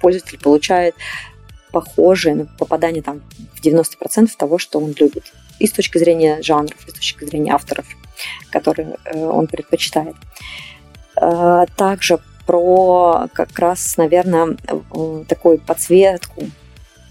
пользователь 0.00 0.38
получает 0.38 0.94
похожее 1.72 2.34
ну, 2.34 2.48
попадание 2.58 3.02
там 3.02 3.22
в 3.54 3.62
90% 3.64 4.28
того, 4.36 4.58
что 4.58 4.80
он 4.80 4.94
любит 4.98 5.32
и 5.58 5.66
с 5.66 5.72
точки 5.72 5.98
зрения 5.98 6.42
жанров, 6.42 6.76
и 6.86 6.90
с 6.90 6.94
точки 6.94 7.24
зрения 7.24 7.52
авторов, 7.52 7.86
которые 8.50 8.96
э, 9.04 9.24
он 9.24 9.46
предпочитает. 9.46 10.16
Э, 11.20 11.66
также 11.76 12.18
про 12.46 13.28
как 13.32 13.58
раз, 13.58 13.96
наверное, 13.96 14.56
такую 15.26 15.58
подсветку 15.58 16.44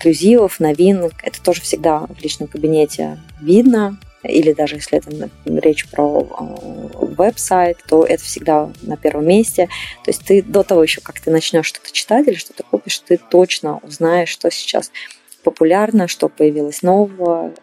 эксклюзивов, 0.05 0.59
новинок. 0.59 1.13
Это 1.23 1.41
тоже 1.41 1.61
всегда 1.61 2.01
в 2.01 2.21
личном 2.21 2.47
кабинете 2.47 3.17
видно. 3.41 3.97
Или 4.23 4.53
даже 4.53 4.75
если 4.75 4.97
это 4.97 5.29
речь 5.45 5.87
про 5.87 6.21
э, 6.21 7.05
веб-сайт, 7.15 7.77
то 7.87 8.03
это 8.03 8.23
всегда 8.23 8.71
на 8.81 8.97
первом 8.97 9.27
месте. 9.27 9.67
То 10.03 10.09
есть 10.09 10.25
ты 10.25 10.41
до 10.41 10.63
того 10.63 10.81
еще, 10.81 10.99
как 11.01 11.19
ты 11.19 11.29
начнешь 11.29 11.67
что-то 11.67 11.91
читать 11.91 12.27
или 12.27 12.33
что-то 12.33 12.63
купишь, 12.63 12.99
ты 12.99 13.17
точно 13.17 13.77
узнаешь, 13.83 14.29
что 14.29 14.49
сейчас 14.49 14.91
популярно, 15.43 16.07
что 16.07 16.27
появилось 16.27 16.81
нового, 16.81 17.53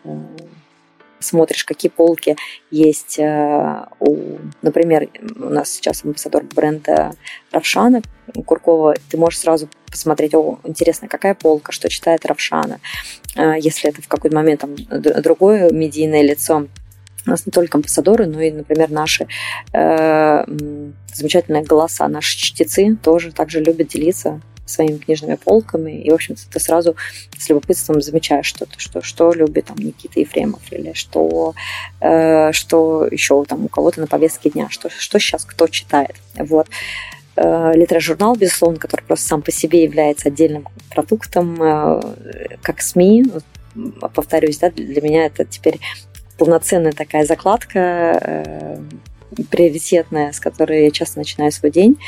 смотришь, 1.23 1.65
какие 1.65 1.91
полки 1.91 2.37
есть 2.71 3.19
э, 3.19 3.85
у, 4.01 4.39
например, 4.63 5.09
у 5.37 5.49
нас 5.49 5.71
сейчас 5.71 6.05
амбассадор 6.05 6.45
бренда 6.45 7.13
Равшана 7.51 8.03
Куркова, 8.47 8.95
ты 9.11 9.17
можешь 9.17 9.41
сразу 9.41 9.69
посмотреть, 9.87 10.35
о, 10.35 10.59
интересно, 10.65 11.09
какая 11.09 11.35
полка, 11.35 11.73
что 11.73 11.89
читает 11.89 12.25
Равшана. 12.27 12.81
Э, 13.37 13.55
если 13.59 13.91
это 13.91 14.03
в 14.03 14.09
какой-то 14.09 14.37
момент 14.37 14.61
там 14.61 14.75
другое 15.23 15.71
медийное 15.71 16.23
лицо, 16.23 16.67
у 17.25 17.31
нас 17.31 17.47
не 17.47 17.53
только 17.53 17.79
амбассадоры, 17.79 18.27
но 18.27 18.41
и, 18.41 18.51
например, 18.51 18.91
наши 18.91 19.29
э, 19.73 20.45
замечательные 21.15 21.63
голоса, 21.63 22.09
наши 22.09 22.37
чтецы 22.37 22.97
тоже 23.03 23.33
также 23.33 23.61
любят 23.61 23.89
делиться 23.89 24.41
своими 24.65 24.99
книжными 24.99 25.37
полками, 25.37 26.03
и, 26.03 26.11
в 26.11 26.15
общем-то, 26.15 26.43
ты 26.51 26.61
сразу 26.61 26.97
с 27.39 27.49
любопытством 27.49 28.01
замечаешь 28.01 28.47
что-то, 28.47 28.79
что, 28.79 29.03
что 29.03 29.33
любит 29.33 29.67
там 29.67 29.77
Никита 29.79 30.21
Ефремов, 30.21 30.61
или 30.71 30.93
что, 30.93 31.55
э, 32.01 32.53
что 32.53 33.07
еще 33.07 33.45
там 33.45 33.65
у 33.65 33.69
кого-то 33.69 34.01
на 34.01 34.07
повестке 34.07 34.51
дня, 34.51 34.69
что, 34.71 34.89
что 34.91 35.19
сейчас 35.19 35.45
кто 35.45 35.69
читает. 35.69 36.17
Вот. 36.37 36.69
Э, 37.35 37.73
литературжурнал, 37.75 38.37
безусловно, 38.37 38.79
который 38.79 39.03
просто 39.03 39.29
сам 39.29 39.43
по 39.43 39.51
себе 39.51 39.85
является 39.85 40.29
отдельным 40.29 40.69
продуктом, 40.91 41.63
э, 41.63 42.01
как 42.63 42.83
СМИ, 42.83 43.25
повторюсь, 44.15 44.59
да, 44.59 44.71
для 44.71 45.01
меня 45.01 45.27
это 45.27 45.45
теперь 45.45 45.81
полноценная 46.37 46.93
такая 46.93 47.25
закладка, 47.25 47.79
э, 47.79 48.79
приоритетная, 49.51 50.33
с 50.33 50.41
которой 50.41 50.85
я 50.85 50.91
часто 50.91 51.19
начинаю 51.19 51.53
свой 51.53 51.71
день. 51.71 51.99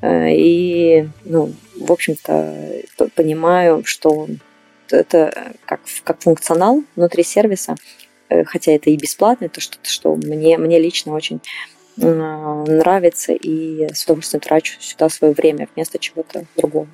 Э, 0.00 0.30
и, 0.30 1.08
ну, 1.24 1.52
в 1.76 1.92
общем-то, 1.92 2.82
понимаю, 3.14 3.84
что 3.84 4.28
это 4.90 5.54
как, 5.64 5.80
как 6.04 6.20
функционал 6.20 6.82
внутри 6.96 7.22
сервиса, 7.22 7.76
э, 8.28 8.44
хотя 8.44 8.72
это 8.72 8.90
и 8.90 8.96
бесплатно, 8.96 9.48
то 9.48 9.60
что, 9.60 9.78
что 9.82 10.16
мне, 10.16 10.58
мне 10.58 10.78
лично 10.78 11.12
очень 11.12 11.40
нравится, 11.96 13.32
и 13.32 13.92
с 13.92 14.04
удовольствием 14.04 14.40
трачу 14.40 14.80
сюда 14.80 15.10
свое 15.10 15.34
время 15.34 15.68
вместо 15.74 15.98
чего-то 15.98 16.46
другого. 16.56 16.88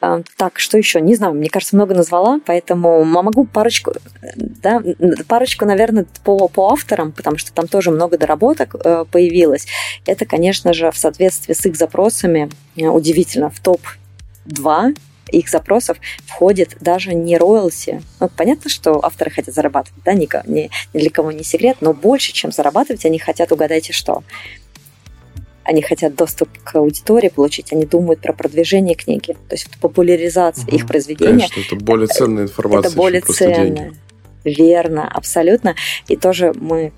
А, 0.00 0.22
так, 0.36 0.58
что 0.58 0.78
еще? 0.78 1.00
Не 1.00 1.16
знаю, 1.16 1.34
мне 1.34 1.48
кажется, 1.48 1.74
много 1.74 1.94
назвала, 1.94 2.40
поэтому 2.46 3.04
могу 3.04 3.44
парочку, 3.44 3.92
да, 4.36 4.82
парочку, 5.26 5.64
наверное, 5.64 6.06
по, 6.24 6.48
по 6.48 6.70
авторам, 6.70 7.10
потому 7.12 7.36
что 7.38 7.52
там 7.52 7.66
тоже 7.66 7.90
много 7.90 8.16
доработок 8.16 8.76
э, 8.76 9.04
появилось. 9.10 9.66
Это, 10.06 10.24
конечно 10.24 10.72
же, 10.72 10.90
в 10.90 10.96
соответствии 10.96 11.52
с 11.52 11.66
их 11.66 11.76
запросами, 11.76 12.48
э, 12.76 12.86
удивительно, 12.86 13.50
в 13.50 13.58
топ-2 13.58 14.96
их 15.30 15.48
запросов 15.48 15.98
входит 16.26 16.76
даже 16.80 17.14
не 17.14 17.36
роялти. 17.36 18.00
Ну, 18.20 18.30
понятно, 18.34 18.70
что 18.70 19.04
авторы 19.04 19.30
хотят 19.30 19.54
зарабатывать, 19.54 20.02
да, 20.04 20.14
ни, 20.14 20.28
ни, 20.46 20.70
ни 20.94 21.00
для 21.00 21.10
кого 21.10 21.32
не 21.32 21.44
секрет, 21.44 21.78
но 21.80 21.92
больше, 21.92 22.32
чем 22.32 22.52
зарабатывать, 22.52 23.04
они 23.04 23.18
хотят, 23.18 23.52
угадайте 23.52 23.92
что, 23.92 24.22
они 25.68 25.82
хотят 25.82 26.14
доступ 26.14 26.48
к 26.64 26.76
аудитории 26.76 27.28
получить, 27.28 27.74
они 27.74 27.84
думают 27.84 28.22
про 28.22 28.32
продвижение 28.32 28.94
книги, 28.94 29.36
то 29.48 29.54
есть 29.54 29.68
популяризация 29.82 30.66
угу. 30.66 30.76
их 30.76 30.86
произведения. 30.86 31.46
Конечно, 31.46 31.60
это 31.60 31.76
более 31.76 32.06
ценная 32.06 32.44
информация. 32.44 32.88
Это 32.88 32.96
более 32.96 33.20
ценная. 33.20 33.92
Верно, 34.44 35.06
абсолютно. 35.06 35.74
И 36.06 36.16
тоже 36.16 36.54
мы 36.54 36.92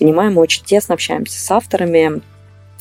понимаем, 0.00 0.34
мы 0.34 0.42
очень 0.42 0.64
тесно 0.64 0.94
общаемся 0.94 1.38
с 1.38 1.50
авторами, 1.52 2.20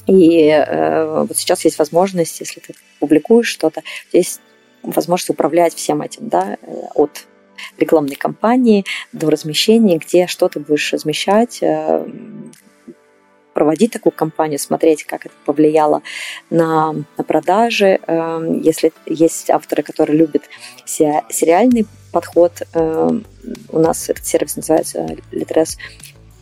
и 0.07 0.47
э, 0.47 1.25
вот 1.27 1.38
сейчас 1.38 1.63
есть 1.63 1.77
возможность, 1.77 2.39
если 2.39 2.59
ты 2.59 2.73
публикуешь 2.99 3.49
что-то, 3.49 3.84
есть 4.11 4.41
возможность 4.82 5.30
управлять 5.30 5.75
всем 5.75 6.01
этим, 6.01 6.27
да, 6.27 6.57
э, 6.59 6.73
от 6.95 7.27
рекламной 7.77 8.15
кампании 8.15 8.84
до 9.13 9.30
размещения, 9.30 9.99
где 9.99 10.25
что 10.25 10.49
ты 10.49 10.59
будешь 10.59 10.91
размещать, 10.91 11.59
э, 11.61 12.03
проводить 13.60 13.91
такую 13.91 14.14
кампанию, 14.14 14.57
смотреть, 14.57 15.03
как 15.03 15.26
это 15.26 15.36
повлияло 15.43 16.01
на, 16.49 16.93
на 17.18 17.24
продажи. 17.26 17.99
Эм, 18.07 18.62
если 18.62 18.93
есть 19.05 19.49
авторы, 19.49 19.84
которые 19.84 20.18
любят 20.18 20.43
сериальный 20.86 21.86
подход, 22.14 22.62
эм, 22.74 23.26
у 23.68 23.80
нас 23.80 24.10
этот 24.10 24.26
сервис 24.26 24.55
называется 24.55 25.18
Litres 25.34 25.78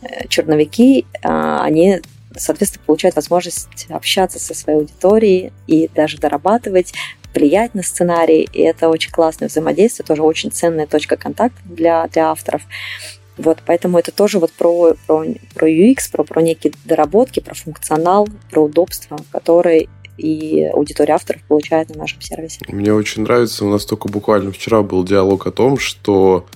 э, 0.02 0.28
черновики, 0.28 1.06
а, 1.24 1.64
они 1.64 2.00
соответственно, 2.36 2.84
получают 2.86 3.16
возможность 3.16 3.86
общаться 3.88 4.38
со 4.38 4.54
своей 4.54 4.78
аудиторией 4.78 5.52
и 5.66 5.90
даже 5.92 6.18
дорабатывать, 6.18 6.92
влиять 7.34 7.74
на 7.74 7.82
сценарий. 7.82 8.48
И 8.52 8.60
это 8.60 8.88
очень 8.90 9.10
классное 9.10 9.48
взаимодействие, 9.48 10.06
тоже 10.06 10.22
очень 10.22 10.52
ценная 10.52 10.86
точка 10.86 11.16
контакта 11.16 11.60
для, 11.64 12.06
для 12.06 12.30
авторов. 12.30 12.62
Вот, 13.38 13.58
поэтому 13.64 13.98
это 13.98 14.12
тоже 14.12 14.38
вот 14.38 14.52
про, 14.52 14.94
про, 15.06 15.24
про 15.54 15.70
UX, 15.70 16.10
про, 16.10 16.24
про 16.24 16.42
некие 16.42 16.72
доработки, 16.84 17.40
про 17.40 17.54
функционал, 17.54 18.28
про 18.50 18.64
удобство, 18.64 19.18
которые 19.30 19.88
и 20.18 20.64
аудитория 20.64 21.14
авторов 21.14 21.42
получает 21.44 21.90
на 21.90 21.98
нашем 21.98 22.20
сервисе. 22.20 22.60
Мне 22.68 22.92
очень 22.92 23.22
нравится, 23.22 23.64
у 23.64 23.70
нас 23.70 23.84
только 23.86 24.08
буквально 24.08 24.50
вчера 24.50 24.82
был 24.82 25.04
диалог 25.04 25.46
о 25.46 25.52
том, 25.52 25.78
что 25.78 26.46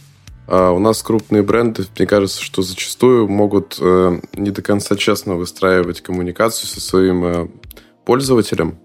а, 0.49 0.73
у 0.73 0.81
нас 0.81 1.03
крупные 1.03 1.43
бренды, 1.43 1.85
мне 1.97 2.07
кажется, 2.07 2.43
что 2.43 2.63
зачастую 2.63 3.29
могут 3.29 3.79
э, 3.81 4.21
не 4.35 4.51
до 4.51 4.63
конца 4.63 4.97
честно 4.97 5.37
выстраивать 5.37 6.01
коммуникацию 6.01 6.69
со 6.69 6.81
своим 6.81 7.25
э, 7.25 7.49
пользователем, 8.05 8.79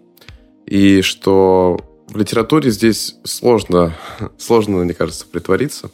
и 0.68 1.02
что 1.02 1.80
в 2.08 2.16
литературе 2.16 2.70
здесь 2.70 3.16
сложно, 3.24 3.96
сложно, 4.38 4.78
мне 4.78 4.94
кажется, 4.94 5.26
притвориться. 5.26 5.90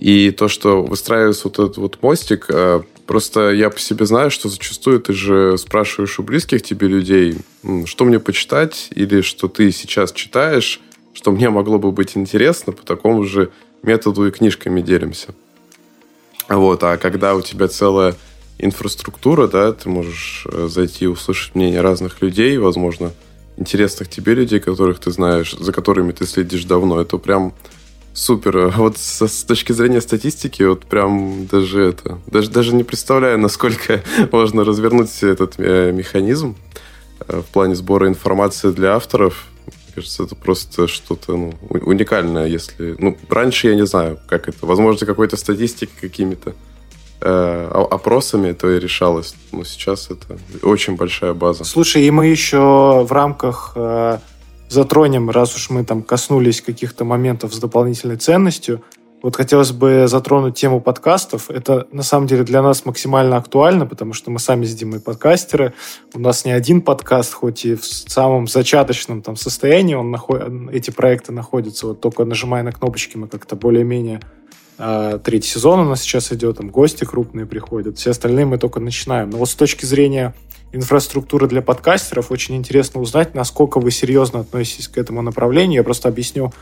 И 0.00 0.30
то, 0.30 0.48
что 0.48 0.82
выстраивается 0.82 1.42
вот 1.44 1.58
этот 1.58 1.76
вот 1.76 1.98
мостик, 2.02 2.46
э, 2.48 2.80
просто 3.06 3.50
я 3.50 3.68
по 3.68 3.78
себе 3.78 4.06
знаю, 4.06 4.30
что 4.30 4.48
зачастую 4.48 5.00
ты 5.00 5.12
же 5.12 5.58
спрашиваешь 5.58 6.18
у 6.18 6.22
близких 6.22 6.62
тебе 6.62 6.88
людей, 6.88 7.36
что 7.84 8.06
мне 8.06 8.18
почитать, 8.18 8.88
или 8.94 9.20
что 9.20 9.46
ты 9.46 9.70
сейчас 9.72 10.12
читаешь, 10.12 10.80
что 11.12 11.32
мне 11.32 11.50
могло 11.50 11.78
бы 11.78 11.92
быть 11.92 12.16
интересно, 12.16 12.72
по 12.72 12.82
такому 12.82 13.24
же 13.24 13.50
методу 13.82 14.26
и 14.26 14.30
книжками 14.30 14.80
делимся. 14.80 15.34
Вот, 16.48 16.82
а 16.82 16.96
когда 16.96 17.34
у 17.34 17.42
тебя 17.42 17.68
целая 17.68 18.16
инфраструктура, 18.58 19.48
да, 19.48 19.72
ты 19.72 19.90
можешь 19.90 20.46
э, 20.50 20.68
зайти 20.68 21.04
и 21.04 21.08
услышать 21.08 21.54
мнение 21.54 21.82
разных 21.82 22.22
людей, 22.22 22.56
возможно, 22.56 23.12
интересных 23.58 24.08
тебе 24.08 24.34
людей, 24.34 24.60
которых 24.60 24.98
ты 24.98 25.10
знаешь, 25.10 25.52
за 25.52 25.72
которыми 25.72 26.12
ты 26.12 26.26
следишь 26.26 26.64
давно, 26.64 27.00
это 27.02 27.18
прям 27.18 27.52
супер. 28.12 28.72
Вот 28.76 28.98
с, 28.98 29.26
с 29.26 29.44
точки 29.44 29.72
зрения 29.72 30.00
статистики, 30.00 30.62
вот 30.62 30.84
прям 30.86 31.46
даже 31.46 31.82
это, 31.82 32.18
даже, 32.26 32.50
даже 32.50 32.74
не 32.74 32.84
представляю, 32.84 33.38
насколько 33.38 34.02
можно 34.32 34.64
развернуть 34.64 35.22
этот 35.22 35.54
э, 35.58 35.92
механизм 35.92 36.56
э, 37.26 37.40
в 37.40 37.52
плане 37.52 37.74
сбора 37.74 38.08
информации 38.08 38.70
для 38.70 38.94
авторов. 38.96 39.46
Мне 39.66 39.94
кажется, 39.96 40.24
это 40.24 40.34
просто 40.34 40.86
что-то 40.86 41.36
ну, 41.36 41.54
уникальное, 41.68 42.46
если... 42.46 42.94
Ну, 42.98 43.16
раньше 43.28 43.68
я 43.68 43.74
не 43.74 43.86
знаю, 43.86 44.18
как 44.28 44.48
это. 44.48 44.64
Возможно, 44.66 45.06
какой-то 45.06 45.36
статистикой 45.36 46.08
какими-то 46.08 46.54
э, 47.20 47.70
опросами 47.90 48.48
это 48.48 48.70
и 48.70 48.80
решалось. 48.80 49.34
Но 49.52 49.64
сейчас 49.64 50.10
это 50.10 50.38
очень 50.62 50.96
большая 50.96 51.34
база. 51.34 51.64
Слушай, 51.64 52.04
и 52.04 52.10
мы 52.10 52.26
еще 52.26 53.04
в 53.04 53.12
рамках 53.12 53.76
затронем, 54.70 55.28
раз 55.28 55.54
уж 55.56 55.68
мы 55.70 55.84
там 55.84 56.02
коснулись 56.02 56.62
каких-то 56.62 57.04
моментов 57.04 57.52
с 57.52 57.58
дополнительной 57.58 58.16
ценностью, 58.16 58.82
вот 59.22 59.36
хотелось 59.36 59.72
бы 59.72 60.06
затронуть 60.06 60.54
тему 60.54 60.80
подкастов. 60.80 61.50
Это 61.50 61.86
на 61.92 62.02
самом 62.02 62.26
деле 62.26 62.42
для 62.42 62.62
нас 62.62 62.86
максимально 62.86 63.36
актуально, 63.36 63.84
потому 63.84 64.14
что 64.14 64.30
мы 64.30 64.38
сами 64.38 64.64
с 64.64 64.74
Димой 64.74 65.00
подкастеры. 65.00 65.74
У 66.14 66.18
нас 66.18 66.46
не 66.46 66.52
один 66.52 66.80
подкаст, 66.80 67.34
хоть 67.34 67.66
и 67.66 67.74
в 67.74 67.84
самом 67.84 68.46
зачаточном 68.48 69.20
там 69.20 69.36
состоянии 69.36 69.94
он 69.94 70.10
наход... 70.10 70.42
эти 70.72 70.90
проекты 70.90 71.32
находятся. 71.32 71.88
Вот 71.88 72.00
только 72.00 72.24
нажимая 72.24 72.62
на 72.62 72.72
кнопочки 72.72 73.18
мы 73.18 73.28
как-то 73.28 73.56
более-менее 73.56 74.20
третий 75.22 75.48
сезон 75.48 75.80
у 75.80 75.84
нас 75.84 76.00
сейчас 76.00 76.32
идет, 76.32 76.56
там 76.56 76.70
гости 76.70 77.04
крупные 77.04 77.44
приходят. 77.44 77.98
Все 77.98 78.10
остальные 78.10 78.46
мы 78.46 78.56
только 78.56 78.80
начинаем. 78.80 79.30
Но 79.30 79.38
вот 79.38 79.50
с 79.50 79.54
точки 79.54 79.84
зрения 79.84 80.34
инфраструктуры 80.72 81.48
для 81.48 81.62
подкастеров. 81.62 82.30
Очень 82.30 82.56
интересно 82.56 83.00
узнать, 83.00 83.34
насколько 83.34 83.80
вы 83.80 83.90
серьезно 83.90 84.40
относитесь 84.40 84.88
к 84.88 84.98
этому 84.98 85.22
направлению. 85.22 85.78
Я 85.78 85.82
просто 85.82 86.08
объясню, 86.08 86.52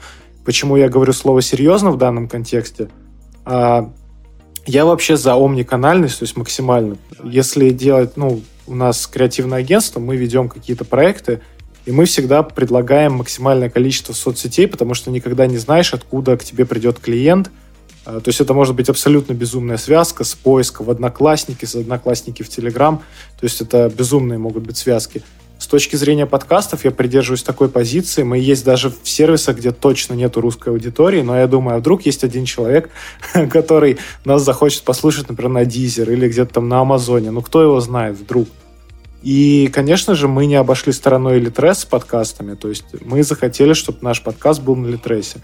почему 0.44 0.76
я 0.76 0.88
говорю 0.88 1.12
слово 1.12 1.42
«серьезно» 1.42 1.90
в 1.90 1.98
данном 1.98 2.28
контексте. 2.28 2.88
А, 3.44 3.92
я 4.66 4.84
вообще 4.84 5.16
за 5.16 5.34
омниканальность, 5.34 6.18
то 6.18 6.24
есть 6.24 6.36
максимально. 6.36 6.96
Если 7.22 7.70
делать, 7.70 8.16
ну, 8.16 8.42
у 8.66 8.74
нас 8.74 9.06
креативное 9.06 9.58
агентство, 9.60 10.00
мы 10.00 10.16
ведем 10.16 10.48
какие-то 10.48 10.84
проекты, 10.84 11.40
и 11.86 11.92
мы 11.92 12.04
всегда 12.04 12.42
предлагаем 12.42 13.14
максимальное 13.14 13.70
количество 13.70 14.12
соцсетей, 14.12 14.66
потому 14.66 14.94
что 14.94 15.10
никогда 15.10 15.46
не 15.46 15.56
знаешь, 15.56 15.94
откуда 15.94 16.36
к 16.36 16.44
тебе 16.44 16.64
придет 16.66 16.98
клиент– 16.98 17.50
а, 17.60 17.67
то 18.08 18.28
есть 18.28 18.40
это 18.40 18.54
может 18.54 18.74
быть 18.74 18.88
абсолютно 18.88 19.34
безумная 19.34 19.76
связка 19.76 20.24
с 20.24 20.34
поиска 20.34 20.82
в 20.82 20.90
Одноклассники, 20.90 21.66
с 21.66 21.74
Одноклассники 21.74 22.42
в 22.42 22.48
Телеграм. 22.48 23.02
То 23.38 23.44
есть 23.44 23.60
это 23.60 23.92
безумные 23.94 24.38
могут 24.38 24.64
быть 24.64 24.78
связки. 24.78 25.22
С 25.58 25.66
точки 25.66 25.96
зрения 25.96 26.24
подкастов 26.24 26.84
я 26.84 26.90
придерживаюсь 26.90 27.42
такой 27.42 27.68
позиции. 27.68 28.22
Мы 28.22 28.38
есть 28.38 28.64
даже 28.64 28.90
в 28.90 29.08
сервисах, 29.08 29.58
где 29.58 29.72
точно 29.72 30.14
нету 30.14 30.40
русской 30.40 30.70
аудитории, 30.70 31.20
но 31.20 31.36
я 31.36 31.46
думаю, 31.48 31.76
а 31.76 31.80
вдруг 31.80 32.06
есть 32.06 32.24
один 32.24 32.44
человек, 32.44 32.90
который 33.50 33.98
нас 34.24 34.42
захочет 34.42 34.84
послушать, 34.84 35.28
например, 35.28 35.50
на 35.52 35.64
Дизер 35.64 36.10
или 36.10 36.28
где-то 36.28 36.54
там 36.54 36.68
на 36.68 36.80
Амазоне. 36.80 37.30
Ну, 37.32 37.42
кто 37.42 37.60
его 37.60 37.80
знает 37.80 38.16
вдруг? 38.16 38.48
И, 39.22 39.68
конечно 39.72 40.14
же, 40.14 40.28
мы 40.28 40.46
не 40.46 40.54
обошли 40.54 40.92
стороной 40.92 41.40
Литрес 41.40 41.80
с 41.80 41.84
подкастами. 41.84 42.54
То 42.54 42.68
есть 42.68 42.84
мы 43.04 43.24
захотели, 43.24 43.72
чтобы 43.72 43.98
наш 44.02 44.22
подкаст 44.22 44.62
был 44.62 44.76
на 44.76 44.86
Литресе. 44.86 45.40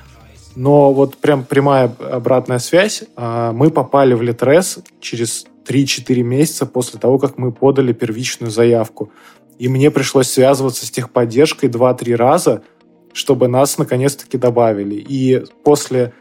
Но 0.57 0.93
вот 0.93 1.17
прям 1.17 1.45
прямая 1.45 1.93
обратная 2.11 2.59
связь. 2.59 3.05
А, 3.17 3.53
мы 3.53 3.71
попали 3.71 4.15
в 4.15 4.23
Литрес 4.23 4.79
через 5.01 5.47
3-4 5.67 6.23
месяца 6.23 6.67
после 6.67 7.01
того, 7.01 7.19
как 7.19 7.39
мы 7.39 7.53
подали 7.53 7.93
первичную 7.93 8.51
заявку. 8.51 9.11
И 9.59 9.69
мне 9.69 9.91
пришлось 9.91 10.31
связываться 10.31 10.87
с 10.87 10.91
техподдержкой 10.91 11.69
2-3 11.69 12.15
раза, 12.15 12.63
чтобы 13.13 13.49
нас 13.49 13.79
наконец-таки 13.79 14.39
добавили. 14.39 14.97
И 14.97 15.45
после 15.63 16.13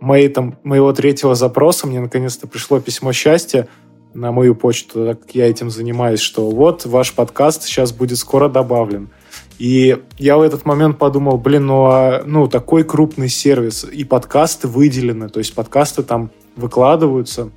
моей, 0.00 0.28
там, 0.28 0.58
моего 0.62 0.92
третьего 0.92 1.34
запроса 1.34 1.86
мне 1.86 2.00
наконец-то 2.00 2.46
пришло 2.46 2.80
письмо 2.80 3.12
счастья 3.12 3.68
на 4.12 4.32
мою 4.32 4.56
почту, 4.56 5.06
так 5.06 5.20
как 5.20 5.34
я 5.34 5.48
этим 5.48 5.70
занимаюсь, 5.70 6.20
что 6.20 6.50
вот 6.50 6.84
ваш 6.84 7.12
подкаст 7.12 7.62
сейчас 7.62 7.92
будет 7.92 8.18
скоро 8.18 8.48
добавлен. 8.48 9.10
И 9.58 9.98
я 10.18 10.38
в 10.38 10.42
этот 10.42 10.64
момент 10.64 10.98
подумал, 10.98 11.36
блин, 11.36 11.66
ну, 11.66 11.84
а, 11.86 12.22
ну 12.24 12.48
такой 12.48 12.82
крупный 12.82 13.28
сервис, 13.28 13.84
и 13.84 14.04
подкасты 14.04 14.68
выделены, 14.68 15.28
то 15.28 15.38
есть 15.38 15.54
подкасты 15.54 16.02
там 16.02 16.30
выкладываются, 16.56 17.50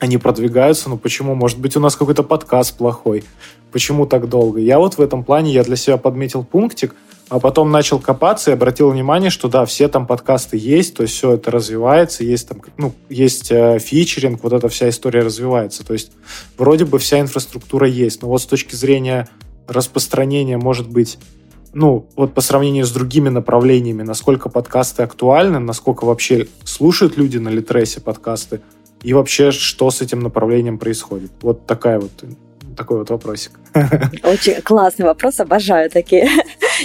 они 0.00 0.16
продвигаются, 0.16 0.88
но 0.88 0.96
почему? 0.96 1.34
Может 1.34 1.58
быть, 1.58 1.76
у 1.76 1.80
нас 1.80 1.94
какой-то 1.94 2.22
подкаст 2.22 2.76
плохой? 2.76 3.22
Почему 3.70 4.06
так 4.06 4.28
долго? 4.28 4.58
Я 4.58 4.78
вот 4.78 4.94
в 4.98 5.00
этом 5.00 5.22
плане, 5.22 5.52
я 5.52 5.62
для 5.62 5.76
себя 5.76 5.98
подметил 5.98 6.42
пунктик, 6.42 6.96
а 7.28 7.38
потом 7.38 7.70
начал 7.70 8.00
копаться 8.00 8.50
и 8.50 8.54
обратил 8.54 8.90
внимание, 8.90 9.30
что 9.30 9.46
да, 9.48 9.64
все 9.64 9.86
там 9.86 10.06
подкасты 10.06 10.56
есть, 10.56 10.96
то 10.96 11.02
есть 11.02 11.14
все 11.14 11.34
это 11.34 11.52
развивается, 11.52 12.24
есть 12.24 12.48
там, 12.48 12.60
ну, 12.76 12.92
есть 13.08 13.52
э, 13.52 13.78
фичеринг, 13.78 14.42
вот 14.42 14.52
эта 14.52 14.68
вся 14.68 14.88
история 14.88 15.20
развивается. 15.20 15.86
То 15.86 15.92
есть 15.92 16.10
вроде 16.58 16.86
бы 16.86 16.98
вся 16.98 17.20
инфраструктура 17.20 17.86
есть, 17.86 18.22
но 18.22 18.28
вот 18.28 18.42
с 18.42 18.46
точки 18.46 18.74
зрения 18.74 19.28
распространения, 19.70 20.58
может 20.58 20.88
быть, 20.88 21.18
ну, 21.72 22.06
вот 22.16 22.34
по 22.34 22.40
сравнению 22.40 22.84
с 22.84 22.90
другими 22.90 23.28
направлениями, 23.28 24.02
насколько 24.02 24.48
подкасты 24.48 25.02
актуальны, 25.02 25.58
насколько 25.58 26.04
вообще 26.04 26.48
слушают 26.64 27.16
люди 27.16 27.38
на 27.38 27.48
Литресе 27.48 28.00
подкасты, 28.00 28.60
и 29.02 29.14
вообще, 29.14 29.50
что 29.50 29.90
с 29.90 30.02
этим 30.02 30.20
направлением 30.20 30.78
происходит. 30.78 31.30
Вот 31.42 31.66
такая 31.66 31.98
вот 31.98 32.10
такой 32.76 32.98
вот 32.98 33.10
вопросик. 33.10 33.52
Очень 34.22 34.60
классный 34.62 35.06
вопрос, 35.06 35.40
обожаю 35.40 35.90
такие. 35.90 36.28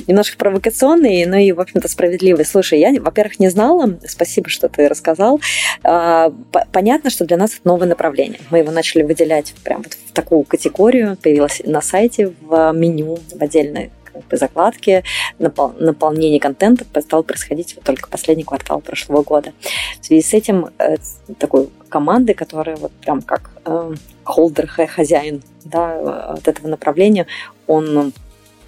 Немножко 0.08 0.38
провокационные, 0.38 1.28
но 1.28 1.38
и, 1.38 1.52
в 1.52 1.60
общем-то, 1.60 1.88
справедливые. 1.88 2.46
Слушай, 2.46 2.80
я, 2.80 2.94
во-первых, 3.02 3.40
не 3.40 3.50
знала, 3.50 3.98
спасибо, 4.08 4.50
что 4.50 4.70
ты 4.70 4.88
рассказал. 4.88 5.40
А, 5.84 6.32
понятно, 6.72 7.10
что 7.10 7.26
для 7.26 7.38
нас 7.38 7.54
это 7.54 7.62
новое 7.64 7.88
направление. 7.88 8.40
Мы 8.50 8.60
его 8.60 8.72
начали 8.72 9.04
выделять 9.04 9.54
прям 9.64 9.82
вот 9.84 9.94
в 9.94 10.12
такую 10.14 10.44
категорию, 10.44 11.18
появилось 11.22 11.62
на 11.66 11.82
сайте, 11.82 12.34
в 12.42 12.72
меню, 12.74 13.18
в 13.34 13.42
отдельной 13.42 13.92
по 14.30 14.38
закладке, 14.38 15.04
напол 15.40 15.74
наполнение 15.78 16.40
контента 16.40 16.86
стало 17.02 17.22
происходить 17.24 17.76
вот 17.76 17.84
только 17.84 18.10
последний 18.10 18.44
квартал 18.44 18.80
прошлого 18.82 19.24
года. 19.24 19.54
В 20.00 20.06
связи 20.06 20.22
с 20.22 20.34
этим 20.34 20.70
э, 20.78 20.98
такой 21.38 21.70
команды, 21.90 22.34
которая 22.34 22.78
вот 22.78 22.92
прям 22.94 23.22
как 23.22 23.52
э, 23.66 23.94
холдер, 24.24 24.68
хозяин 24.68 25.42
да, 25.64 26.32
от 26.34 26.48
этого 26.48 26.68
направления, 26.68 27.28
он 27.68 28.14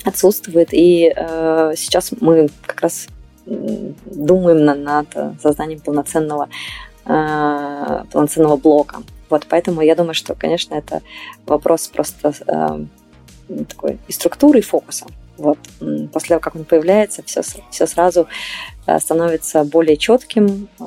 отсутствует. 0.03 0.69
И 0.71 1.13
э, 1.15 1.73
сейчас 1.75 2.11
мы 2.19 2.49
как 2.65 2.81
раз 2.81 3.07
думаем 3.45 4.65
над, 4.65 4.79
над 5.15 5.41
созданием 5.41 5.79
полноценного, 5.79 6.49
э, 7.05 8.03
полноценного 8.11 8.57
блока. 8.57 9.03
Вот, 9.29 9.45
поэтому 9.49 9.81
я 9.81 9.95
думаю, 9.95 10.13
что, 10.13 10.35
конечно, 10.35 10.75
это 10.75 11.01
вопрос 11.45 11.87
просто 11.87 12.33
э, 12.47 13.63
такой 13.65 13.99
и 14.07 14.11
структуры, 14.11 14.59
и 14.59 14.61
фокуса. 14.61 15.05
Вот. 15.37 15.59
После 16.11 16.29
того, 16.29 16.39
как 16.39 16.55
он 16.55 16.65
появляется, 16.65 17.21
все, 17.23 17.41
все 17.41 17.87
сразу 17.87 18.27
э, 18.85 18.99
становится 18.99 19.63
более 19.63 19.97
четким. 19.97 20.67
Э, 20.79 20.83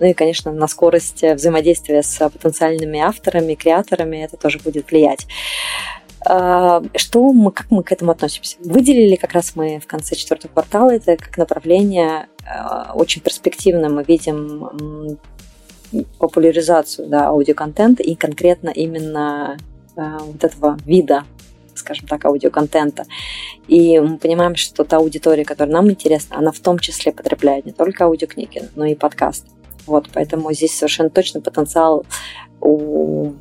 ну 0.00 0.06
и, 0.06 0.12
конечно, 0.12 0.52
на 0.52 0.68
скорость 0.68 1.22
взаимодействия 1.22 2.02
с 2.02 2.28
потенциальными 2.28 3.00
авторами, 3.00 3.54
креаторами 3.54 4.18
это 4.18 4.36
тоже 4.36 4.58
будет 4.58 4.90
влиять. 4.90 5.26
Э, 6.26 6.80
что 6.96 7.32
мы, 7.32 7.52
как 7.52 7.70
мы 7.70 7.82
к 7.82 7.92
этому 7.92 8.12
относимся? 8.12 8.56
Выделили 8.60 9.16
как 9.16 9.32
раз 9.32 9.56
мы 9.56 9.78
в 9.78 9.86
конце 9.86 10.14
четвертого 10.14 10.52
квартала 10.52 10.90
это 10.90 11.16
как 11.16 11.36
направление 11.36 12.28
очень 12.94 13.20
перспективно. 13.20 13.90
Мы 13.90 14.02
видим 14.04 15.18
популяризацию 16.18 17.08
да, 17.08 17.26
аудиоконтента 17.28 18.02
и 18.02 18.14
конкретно 18.14 18.70
именно 18.70 19.58
вот 19.96 20.42
этого 20.42 20.78
вида 20.86 21.24
скажем 21.78 22.06
так, 22.06 22.24
аудиоконтента. 22.24 23.06
И 23.66 23.98
мы 23.98 24.18
понимаем, 24.18 24.56
что 24.56 24.84
та 24.84 24.98
аудитория, 24.98 25.44
которая 25.44 25.72
нам 25.72 25.90
интересна, 25.90 26.36
она 26.36 26.52
в 26.52 26.58
том 26.58 26.78
числе 26.78 27.12
потребляет 27.12 27.66
не 27.66 27.72
только 27.72 28.04
аудиокниги, 28.04 28.68
но 28.76 28.84
и 28.84 28.94
подкасты. 28.94 29.48
Вот, 29.86 30.08
поэтому 30.12 30.52
здесь 30.52 30.76
совершенно 30.76 31.08
точно 31.08 31.40
потенциал 31.40 32.04
у 32.60 33.32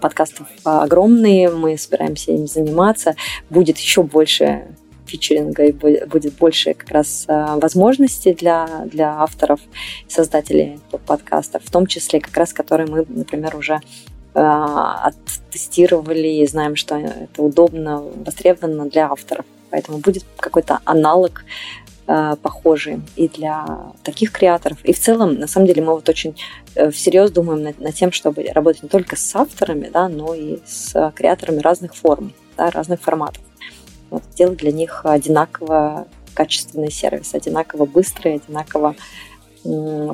подкастов 0.00 0.46
огромный, 0.64 1.50
мы 1.50 1.76
собираемся 1.78 2.32
им 2.32 2.46
заниматься, 2.46 3.16
будет 3.50 3.78
еще 3.78 4.02
больше 4.02 4.66
фичеринга 5.06 5.64
и 5.64 5.72
будет 5.72 6.34
больше 6.34 6.74
как 6.74 6.90
раз 6.90 7.24
а, 7.28 7.56
возможностей 7.58 8.34
для, 8.34 8.66
для 8.86 9.20
авторов, 9.20 9.60
создателей 10.08 10.80
подкастов, 11.06 11.62
в 11.64 11.70
том 11.70 11.86
числе 11.86 12.20
как 12.20 12.36
раз, 12.36 12.52
которые 12.52 12.88
мы, 12.88 13.04
например, 13.08 13.56
уже 13.56 13.80
а, 14.34 15.08
оттестировали 15.08 16.28
и 16.28 16.46
знаем, 16.46 16.76
что 16.76 16.96
это 16.96 17.42
удобно, 17.42 18.00
востребовано 18.00 18.86
для 18.86 19.06
авторов. 19.10 19.46
Поэтому 19.70 19.98
будет 19.98 20.24
какой-то 20.38 20.80
аналог 20.84 21.44
а, 22.08 22.36
похожий 22.36 23.00
и 23.16 23.28
для 23.28 23.92
таких 24.04 24.30
креаторов. 24.30 24.78
И 24.84 24.92
в 24.92 24.98
целом, 24.98 25.34
на 25.34 25.46
самом 25.48 25.66
деле, 25.66 25.82
мы 25.82 25.94
вот 25.94 26.08
очень 26.08 26.36
э, 26.76 26.90
всерьез 26.90 27.32
думаем 27.32 27.62
над, 27.62 27.80
над 27.80 27.94
тем, 27.94 28.12
чтобы 28.12 28.44
работать 28.54 28.84
не 28.84 28.88
только 28.88 29.16
с 29.16 29.34
авторами, 29.34 29.90
да, 29.92 30.08
но 30.08 30.32
и 30.32 30.58
с 30.64 31.12
креаторами 31.16 31.58
разных 31.58 31.96
форм, 31.96 32.32
да, 32.56 32.70
разных 32.70 33.00
форматов. 33.00 33.42
Вот, 34.10 34.22
делать 34.36 34.58
для 34.58 34.70
них 34.70 35.04
одинаково 35.04 36.06
качественный 36.34 36.92
сервис, 36.92 37.34
одинаково 37.34 37.86
быстрый, 37.86 38.34
одинаково 38.34 38.94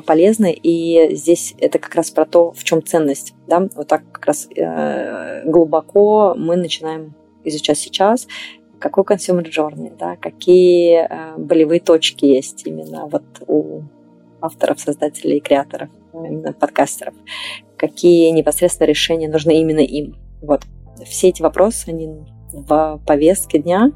полезны, 0.07 0.51
и 0.51 1.15
здесь 1.15 1.53
это 1.59 1.77
как 1.77 1.93
раз 1.93 2.09
про 2.09 2.25
то, 2.25 2.53
в 2.53 2.63
чем 2.63 2.83
ценность. 2.83 3.35
Да? 3.47 3.67
Вот 3.75 3.87
так 3.87 4.01
как 4.11 4.25
раз 4.25 4.47
э, 4.55 5.43
глубоко 5.45 6.33
мы 6.35 6.55
начинаем 6.55 7.13
изучать 7.43 7.77
сейчас, 7.77 8.27
какой 8.83 9.05
consumer 9.05 9.45
journey, 9.45 9.95
да, 9.97 10.17
какие 10.17 11.07
э, 11.07 11.37
болевые 11.37 11.79
точки 11.79 12.25
есть 12.25 12.67
именно 12.67 13.05
вот 13.05 13.23
у 13.47 13.83
авторов, 14.41 14.81
создателей, 14.81 15.39
креаторов, 15.39 15.87
именно 16.13 16.51
подкастеров, 16.51 17.13
какие 17.77 18.29
непосредственно 18.31 18.85
решения 18.85 19.29
нужны 19.29 19.57
именно 19.61 19.79
им. 19.79 20.17
Вот. 20.41 20.63
Все 21.05 21.29
эти 21.29 21.41
вопросы, 21.41 21.89
они 21.89 22.09
в 22.51 22.99
повестке 23.07 23.59
дня. 23.59 23.91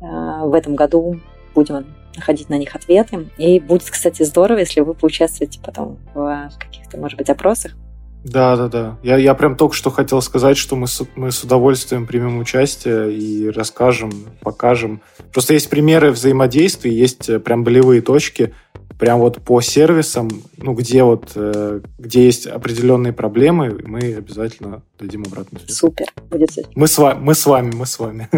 Э, 0.00 0.46
в 0.46 0.54
этом 0.54 0.76
году 0.76 1.18
будем 1.52 1.84
находить 2.14 2.48
на 2.48 2.56
них 2.56 2.76
ответы. 2.76 3.28
И 3.36 3.58
будет, 3.58 3.90
кстати, 3.90 4.22
здорово, 4.22 4.58
если 4.58 4.80
вы 4.80 4.94
поучаствуете 4.94 5.58
потом 5.60 5.98
в 6.14 6.50
каких-то, 6.56 6.98
может 6.98 7.18
быть, 7.18 7.28
опросах. 7.30 7.74
Да, 8.24 8.56
да, 8.56 8.68
да. 8.68 8.98
Я, 9.02 9.18
я 9.18 9.34
прям 9.34 9.54
только 9.54 9.74
что 9.74 9.90
хотел 9.90 10.22
сказать, 10.22 10.56
что 10.56 10.76
мы 10.76 10.88
с, 10.88 11.02
мы 11.14 11.30
с 11.30 11.44
удовольствием 11.44 12.06
примем 12.06 12.38
участие 12.38 13.12
и 13.12 13.50
расскажем, 13.50 14.10
покажем. 14.40 15.02
Просто 15.32 15.52
есть 15.52 15.68
примеры 15.68 16.10
взаимодействия, 16.10 16.92
есть 16.92 17.28
э, 17.28 17.38
прям 17.38 17.64
болевые 17.64 18.00
точки, 18.00 18.54
прям 18.98 19.20
вот 19.20 19.42
по 19.42 19.60
сервисам, 19.60 20.30
ну, 20.56 20.72
где 20.72 21.02
вот, 21.02 21.32
э, 21.34 21.80
где 21.98 22.24
есть 22.24 22.46
определенные 22.46 23.12
проблемы, 23.12 23.78
мы 23.84 24.14
обязательно 24.14 24.82
дадим 24.98 25.24
обратную 25.26 25.60
связь. 25.62 25.76
Супер. 25.76 26.06
Будет 26.30 26.50
мы 26.74 26.88
с 26.88 26.96
вами, 26.96 27.20
мы 27.20 27.34
с 27.34 27.44
вами, 27.44 27.72
мы 27.74 27.84
с 27.84 27.98
вами. 27.98 28.28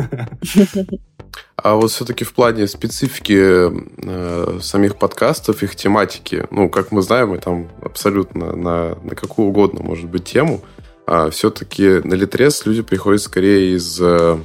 А 1.67 1.75
вот 1.75 1.91
все-таки 1.91 2.25
в 2.25 2.33
плане 2.33 2.69
специфики 2.69 3.73
э, 3.73 4.59
самих 4.63 4.95
подкастов, 4.95 5.65
их 5.65 5.75
тематики, 5.75 6.45
ну, 6.53 6.71
как 6.71 6.93
мы 6.93 7.03
знаем, 7.03 7.31
мы 7.31 7.39
там 7.39 7.69
абсолютно 7.83 8.55
на, 8.55 8.95
на 9.03 9.17
какую 9.17 9.49
угодно, 9.49 9.83
может 9.83 10.09
быть, 10.09 10.23
тему, 10.23 10.61
а 11.09 11.29
все-таки 11.31 12.01
на 12.05 12.15
Литрес 12.15 12.65
люди 12.67 12.83
приходят 12.83 13.21
скорее 13.21 13.75
из, 13.75 14.01
э, 14.01 14.39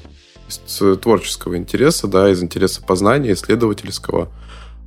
из 0.49 0.97
творческого 0.97 1.57
интереса, 1.57 2.07
да, 2.07 2.28
из 2.28 2.41
интереса 2.41 2.82
познания, 2.82 3.34
исследовательского. 3.34 4.30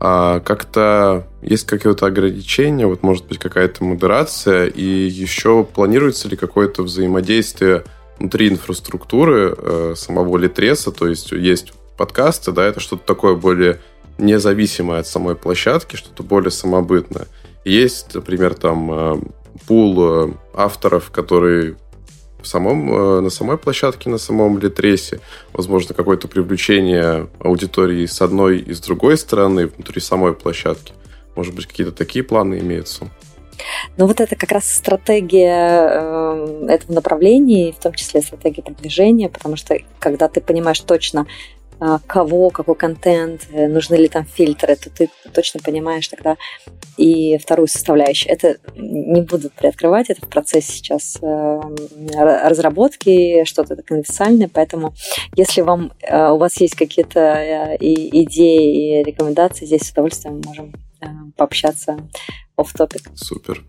А 0.00 0.40
как-то 0.40 1.28
есть 1.40 1.68
какие-то 1.68 2.06
ограничения, 2.06 2.88
вот 2.88 3.04
может 3.04 3.28
быть 3.28 3.38
какая-то 3.38 3.84
модерация, 3.84 4.66
и 4.66 4.82
еще 4.82 5.62
планируется 5.62 6.28
ли 6.28 6.36
какое-то 6.36 6.82
взаимодействие 6.82 7.84
внутри 8.18 8.48
инфраструктуры 8.48 9.54
э, 9.56 9.94
самого 9.96 10.36
Литреса, 10.36 10.90
то 10.90 11.06
есть 11.06 11.30
есть 11.30 11.72
подкасты, 11.96 12.52
да, 12.52 12.64
это 12.64 12.80
что-то 12.80 13.04
такое 13.04 13.34
более 13.34 13.80
независимое 14.18 15.00
от 15.00 15.06
самой 15.06 15.36
площадки, 15.36 15.96
что-то 15.96 16.22
более 16.22 16.50
самобытное. 16.50 17.26
Есть, 17.64 18.14
например, 18.14 18.54
там 18.54 18.90
э, 18.92 19.16
пул 19.66 19.96
э, 19.98 20.32
авторов, 20.54 21.10
которые 21.10 21.76
в 22.40 22.46
самом, 22.46 22.92
э, 22.92 23.20
на 23.20 23.30
самой 23.30 23.56
площадке, 23.56 24.10
на 24.10 24.18
самом 24.18 24.58
Литресе, 24.58 25.20
возможно, 25.52 25.94
какое-то 25.94 26.28
привлечение 26.28 27.28
аудитории 27.40 28.06
с 28.06 28.20
одной 28.20 28.58
и 28.58 28.74
с 28.74 28.80
другой 28.80 29.16
стороны 29.16 29.68
внутри 29.68 30.00
самой 30.00 30.34
площадки. 30.34 30.92
Может 31.36 31.54
быть, 31.54 31.66
какие-то 31.66 31.92
такие 31.92 32.22
планы 32.22 32.58
имеются? 32.58 33.10
Ну 33.96 34.06
вот 34.06 34.20
это 34.20 34.36
как 34.36 34.50
раз 34.52 34.68
стратегия 34.68 36.66
этого 36.68 36.92
направления, 36.92 37.72
в 37.72 37.80
том 37.80 37.92
числе 37.94 38.20
стратегия 38.20 38.62
продвижения, 38.62 39.28
потому 39.28 39.56
что 39.56 39.78
когда 40.00 40.28
ты 40.28 40.40
понимаешь 40.40 40.80
точно, 40.80 41.26
кого, 42.06 42.50
какой 42.50 42.74
контент, 42.74 43.46
э, 43.50 43.66
нужны 43.66 43.96
ли 43.96 44.08
там 44.08 44.24
фильтры, 44.24 44.76
то 44.76 44.90
ты 44.90 45.10
точно 45.32 45.60
понимаешь 45.60 46.08
тогда 46.08 46.36
и 46.96 47.36
вторую 47.38 47.66
составляющую. 47.66 48.32
Это 48.32 48.58
не 48.76 49.22
буду 49.22 49.50
приоткрывать, 49.50 50.10
это 50.10 50.24
в 50.24 50.28
процессе 50.28 50.72
сейчас 50.72 51.18
э, 51.20 51.60
разработки, 52.14 53.44
что-то 53.44 53.76
конфиденциальное, 53.76 54.48
поэтому 54.52 54.94
если 55.36 55.62
вам, 55.62 55.92
э, 56.02 56.28
у 56.28 56.38
вас 56.38 56.60
есть 56.60 56.74
какие-то 56.74 57.76
идеи 57.80 59.00
и 59.00 59.02
рекомендации, 59.02 59.66
здесь 59.66 59.82
с 59.82 59.90
удовольствием 59.90 60.40
можем 60.44 60.72
пообщаться 61.36 61.98
off 62.56 62.68
topic. 62.78 63.02
Супер. 63.14 63.62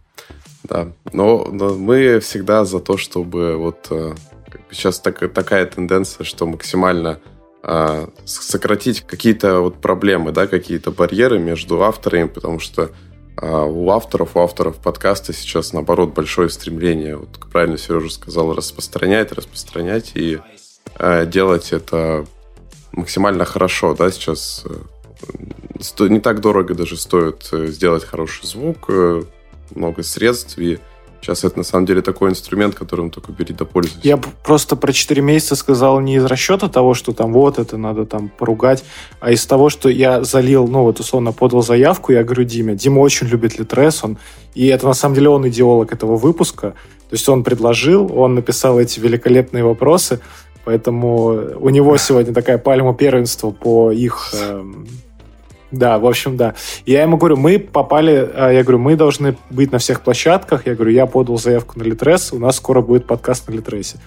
Да, 0.64 0.94
но, 1.12 1.46
но 1.52 1.74
мы 1.74 2.20
всегда 2.20 2.66
за 2.66 2.80
то, 2.80 2.98
чтобы 2.98 3.58
вот 3.58 3.92
сейчас 4.72 5.00
так, 5.00 5.20
такая 5.34 5.66
тенденция, 5.66 6.24
что 6.24 6.46
максимально 6.46 7.20
а, 7.20 7.35
сократить 8.26 9.02
какие-то 9.02 9.62
вот 9.62 9.82
проблемы, 9.82 10.32
да, 10.32 10.46
какие-то 10.46 10.92
барьеры 10.92 11.40
между 11.40 11.82
авторами, 11.82 12.28
потому 12.28 12.60
что 12.60 12.92
а 13.38 13.66
у 13.66 13.90
авторов, 13.90 14.36
у 14.36 14.40
авторов 14.40 14.78
подкаста 14.78 15.34
сейчас, 15.34 15.74
наоборот, 15.74 16.14
большое 16.14 16.50
стремление, 16.50 17.18
вот, 17.18 17.38
как 17.38 17.50
правильно 17.50 17.78
Сережа 17.78 18.10
сказал, 18.10 18.54
распространять, 18.54 19.34
распространять 19.34 20.12
и 20.16 20.40
э, 20.98 21.26
делать 21.26 21.74
это 21.74 22.26
максимально 22.94 23.44
хорошо. 23.44 23.94
Да, 23.94 24.10
сейчас 24.10 24.64
э, 24.66 26.08
не 26.08 26.22
так 26.22 26.40
дорого 26.40 26.76
даже 26.76 26.96
стоит 26.96 27.50
э, 27.52 27.68
сделать 27.68 28.06
хороший 28.06 28.46
звук, 28.46 28.86
э, 28.88 29.24
много 29.72 30.04
средств, 30.04 30.58
и 30.58 30.80
Сейчас 31.26 31.44
это 31.44 31.58
на 31.58 31.64
самом 31.64 31.88
деле 31.88 32.04
такой 32.04 32.30
инструмент, 32.30 32.76
которым 32.76 33.10
только 33.10 33.32
бери 33.32 33.52
да 33.52 33.66
пользуйся. 33.66 34.00
Я 34.04 34.18
просто 34.18 34.76
про 34.76 34.94
4 34.94 35.24
месяца 35.24 35.56
сказал 35.56 36.00
не 36.00 36.18
из 36.18 36.26
расчета 36.26 36.70
того, 36.70 36.94
что 36.94 37.14
там 37.14 37.34
вот 37.34 37.58
это 37.58 37.78
надо 37.78 38.06
там 38.06 38.30
поругать, 38.30 38.84
а 39.20 39.32
из 39.32 39.44
того, 39.48 39.72
что 39.72 39.90
я 39.90 40.24
залил, 40.24 40.68
ну 40.68 40.84
вот 40.84 41.00
условно 41.00 41.32
подал 41.32 41.64
заявку, 41.64 42.12
я 42.12 42.24
говорю 42.24 42.44
Диме, 42.44 42.76
Дима 42.76 43.00
очень 43.00 43.26
любит 43.26 43.58
Литрес, 43.58 44.04
он, 44.04 44.20
и 44.54 44.68
это 44.68 44.86
на 44.86 44.94
самом 44.94 45.16
деле 45.16 45.30
он 45.30 45.48
идеолог 45.48 45.92
этого 45.92 46.16
выпуска, 46.16 46.76
то 47.10 47.14
есть 47.14 47.28
он 47.28 47.44
предложил, 47.44 48.16
он 48.16 48.36
написал 48.36 48.80
эти 48.80 49.00
великолепные 49.00 49.64
вопросы, 49.64 50.20
поэтому 50.64 51.56
у 51.60 51.70
него 51.70 51.98
сегодня 51.98 52.36
такая 52.36 52.60
пальма 52.60 52.94
первенства 52.94 53.50
по 53.50 53.92
их 53.92 54.32
эм, 54.40 54.88
да, 55.72 55.98
в 56.00 56.06
общем, 56.06 56.38
да. 56.38 56.56
Я 56.86 57.02
ему 57.02 57.18
говорю, 57.18 57.38
мы 57.38 57.60
попали, 57.60 58.30
а, 58.34 58.52
я 58.52 58.64
говорю, 58.64 58.80
мы 58.80 58.96
должны 58.96 59.36
быть 59.50 59.72
на 59.72 59.80
всех 59.80 60.02
площадках. 60.02 60.68
Я 60.68 60.76
говорю, 60.76 60.92
я 60.92 61.06
подал 61.06 61.38
заявку 61.38 61.80
на 61.80 61.84
Литрес, 61.84 62.32
у 62.34 62.40
нас 62.40 62.58
скоро 62.58 62.82
будет 62.82 63.08
подкаст 63.08 63.48
на 63.50 63.54
Литресе. 63.54 63.98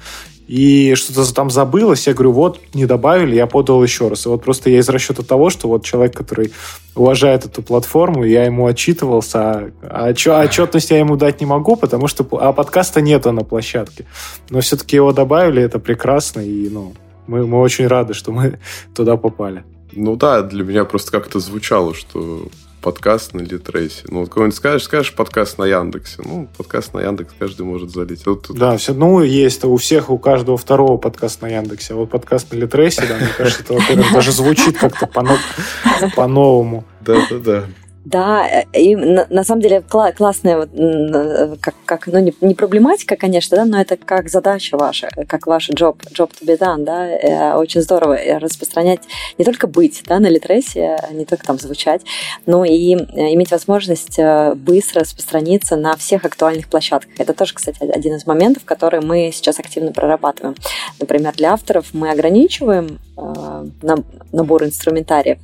И 0.47 0.95
что-то 0.95 1.31
там 1.35 1.51
забылось, 1.51 2.07
я 2.07 2.15
говорю, 2.15 2.33
вот, 2.33 2.61
не 2.73 2.87
добавили, 2.87 3.37
я 3.37 3.47
подал 3.47 3.83
еще 3.83 4.09
раз. 4.09 4.25
И 4.25 4.31
вот 4.31 4.43
просто 4.43 4.71
я 4.71 4.79
из 4.79 4.89
расчета 4.89 5.23
того, 5.23 5.51
что 5.51 5.69
вот 5.69 5.85
человек, 5.85 6.17
который 6.17 6.53
уважает 6.95 7.45
эту 7.45 7.63
платформу, 7.63 8.25
я 8.25 8.45
ему 8.45 8.67
отчитывался, 8.67 9.73
а 9.83 10.09
отчетность 10.09 10.91
я 10.91 11.01
ему 11.01 11.17
дать 11.17 11.41
не 11.41 11.47
могу, 11.47 11.77
потому 11.77 12.09
что 12.09 12.27
а 12.41 12.55
подкаста 12.55 13.03
нету 13.03 13.31
на 13.33 13.45
площадке. 13.45 14.07
Но 14.49 14.61
все-таки 14.61 14.97
его 14.97 15.13
добавили, 15.13 15.63
это 15.63 15.79
прекрасно, 15.79 16.41
и 16.41 16.71
ну, 16.71 16.95
мы, 17.27 17.47
мы 17.47 17.61
очень 17.61 17.87
рады, 17.87 18.15
что 18.15 18.33
мы 18.33 18.59
туда 18.95 19.19
попали. 19.19 19.65
Ну 19.93 20.17
да, 20.17 20.43
для 20.43 20.65
меня 20.65 20.85
просто 20.85 21.13
как-то 21.13 21.41
звучало, 21.41 21.95
что 21.95 22.49
подкаст 22.81 23.35
на 23.35 23.41
Литрейсе. 23.41 24.05
Ну, 24.09 24.21
вот 24.21 24.29
кого-нибудь 24.29 24.57
скажешь, 24.57 24.85
скажешь 24.85 25.15
подкаст 25.15 25.59
на 25.59 25.65
Яндексе. 25.65 26.23
Ну, 26.25 26.49
подкаст 26.57 26.95
на 26.95 27.01
Яндекс 27.01 27.35
каждый 27.39 27.67
может 27.67 27.91
залить. 27.91 28.25
Вот 28.27 28.47
Да, 28.51 28.77
все, 28.77 28.95
ну, 28.95 29.23
есть 29.23 29.65
у 29.65 29.77
всех, 29.77 30.11
у 30.11 30.19
каждого 30.19 30.57
второго 30.57 30.97
подкаст 30.97 31.43
на 31.43 31.49
Яндексе. 31.49 31.95
А 31.95 31.97
вот 31.97 32.11
подкаст 32.11 32.53
на 32.53 32.57
Литрейсе, 32.57 33.03
да, 33.09 33.17
мне 33.17 33.29
кажется, 33.37 33.63
это, 33.63 33.75
во-первых, 33.75 34.13
даже 34.13 34.33
звучит 34.33 34.79
как-то 34.79 35.07
по-новому. 36.15 36.85
Да-да-да. 37.01 37.65
Да, 38.11 38.49
э, 38.49 38.65
и 38.73 38.97
на, 38.97 39.27
на 39.29 39.45
самом 39.45 39.61
деле 39.61 39.83
кла- 39.87 40.13
классная, 40.13 40.67
э, 40.67 41.57
как, 41.61 41.75
как, 41.85 42.07
ну, 42.07 42.19
не, 42.21 42.33
не 42.41 42.55
проблематика, 42.55 43.17
конечно, 43.17 43.59
да, 43.59 43.65
но 43.67 43.79
это 43.79 43.99
как 43.99 44.31
задача 44.31 44.79
ваша, 44.79 45.11
как 45.29 45.47
ваш 45.47 45.69
job, 45.69 45.99
job 46.17 46.31
to 46.31 46.47
be 46.47 46.59
done, 46.59 46.85
да, 46.85 47.07
э, 47.07 47.55
очень 47.55 47.83
здорово 47.83 48.19
распространять, 48.41 49.01
не 49.37 49.45
только 49.45 49.67
быть, 49.67 50.03
да, 50.07 50.21
на 50.21 50.29
Литресе, 50.29 50.97
не 51.11 51.27
только 51.27 51.45
там 51.45 51.59
звучать, 51.59 52.01
но 52.47 52.65
и 52.65 52.95
иметь 52.95 53.51
возможность 53.51 54.19
быстро 54.57 55.01
распространиться 55.01 55.77
на 55.77 55.95
всех 55.97 56.25
актуальных 56.25 56.69
площадках. 56.69 57.13
Это 57.19 57.35
тоже, 57.35 57.53
кстати, 57.55 57.79
один 57.83 58.15
из 58.15 58.27
моментов, 58.27 58.65
которые 58.65 59.03
мы 59.03 59.31
сейчас 59.35 59.59
активно 59.59 59.93
прорабатываем. 59.93 60.55
Например, 60.99 61.35
для 61.35 61.53
авторов 61.53 61.93
мы 61.93 62.11
ограничиваем 62.11 62.99
набор 64.33 64.65
инструментариев, 64.65 65.39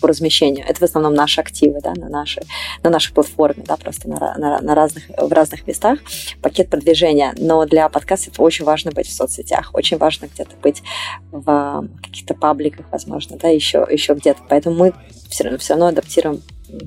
по 0.00 0.08
размещению. 0.08 0.66
Это 0.66 0.80
в 0.80 0.82
основном 0.82 1.14
наши 1.14 1.40
активы 1.40 1.80
да, 1.82 1.94
на, 1.94 2.08
нашей, 2.08 2.42
на 2.82 2.90
нашей 2.90 3.12
платформе, 3.12 3.64
да, 3.66 3.76
просто 3.76 4.08
на, 4.08 4.34
на, 4.36 4.60
на 4.60 4.74
разных, 4.74 5.04
в 5.16 5.32
разных 5.32 5.66
местах. 5.66 5.98
Пакет 6.42 6.70
продвижения. 6.70 7.34
Но 7.38 7.64
для 7.66 7.88
подкастов 7.88 8.38
очень 8.38 8.64
важно 8.64 8.90
быть 8.90 9.06
в 9.06 9.12
соцсетях, 9.12 9.70
очень 9.74 9.98
важно 9.98 10.28
где-то 10.32 10.56
быть 10.62 10.82
в 11.30 11.88
каких-то 12.02 12.34
пабликах, 12.34 12.86
возможно, 12.90 13.36
да, 13.36 13.48
еще, 13.48 13.86
еще 13.90 14.14
где-то. 14.14 14.40
Поэтому 14.48 14.76
мы 14.76 14.94
все 15.28 15.44
равно, 15.44 15.58
все 15.58 15.74
равно 15.74 15.88
адаптируем 15.88 16.42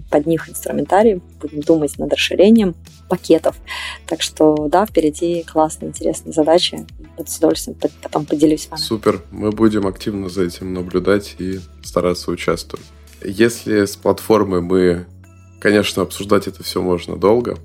под 0.10 0.26
них 0.26 0.50
инструментарий, 0.50 1.22
будем 1.42 1.62
думать 1.62 1.98
над 1.98 2.12
расширением 2.14 2.76
пакетов. 3.10 3.56
Так 4.08 4.22
что, 4.22 4.68
да, 4.70 4.86
впереди 4.86 5.44
классные, 5.44 5.90
интересные 5.90 6.34
задачи. 6.34 6.86
Буду 7.18 7.30
с 7.30 7.38
удовольствием 7.38 7.78
потом 8.02 8.26
поделюсь 8.26 8.64
с 8.64 8.70
вами. 8.70 8.82
Супер. 8.82 9.22
Мы 9.32 9.52
будем 9.52 9.88
активно 9.88 10.30
за 10.30 10.44
этим 10.44 10.74
наблюдать 10.74 11.36
и 11.40 11.60
стараться 11.84 12.32
участвовать. 12.32 12.86
Если 13.24 13.86
с 13.86 13.96
платформы 13.96 14.62
мы, 14.62 15.06
конечно, 15.60 16.02
обсуждать 16.02 16.48
это 16.48 16.64
все 16.64 16.82
можно 16.82 17.16
долго, 17.16 17.58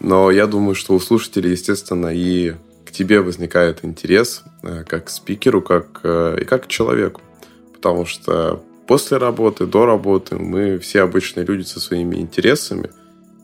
но 0.00 0.30
я 0.30 0.46
думаю, 0.46 0.74
что 0.74 0.94
у 0.94 1.00
слушателей, 1.00 1.52
естественно, 1.52 2.08
и 2.08 2.54
к 2.84 2.90
тебе 2.90 3.20
возникает 3.20 3.84
интерес 3.84 4.42
э, 4.62 4.84
как 4.86 5.06
к 5.06 5.08
спикеру, 5.10 5.62
как, 5.62 6.00
э, 6.02 6.38
и 6.40 6.44
как 6.44 6.64
к 6.64 6.68
человеку. 6.68 7.20
Потому 7.72 8.04
что 8.04 8.62
после 8.86 9.18
работы, 9.18 9.66
до 9.66 9.86
работы 9.86 10.36
мы 10.36 10.78
все 10.78 11.02
обычные 11.02 11.46
люди 11.46 11.62
со 11.62 11.80
своими 11.80 12.16
интересами, 12.16 12.90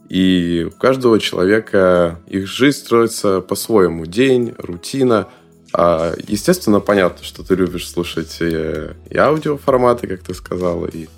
и 0.09 0.67
у 0.69 0.71
каждого 0.71 1.21
человека 1.21 2.21
их 2.27 2.47
жизнь 2.47 2.79
строится 2.79 3.41
по-своему. 3.41 4.07
День, 4.07 4.55
рутина. 4.59 5.29
А, 5.73 6.15
естественно, 6.27 6.81
понятно, 6.81 7.25
что 7.25 7.43
ты 7.43 7.55
любишь 7.55 7.89
слушать 7.89 8.39
и, 8.41 9.17
аудиоформаты, 9.17 10.07
как 10.07 10.23
ты 10.23 10.35
сказала, 10.35 10.87
и 10.87 11.09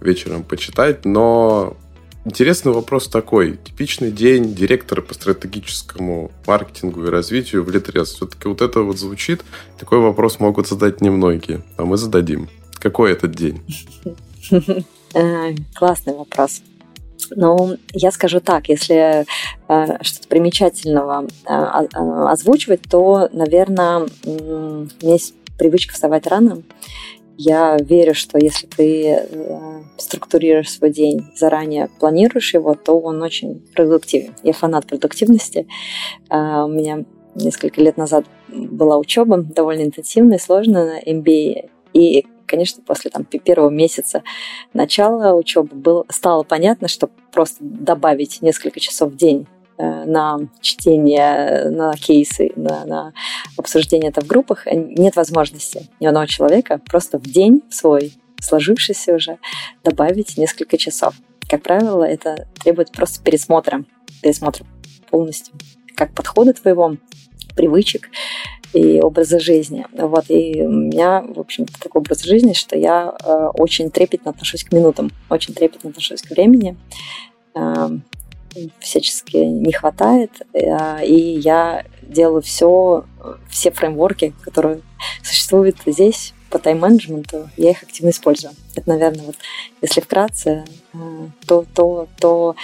вечером 0.00 0.42
почитать, 0.42 1.04
но 1.04 1.76
интересный 2.24 2.72
вопрос 2.72 3.08
такой. 3.08 3.56
Типичный 3.56 4.10
день 4.10 4.54
директора 4.54 5.02
по 5.02 5.14
стратегическому 5.14 6.32
маркетингу 6.46 7.06
и 7.06 7.10
развитию 7.10 7.64
в 7.64 7.70
Литрес. 7.70 8.12
Все-таки 8.12 8.48
вот 8.48 8.60
это 8.62 8.80
вот 8.80 8.98
звучит. 8.98 9.42
Такой 9.78 9.98
вопрос 9.98 10.40
могут 10.40 10.68
задать 10.68 11.00
немногие, 11.00 11.62
а 11.76 11.84
мы 11.84 11.96
зададим. 11.96 12.48
Какой 12.74 13.12
этот 13.12 13.32
день? 13.32 13.62
Э, 15.12 15.54
классный 15.74 16.14
вопрос. 16.14 16.62
Ну, 17.30 17.76
я 17.92 18.10
скажу 18.10 18.40
так, 18.40 18.68
если 18.68 19.24
э, 19.68 20.02
что-то 20.02 20.28
примечательного 20.28 21.26
э, 21.46 21.52
озвучивать, 21.52 22.82
то, 22.90 23.28
наверное, 23.32 24.08
у 24.24 24.30
меня 24.30 24.88
есть 25.02 25.34
привычка 25.58 25.94
вставать 25.94 26.26
рано. 26.26 26.62
Я 27.36 27.78
верю, 27.78 28.14
что 28.14 28.38
если 28.38 28.66
ты 28.66 29.04
э, 29.06 29.82
структурируешь 29.96 30.70
свой 30.70 30.90
день, 30.90 31.26
заранее 31.34 31.88
планируешь 31.98 32.52
его, 32.52 32.74
то 32.74 32.98
он 32.98 33.22
очень 33.22 33.62
продуктивен. 33.74 34.34
Я 34.42 34.52
фанат 34.52 34.86
продуктивности. 34.86 35.66
Э, 36.28 36.64
у 36.64 36.68
меня 36.68 37.04
несколько 37.34 37.80
лет 37.80 37.96
назад 37.96 38.26
была 38.48 38.98
учеба 38.98 39.38
довольно 39.38 39.82
интенсивная, 39.82 40.38
сложная 40.38 40.84
на 40.84 41.10
MBA. 41.10 41.70
И, 41.94 42.26
конечно, 42.50 42.82
после 42.84 43.10
там, 43.10 43.24
первого 43.24 43.70
месяца 43.70 44.22
начала 44.74 45.32
учебы 45.34 45.74
было, 45.74 46.06
стало 46.08 46.42
понятно, 46.42 46.88
что 46.88 47.08
просто 47.32 47.58
добавить 47.60 48.42
несколько 48.42 48.80
часов 48.80 49.12
в 49.12 49.16
день 49.16 49.46
Э, 49.80 50.04
на 50.04 50.38
чтение, 50.60 51.70
на 51.70 51.94
кейсы, 51.94 52.50
на, 52.54 52.84
на 52.84 53.12
обсуждение 53.56 54.10
это 54.10 54.20
в 54.20 54.26
группах, 54.26 54.66
э, 54.66 54.74
нет 54.74 55.16
возможности 55.16 55.88
ни 56.00 56.06
одного 56.06 56.26
человека 56.26 56.82
просто 56.86 57.18
в 57.18 57.22
день 57.22 57.62
свой, 57.70 58.12
сложившийся 58.38 59.14
уже, 59.14 59.38
добавить 59.82 60.36
несколько 60.36 60.76
часов. 60.76 61.14
Как 61.48 61.62
правило, 61.62 62.04
это 62.04 62.46
требует 62.62 62.92
просто 62.92 63.24
пересмотра, 63.24 63.84
пересмотра 64.22 64.66
полностью, 65.10 65.54
как 65.96 66.14
подхода 66.14 66.52
твоего, 66.52 66.96
привычек 67.60 68.08
и 68.72 69.00
образа 69.00 69.38
жизни. 69.38 69.84
Вот, 69.92 70.24
и 70.28 70.62
у 70.62 70.70
меня, 70.70 71.22
в 71.22 71.38
общем 71.38 71.66
такой 71.66 72.00
образ 72.00 72.22
жизни, 72.22 72.54
что 72.54 72.78
я 72.78 73.12
э, 73.22 73.48
очень 73.54 73.90
трепетно 73.90 74.30
отношусь 74.30 74.64
к 74.64 74.72
минутам, 74.72 75.10
очень 75.28 75.52
трепетно 75.52 75.90
отношусь 75.90 76.22
к 76.22 76.30
времени. 76.30 76.76
Э, 77.54 77.90
всячески 78.78 79.36
не 79.36 79.72
хватает, 79.72 80.30
э, 80.54 81.04
и 81.04 81.38
я 81.38 81.84
делаю 82.02 82.42
все, 82.42 83.04
все 83.50 83.70
фреймворки, 83.70 84.32
которые 84.42 84.80
существуют 85.22 85.76
здесь 85.84 86.32
по 86.48 86.58
тайм-менеджменту, 86.58 87.48
я 87.56 87.70
их 87.70 87.82
активно 87.82 88.10
использую. 88.10 88.54
Это, 88.74 88.88
наверное, 88.88 89.26
вот, 89.26 89.36
если 89.82 90.00
вкратце, 90.00 90.64
то, 91.46 91.64
то, 91.74 92.08
то 92.18 92.56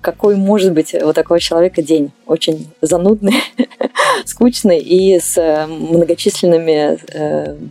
какой 0.00 0.36
может 0.36 0.72
быть 0.72 0.94
у 0.94 1.12
такого 1.12 1.40
человека 1.40 1.82
день. 1.82 2.12
Очень 2.26 2.68
занудный, 2.80 3.34
скучный 4.24 4.78
и 4.78 5.18
с 5.18 5.36
э, 5.36 5.66
многочисленными 5.66 6.98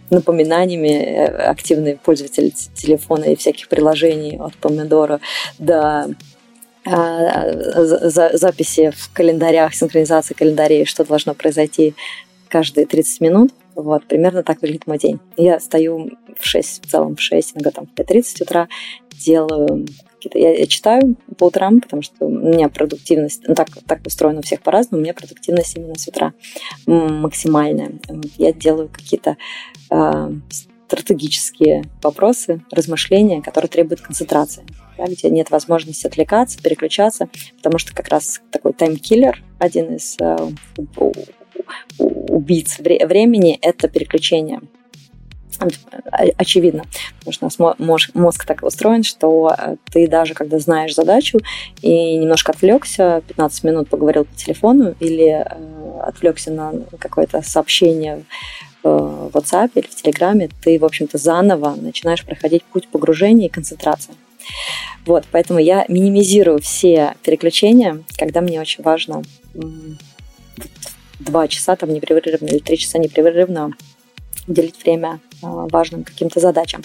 напоминаниями 0.10 1.26
активный 1.26 1.96
пользователь 1.96 2.52
телефона 2.74 3.26
и 3.26 3.36
всяких 3.36 3.68
приложений 3.68 4.38
от 4.40 4.56
помидора 4.56 5.20
до 5.60 6.08
а, 6.86 7.84
за, 7.84 8.32
записи 8.34 8.92
в 8.96 9.14
календарях, 9.14 9.74
синхронизации 9.74 10.34
календарей, 10.34 10.86
что 10.86 11.06
должно 11.06 11.34
произойти 11.34 11.96
каждые 12.50 12.86
30 12.86 13.22
минут. 13.22 13.52
Вот, 13.76 14.06
примерно 14.08 14.44
так 14.44 14.62
выглядит 14.62 14.88
мой 14.88 14.98
день. 14.98 15.20
Я 15.38 15.60
стою 15.60 16.12
в 16.38 16.46
6, 16.46 16.86
в 16.86 16.90
целом 16.90 17.16
в 17.16 17.22
6, 17.22 17.56
иногда 17.56 17.72
там 17.72 17.88
в 17.88 18.00
5.30 18.00 18.44
утра, 18.44 18.68
делаю 19.12 19.86
какие-то... 20.16 20.40
Я, 20.40 20.58
я 20.58 20.68
читаю 20.68 21.16
по 21.38 21.46
утрам, 21.46 21.82
потому 21.82 22.02
что 22.02 22.26
у 22.26 22.30
меня 22.30 22.70
продуктивность... 22.70 23.44
Ну, 23.48 23.56
так, 23.56 23.70
так 23.88 24.06
устроено 24.06 24.40
у 24.40 24.44
всех 24.44 24.62
по-разному, 24.62 25.02
у 25.02 25.04
меня 25.04 25.14
продуктивность 25.14 25.76
именно 25.76 25.96
с 25.96 26.08
утра 26.08 26.34
максимальная. 26.86 27.94
Я 28.38 28.54
делаю 28.54 28.90
какие-то 28.90 29.38
э, 29.90 30.32
стратегические 30.88 31.84
вопросы, 32.02 32.62
размышления, 32.72 33.42
которые 33.42 33.70
требуют 33.70 34.02
концентрации 34.02 34.64
да, 34.98 35.06
где 35.06 35.30
нет 35.30 35.50
возможности 35.52 36.08
отвлекаться, 36.08 36.62
переключаться, 36.62 37.30
потому 37.58 37.78
что 37.78 37.94
как 37.94 38.10
раз 38.10 38.42
такой 38.52 38.74
таймкиллер, 38.74 39.44
один 39.60 39.96
из 39.96 40.18
э, 40.20 40.38
убийц 42.34 42.80
времени, 42.80 43.58
это 43.62 43.88
переключение 43.88 44.62
очевидно, 46.38 46.84
потому 47.20 47.34
что 47.34 47.46
нас 47.46 48.12
мозг 48.14 48.46
так 48.46 48.64
устроен, 48.64 49.04
что 49.04 49.56
э, 49.58 49.76
ты 49.92 50.08
даже 50.08 50.34
когда 50.34 50.60
знаешь 50.60 50.96
задачу 50.96 51.40
и 51.82 52.18
немножко 52.18 52.52
отвлекся, 52.52 53.22
15 53.28 53.64
минут 53.64 53.90
поговорил 53.90 54.26
по 54.26 54.36
телефону 54.36 54.96
или 55.00 55.46
э, 55.46 56.00
отвлекся 56.02 56.52
на 56.52 56.74
какое-то 57.00 57.42
сообщение 57.42 58.24
в 58.84 59.32
WhatsApp 59.34 59.72
или 59.76 59.86
в 59.86 59.96
Телеграме, 59.96 60.50
ты, 60.62 60.78
в 60.78 60.84
общем-то, 60.84 61.18
заново 61.18 61.76
начинаешь 61.76 62.26
проходить 62.26 62.64
путь 62.64 62.90
погружения 62.90 63.48
и 63.48 63.52
концентрации. 63.52 64.14
Вот, 65.06 65.24
поэтому 65.32 65.60
я 65.60 65.86
минимизирую 65.88 66.60
все 66.60 67.16
переключения, 67.24 68.04
когда 68.18 68.42
мне 68.42 68.60
очень 68.60 68.84
важно 68.84 69.22
два 71.24 71.48
часа 71.48 71.76
там 71.76 71.94
непрерывно 71.94 72.48
или 72.48 72.60
три 72.60 72.78
часа 72.78 72.98
непрерывно 73.00 73.72
уделить 74.48 74.82
время 74.84 75.20
а, 75.42 75.68
важным 75.72 76.04
каким-то 76.04 76.40
задачам. 76.40 76.84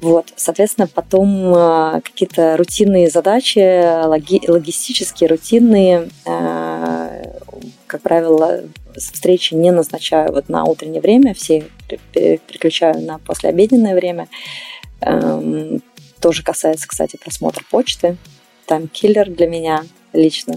Вот, 0.00 0.32
соответственно, 0.36 0.86
потом 0.86 1.54
а, 1.54 2.00
какие-то 2.02 2.56
рутинные 2.56 3.08
задачи, 3.08 4.04
логи, 4.04 4.40
логистические, 4.46 5.28
рутинные, 5.28 6.10
а, 6.26 7.22
как 7.86 8.02
правило, 8.02 8.62
встречи 8.96 9.54
не 9.54 9.70
назначаю 9.70 10.32
вот 10.32 10.48
на 10.48 10.64
утреннее 10.64 11.00
время, 11.00 11.34
все 11.34 11.64
переключаю 12.12 13.00
на 13.00 13.18
послеобеденное 13.18 13.94
время. 13.94 14.28
Эм, 15.00 15.82
тоже 16.20 16.42
касается, 16.42 16.88
кстати, 16.88 17.16
просмотра 17.16 17.62
почты. 17.70 18.16
Таймкиллер 18.66 19.30
для 19.30 19.46
меня 19.46 19.84
лично. 20.12 20.56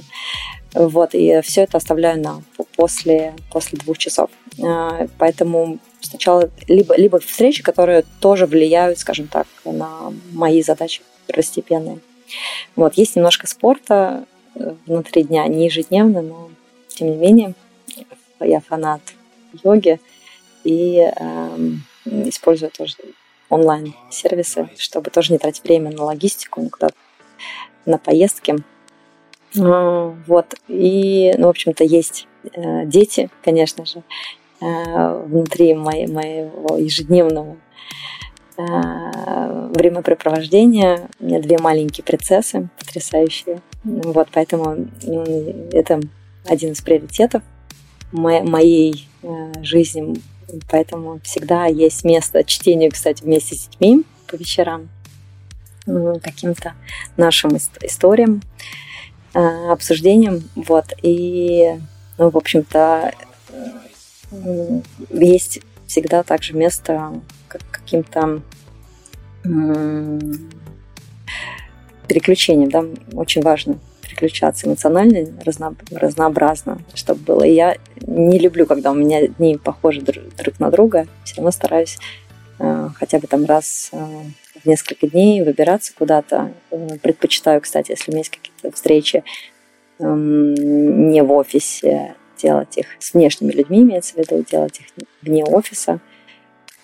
Вот, 0.74 1.16
и 1.16 1.42
все 1.42 1.62
это 1.62 1.78
оставляю 1.78 2.22
на 2.22 2.42
после, 2.76 3.34
после 3.52 3.80
двух 3.80 3.98
часов. 3.98 4.30
А, 4.64 5.08
поэтому 5.18 5.80
сначала 6.02 6.50
либо, 6.68 6.96
либо 6.96 7.20
встречи, 7.20 7.64
которые 7.64 8.06
тоже 8.20 8.46
влияют, 8.46 9.00
скажем 9.00 9.28
так, 9.28 9.48
на 9.66 10.14
мои 10.32 10.62
задачи 10.62 11.02
первостепенные. 11.28 12.00
Вот, 12.76 12.96
есть 12.96 13.16
немножко 13.16 13.48
спорта 13.48 14.26
э, 14.56 14.74
внутри 14.86 15.24
дня, 15.24 15.48
не 15.48 15.66
ежедневно, 15.66 16.22
но 16.22 16.52
тем 16.88 17.12
не 17.12 17.18
менее 17.18 17.54
я 18.40 18.60
фанат 18.60 19.02
йоги 19.64 20.00
и 20.64 21.00
э, 21.00 21.58
использую 22.06 22.72
тоже 22.72 22.96
онлайн-сервисы, 23.50 24.70
чтобы 24.78 25.10
тоже 25.10 25.34
не 25.34 25.40
тратить 25.40 25.64
время 25.64 25.92
на 25.92 26.04
логистику, 26.04 26.62
никуда 26.62 26.90
на 27.86 27.98
поездки. 27.98 28.56
Вот. 29.56 30.56
И, 30.68 31.34
ну, 31.38 31.48
в 31.48 31.50
общем-то, 31.50 31.84
есть 31.84 32.28
э, 32.54 32.86
дети, 32.86 33.30
конечно 33.44 33.86
же, 33.86 34.04
э, 34.62 35.24
внутри 35.26 35.74
моего 35.74 36.78
ежедневного 36.78 37.58
э, 38.58 38.62
времяпрепровождения. 39.76 41.10
У 41.20 41.26
меня 41.26 41.40
две 41.42 41.58
маленькие 41.58 42.04
принцессы, 42.04 42.70
потрясающие. 42.78 43.62
Вот, 43.84 44.28
поэтому 44.34 44.88
это 45.72 46.02
один 46.46 46.74
из 46.74 46.82
приоритетов 46.82 47.44
моей 48.12 49.08
жизни 49.62 50.16
Поэтому 50.70 51.20
всегда 51.24 51.66
есть 51.66 52.04
место 52.04 52.44
чтению, 52.44 52.92
кстати, 52.92 53.24
вместе 53.24 53.56
с 53.56 53.68
детьми 53.68 54.04
по 54.28 54.36
вечерам, 54.36 54.90
каким-то 55.86 56.74
нашим 57.18 57.58
историям, 57.58 58.42
а, 59.34 59.72
обсуждениям. 59.72 60.44
Вот. 60.56 60.86
И, 61.02 61.80
ну, 62.18 62.30
в 62.30 62.38
общем-то, 62.38 63.14
есть 65.12 65.60
всегда 65.88 66.24
также 66.24 66.54
место 66.56 67.22
каким-то 67.48 68.42
переключением, 72.08 72.70
да, 72.70 72.86
очень 73.14 73.42
важно 73.42 73.80
переключаться 74.02 74.68
эмоционально, 74.68 75.28
разно, 75.46 75.76
разнообразно, 75.92 76.80
чтобы 76.94 77.22
было. 77.22 77.44
И 77.44 77.54
я 77.54 77.78
не 78.02 78.40
люблю, 78.40 78.66
когда 78.66 78.92
у 78.92 78.96
меня 78.96 79.28
дни 79.28 79.58
похожи 79.58 80.02
друг, 80.02 80.24
друг 80.36 80.60
на 80.60 80.72
друга. 80.72 81.08
Все 81.24 81.36
равно 81.38 81.52
стараюсь 81.52 81.98
э, 82.58 82.90
хотя 82.96 83.20
бы 83.20 83.28
там 83.28 83.46
раз 83.46 83.90
э, 83.92 84.24
в 84.64 84.66
несколько 84.66 85.08
дней 85.08 85.42
выбираться 85.44 85.94
куда-то. 85.96 86.54
Э, 86.72 86.98
предпочитаю, 87.02 87.62
кстати, 87.62 87.92
если 87.92 88.12
у 88.12 88.14
меня 88.14 88.22
есть 88.22 88.32
какие-то 88.32 88.76
встречи 88.76 89.24
э, 90.00 90.04
не 90.04 91.22
в 91.24 91.32
офисе, 91.32 92.16
делать 92.38 92.78
их 92.78 92.88
с 93.00 93.14
внешними 93.14 93.52
людьми, 93.52 93.82
имеется 93.82 94.16
в 94.16 94.18
виду, 94.18 94.44
делать 94.50 94.80
их 94.80 94.86
вне 95.22 95.44
офиса 95.44 96.00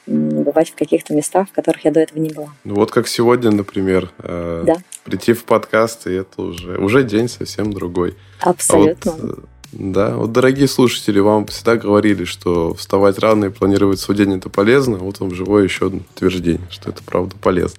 бывать 0.08 0.70
в 0.70 0.76
каких-то 0.76 1.14
местах, 1.16 1.50
в 1.50 1.52
которых 1.52 1.86
я 1.86 1.92
до 1.92 2.00
этого 2.00 2.20
не 2.20 2.30
была. 2.30 2.50
Ну 2.64 2.76
вот 2.76 2.92
как 2.92 3.08
сегодня, 3.08 3.52
например. 3.52 4.12
Э, 4.20 4.64
да. 4.66 4.76
Прийти 5.04 5.34
в 5.34 5.46
подкаст, 5.46 6.08
и 6.08 6.14
это 6.14 6.42
уже, 6.42 6.78
уже 6.78 7.04
день 7.04 7.28
совсем 7.28 7.74
другой. 7.74 8.16
Абсолютно. 8.40 9.12
А 9.12 9.16
вот, 9.16 9.40
э, 9.40 9.42
да, 9.76 10.16
вот, 10.16 10.32
дорогие 10.32 10.70
слушатели, 10.70 11.20
вам 11.20 11.46
всегда 11.48 11.76
говорили, 11.76 12.24
что 12.24 12.74
вставать 12.76 13.20
рано 13.20 13.46
и 13.46 13.50
планировать 13.50 14.00
свой 14.00 14.16
день 14.16 14.38
это 14.38 14.50
полезно. 14.50 14.98
Вот 14.98 15.20
вам 15.20 15.36
живое 15.36 15.66
еще 15.66 15.88
одно 15.88 16.00
подтверждение, 16.00 16.66
что 16.70 16.90
это 16.90 17.04
правда 17.04 17.36
полезно. 17.42 17.78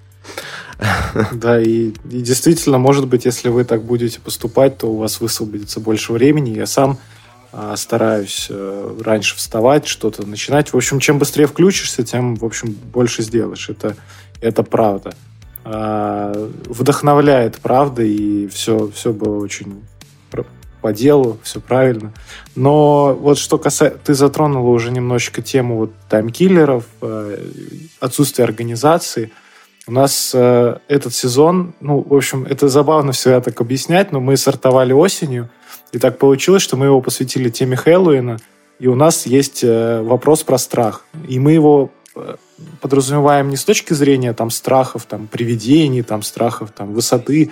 Да, 1.33 1.59
и, 1.59 1.93
и 2.11 2.21
действительно, 2.21 2.77
может 2.77 3.09
быть, 3.09 3.25
если 3.25 3.49
вы 3.49 3.65
так 3.65 3.83
будете 3.83 4.21
поступать, 4.21 4.77
то 4.77 4.89
у 4.89 4.99
вас 4.99 5.21
высвободится 5.21 5.81
больше 5.81 6.13
времени. 6.13 6.51
Я 6.51 6.67
сам 6.67 6.99
а, 7.51 7.75
стараюсь 7.77 8.49
э, 8.51 8.99
раньше 9.03 9.35
вставать, 9.37 9.87
что-то 9.87 10.27
начинать. 10.27 10.75
В 10.75 10.77
общем, 10.77 11.01
чем 11.01 11.19
быстрее 11.19 11.47
включишься, 11.47 12.05
тем, 12.05 12.37
в 12.37 12.45
общем, 12.45 12.77
больше 12.93 13.23
сделаешь. 13.23 13.71
Это, 13.71 13.97
это 14.43 14.63
правда. 14.63 15.15
А, 15.65 16.51
вдохновляет, 16.67 17.57
правда, 17.63 18.03
и 18.03 18.47
все, 18.49 18.91
все 18.95 19.15
было 19.15 19.39
очень 19.39 19.81
по 20.87 20.93
делу, 20.93 21.37
все 21.43 21.59
правильно. 21.59 22.13
Но 22.55 23.13
вот 23.21 23.39
что 23.39 23.59
касается... 23.59 23.99
Ты 24.05 24.15
затронула 24.15 24.69
уже 24.71 24.93
немножечко 24.93 25.43
тему 25.43 25.79
вот 25.79 25.91
таймкиллеров, 26.09 26.85
э, 27.03 27.39
отсутствия 27.99 28.45
организации. 28.45 29.33
У 29.89 29.93
нас 29.93 30.31
э, 30.33 30.77
этот 30.87 31.13
сезон, 31.13 31.75
ну, 31.81 32.07
в 32.09 32.15
общем, 32.15 32.45
это 32.45 32.69
забавно 32.69 33.11
всегда 33.11 33.41
так 33.41 33.61
объяснять, 33.61 34.13
но 34.13 34.21
мы 34.21 34.37
сортовали 34.37 34.93
осенью, 34.93 35.49
и 35.91 35.99
так 35.99 36.19
получилось, 36.19 36.63
что 36.63 36.77
мы 36.77 36.87
его 36.87 37.01
посвятили 37.01 37.49
теме 37.49 37.75
Хэллоуина, 37.75 38.37
и 38.79 38.87
у 38.87 38.95
нас 38.95 39.27
есть 39.27 39.65
э, 39.65 40.03
вопрос 40.03 40.45
про 40.45 40.57
страх. 40.57 41.05
И 41.29 41.41
мы 41.41 41.51
его 41.51 41.91
подразумеваем 42.81 43.49
не 43.49 43.57
с 43.57 43.65
точки 43.65 43.93
зрения 43.93 44.33
там 44.35 44.51
страхов, 44.51 45.05
там 45.07 45.27
привидений, 45.27 46.03
там 46.03 46.23
страхов 46.23 46.71
там 46.71 46.95
высоты, 46.95 47.51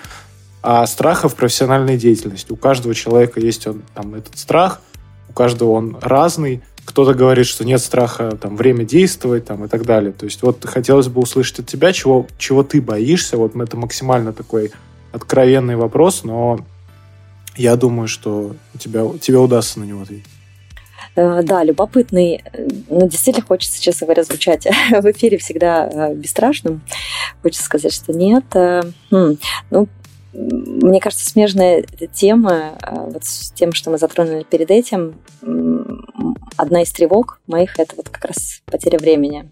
а 0.66 0.86
страхов 0.86 1.34
профессиональной 1.34 1.98
деятельности. 1.98 2.50
У 2.50 2.56
каждого 2.56 2.94
человека 2.94 3.38
есть 3.38 3.66
он, 3.66 3.82
там 3.94 4.14
этот 4.14 4.38
страх, 4.38 4.80
у 5.28 5.34
каждого 5.34 5.72
он 5.72 5.98
разный. 6.00 6.62
Кто-то 6.86 7.12
говорит, 7.12 7.44
что 7.44 7.66
нет 7.66 7.82
страха, 7.82 8.38
там, 8.40 8.56
время 8.56 8.84
действовать, 8.84 9.44
там, 9.44 9.66
и 9.66 9.68
так 9.68 9.84
далее. 9.84 10.12
То 10.12 10.24
есть 10.24 10.42
вот 10.42 10.64
хотелось 10.64 11.08
бы 11.08 11.20
услышать 11.20 11.58
от 11.58 11.66
тебя, 11.66 11.92
чего, 11.92 12.26
чего 12.38 12.62
ты 12.62 12.80
боишься. 12.80 13.36
Вот 13.36 13.54
это 13.54 13.76
максимально 13.76 14.32
такой 14.32 14.72
откровенный 15.12 15.76
вопрос, 15.76 16.24
но 16.24 16.60
я 17.56 17.76
думаю, 17.76 18.08
что 18.08 18.56
тебя, 18.78 19.04
тебе 19.20 19.36
удастся 19.36 19.80
на 19.80 19.84
него 19.84 20.00
ответить. 20.00 20.24
Э, 21.14 21.42
да, 21.42 21.62
любопытный. 21.62 22.42
Ну, 22.88 23.06
действительно 23.06 23.46
хочется, 23.46 23.82
честно 23.82 24.06
говоря, 24.06 24.24
звучать 24.24 24.66
в 24.90 25.10
эфире 25.12 25.36
всегда 25.36 25.86
э, 25.86 26.14
бесстрашным. 26.14 26.80
Хочется 27.42 27.64
сказать, 27.64 27.92
что 27.92 28.14
нет. 28.14 28.44
Э, 28.54 28.82
хм, 29.10 29.36
ну, 29.70 29.88
мне 30.34 31.00
кажется, 31.00 31.28
смежная 31.28 31.82
тема 32.12 32.78
вот 32.90 33.24
с 33.24 33.52
тем, 33.52 33.72
что 33.72 33.90
мы 33.90 33.98
затронули 33.98 34.42
перед 34.42 34.70
этим. 34.70 35.20
Одна 36.56 36.82
из 36.82 36.90
тревог 36.90 37.40
моих– 37.46 37.78
это 37.78 37.94
вот 37.96 38.08
как 38.08 38.24
раз 38.24 38.62
потеря 38.66 38.98
времени. 38.98 39.50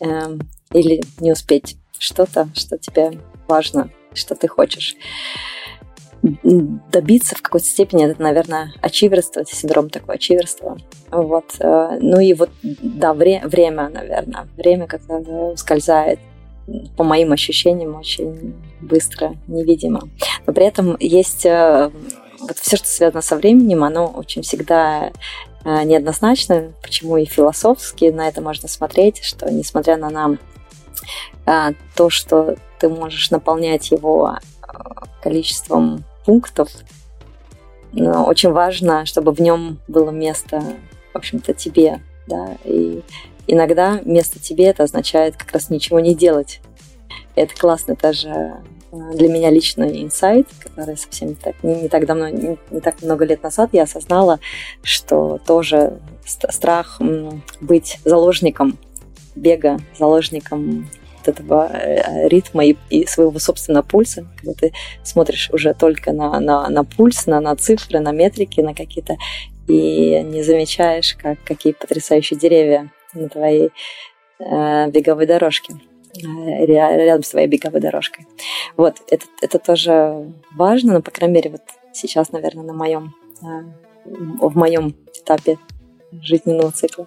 Эм, 0.00 0.40
или 0.72 1.02
не 1.18 1.32
успеть 1.32 1.76
что-то, 1.98 2.48
что 2.54 2.78
тебе 2.78 3.18
важно, 3.48 3.90
что 4.14 4.34
ты 4.34 4.48
хочешь. 4.48 4.96
добиться 6.22 7.34
в 7.34 7.40
какой-то 7.42 7.66
степени, 7.66 8.06
это, 8.06 8.20
наверное, 8.20 8.74
ачиверство, 8.82 9.42
синдром 9.46 9.88
такого 9.88 10.14
ачиверства. 10.14 10.76
Вот. 11.10 11.56
Э, 11.60 11.98
ну 12.00 12.20
и 12.20 12.34
вот, 12.34 12.50
да, 12.62 13.14
вре- 13.14 13.46
время, 13.46 13.88
наверное, 13.88 14.46
время, 14.56 14.86
которое 14.86 15.52
ускользает 15.52 16.20
по 16.96 17.04
моим 17.04 17.32
ощущениям, 17.32 17.96
очень 17.96 18.54
быстро, 18.80 19.36
невидимо. 19.46 20.08
Но 20.46 20.52
при 20.52 20.66
этом 20.66 20.96
есть 20.98 21.46
э, 21.46 21.90
вот 22.40 22.58
все, 22.58 22.76
что 22.76 22.86
связано 22.86 23.22
со 23.22 23.36
временем, 23.36 23.84
оно 23.84 24.06
очень 24.06 24.42
всегда 24.42 25.12
э, 25.64 25.82
неоднозначно, 25.84 26.72
почему 26.82 27.16
и 27.16 27.24
философски 27.24 28.06
на 28.06 28.28
это 28.28 28.40
можно 28.40 28.68
смотреть, 28.68 29.22
что 29.22 29.50
несмотря 29.50 29.96
на 29.96 30.10
нам 30.10 30.38
то, 31.96 32.10
что 32.10 32.56
ты 32.78 32.88
можешь 32.88 33.30
наполнять 33.30 33.90
его 33.90 34.36
количеством 35.22 36.04
пунктов, 36.24 36.68
но 37.92 38.24
очень 38.24 38.52
важно, 38.52 39.04
чтобы 39.04 39.32
в 39.32 39.40
нем 39.40 39.78
было 39.88 40.10
место, 40.10 40.62
в 41.12 41.16
общем-то, 41.16 41.54
тебе, 41.54 42.00
да, 42.26 42.56
и 42.64 43.02
иногда 43.46 44.00
место 44.04 44.38
тебе 44.38 44.66
это 44.66 44.84
означает 44.84 45.36
как 45.36 45.52
раз 45.52 45.70
ничего 45.70 46.00
не 46.00 46.14
делать. 46.14 46.60
Это 47.34 47.54
классно 47.54 47.96
даже 48.00 48.28
э, 48.28 48.52
для 49.14 49.28
меня 49.28 49.50
лично 49.50 49.84
инсайт, 49.84 50.48
который 50.62 50.96
совсем 50.96 51.34
так, 51.34 51.54
не, 51.62 51.82
не 51.82 51.88
так 51.88 52.06
давно, 52.06 52.28
не, 52.28 52.58
не 52.70 52.80
так 52.80 53.02
много 53.02 53.24
лет 53.24 53.42
назад 53.42 53.70
я 53.72 53.84
осознала, 53.84 54.40
что 54.82 55.40
тоже 55.46 56.00
страх 56.24 57.00
быть 57.60 57.98
заложником 58.04 58.78
бега, 59.34 59.78
заложником 59.98 60.88
этого 61.24 61.70
э, 61.72 62.28
ритма 62.28 62.64
и, 62.64 62.76
и 62.88 63.06
своего 63.06 63.38
собственного 63.38 63.82
пульса, 63.82 64.26
когда 64.36 64.54
ты 64.54 64.72
смотришь 65.02 65.50
уже 65.52 65.74
только 65.74 66.12
на, 66.12 66.38
на, 66.40 66.68
на 66.68 66.84
пульс, 66.84 67.26
на, 67.26 67.40
на 67.40 67.56
цифры, 67.56 68.00
на 68.00 68.12
метрики, 68.12 68.60
на 68.60 68.74
какие-то, 68.74 69.16
и 69.68 70.20
не 70.22 70.42
замечаешь, 70.42 71.14
как, 71.14 71.38
какие 71.44 71.72
потрясающие 71.72 72.38
деревья 72.38 72.90
на 73.14 73.28
твоей 73.28 73.70
э, 74.38 74.90
беговой 74.90 75.26
дорожке. 75.26 75.74
э, 75.74 75.89
рядом 76.14 77.22
с 77.22 77.30
твоей 77.30 77.46
беговой 77.46 77.80
дорожкой. 77.80 78.26
Вот, 78.76 78.96
это, 79.10 79.26
это 79.40 79.58
тоже 79.58 80.32
важно, 80.54 80.94
но, 80.94 81.02
по 81.02 81.10
крайней 81.10 81.34
мере, 81.34 81.50
вот 81.50 81.62
сейчас, 81.92 82.32
наверное, 82.32 82.64
на 82.64 82.72
моем, 82.72 83.14
э, 83.42 83.46
в 84.04 84.56
моем 84.56 84.94
этапе 85.14 85.58
жизненного 86.20 86.72
цикла. 86.72 87.06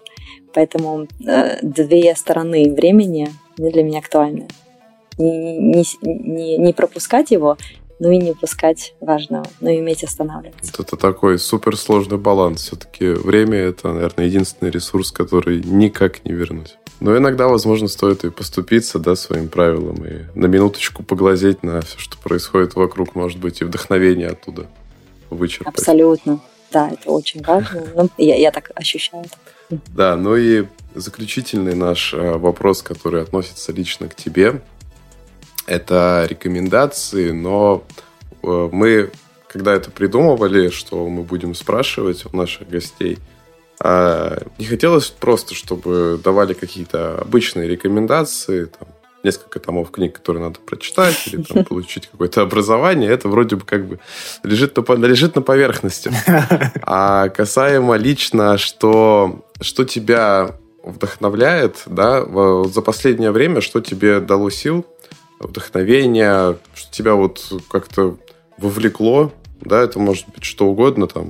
Поэтому 0.53 1.07
э, 1.25 1.59
две 1.61 2.15
стороны 2.15 2.71
времени 2.71 3.29
для 3.57 3.83
меня 3.83 3.99
актуальны. 3.99 4.47
Не, 5.17 5.57
не, 5.59 5.83
не, 6.01 6.57
не 6.57 6.73
пропускать 6.73 7.31
его, 7.31 7.57
но 8.03 8.11
и 8.11 8.17
не 8.17 8.31
упускать 8.31 8.95
важного, 8.99 9.45
но 9.61 9.69
и 9.69 9.79
уметь 9.79 10.03
останавливаться. 10.03 10.73
Вот 10.77 10.87
это 10.87 10.97
такой 10.97 11.39
суперсложный 11.39 12.17
баланс. 12.17 12.63
Все-таки 12.63 13.07
время– 13.07 13.57
это, 13.59 13.93
наверное, 13.93 14.25
единственный 14.25 14.71
ресурс, 14.71 15.09
который 15.13 15.63
никак 15.63 16.25
не 16.25 16.33
вернуть. 16.33 16.75
Но 16.99 17.15
иногда, 17.15 17.47
возможно, 17.47 17.87
стоит 17.87 18.25
и 18.25 18.29
поступиться 18.29 18.99
да, 18.99 19.15
своим 19.15 19.47
правилам, 19.47 20.05
и 20.05 20.25
на 20.37 20.47
минуточку 20.47 21.01
поглазеть 21.01 21.63
на 21.63 21.79
все, 21.79 21.97
что 21.97 22.17
происходит 22.17 22.75
вокруг, 22.75 23.15
может 23.15 23.39
быть, 23.39 23.61
и 23.61 23.63
вдохновение 23.63 24.27
оттуда 24.27 24.67
вычерпать. 25.29 25.73
Абсолютно. 25.73 26.41
Да, 26.73 26.89
это 26.89 27.09
очень 27.09 27.41
важно. 27.41 27.83
Ну, 27.95 28.09
я, 28.17 28.35
я 28.35 28.51
так 28.51 28.71
ощущаю. 28.75 29.23
Да, 29.69 30.17
ну 30.17 30.35
и 30.35 30.65
заключительный 30.93 31.73
наш 31.73 32.13
э, 32.13 32.37
вопрос, 32.37 32.81
который 32.81 33.21
относится 33.21 33.71
лично 33.71 34.09
к 34.09 34.15
тебе, 34.15 34.61
это 35.65 36.25
рекомендации, 36.29 37.31
но 37.31 37.83
э, 38.41 38.69
мы, 38.71 39.11
когда 39.47 39.73
это 39.73 39.91
придумывали, 39.91 40.69
что 40.69 41.07
мы 41.07 41.23
будем 41.23 41.55
спрашивать 41.55 42.25
у 42.31 42.35
наших 42.35 42.69
гостей, 42.69 43.19
а, 43.79 44.41
не 44.59 44.65
хотелось 44.65 45.07
просто, 45.09 45.55
чтобы 45.55 46.19
давали 46.23 46.53
какие-то 46.53 47.17
обычные 47.19 47.67
рекомендации, 47.67 48.65
там, 48.65 48.87
несколько 49.23 49.59
томов 49.59 49.91
книг, 49.91 50.13
которые 50.13 50.43
надо 50.43 50.59
прочитать, 50.59 51.27
или 51.27 51.43
там, 51.43 51.65
получить 51.69 52.07
какое-то 52.07 52.41
образование, 52.41 53.09
это 53.09 53.27
вроде 53.27 53.55
бы 53.55 53.65
как 53.65 53.85
бы 53.85 53.99
лежит 54.43 54.77
на, 54.77 54.93
лежит 55.05 55.35
на 55.35 55.41
поверхности. 55.41 56.11
А 56.81 57.29
касаемо 57.29 57.95
лично, 57.95 58.57
что, 58.57 59.45
что 59.61 59.83
тебя 59.85 60.55
вдохновляет, 60.83 61.83
да, 61.85 62.25
за 62.65 62.81
последнее 62.81 63.31
время, 63.31 63.61
что 63.61 63.81
тебе 63.81 64.19
дало 64.19 64.49
сил, 64.49 64.85
вдохновения, 65.47 66.57
что 66.73 66.91
тебя 66.91 67.15
вот 67.15 67.51
как-то 67.69 68.17
вовлекло, 68.57 69.31
да, 69.61 69.81
это 69.81 69.99
может 69.99 70.27
быть 70.29 70.43
что 70.43 70.67
угодно, 70.67 71.07
там, 71.07 71.27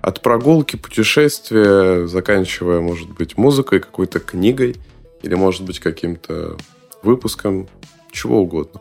от 0.00 0.22
прогулки, 0.22 0.76
путешествия, 0.76 2.06
заканчивая, 2.06 2.80
может 2.80 3.10
быть, 3.10 3.36
музыкой, 3.36 3.80
какой-то 3.80 4.20
книгой, 4.20 4.76
или, 5.22 5.34
может 5.34 5.62
быть, 5.62 5.80
каким-то 5.80 6.56
выпуском, 7.02 7.68
чего 8.10 8.40
угодно. 8.40 8.80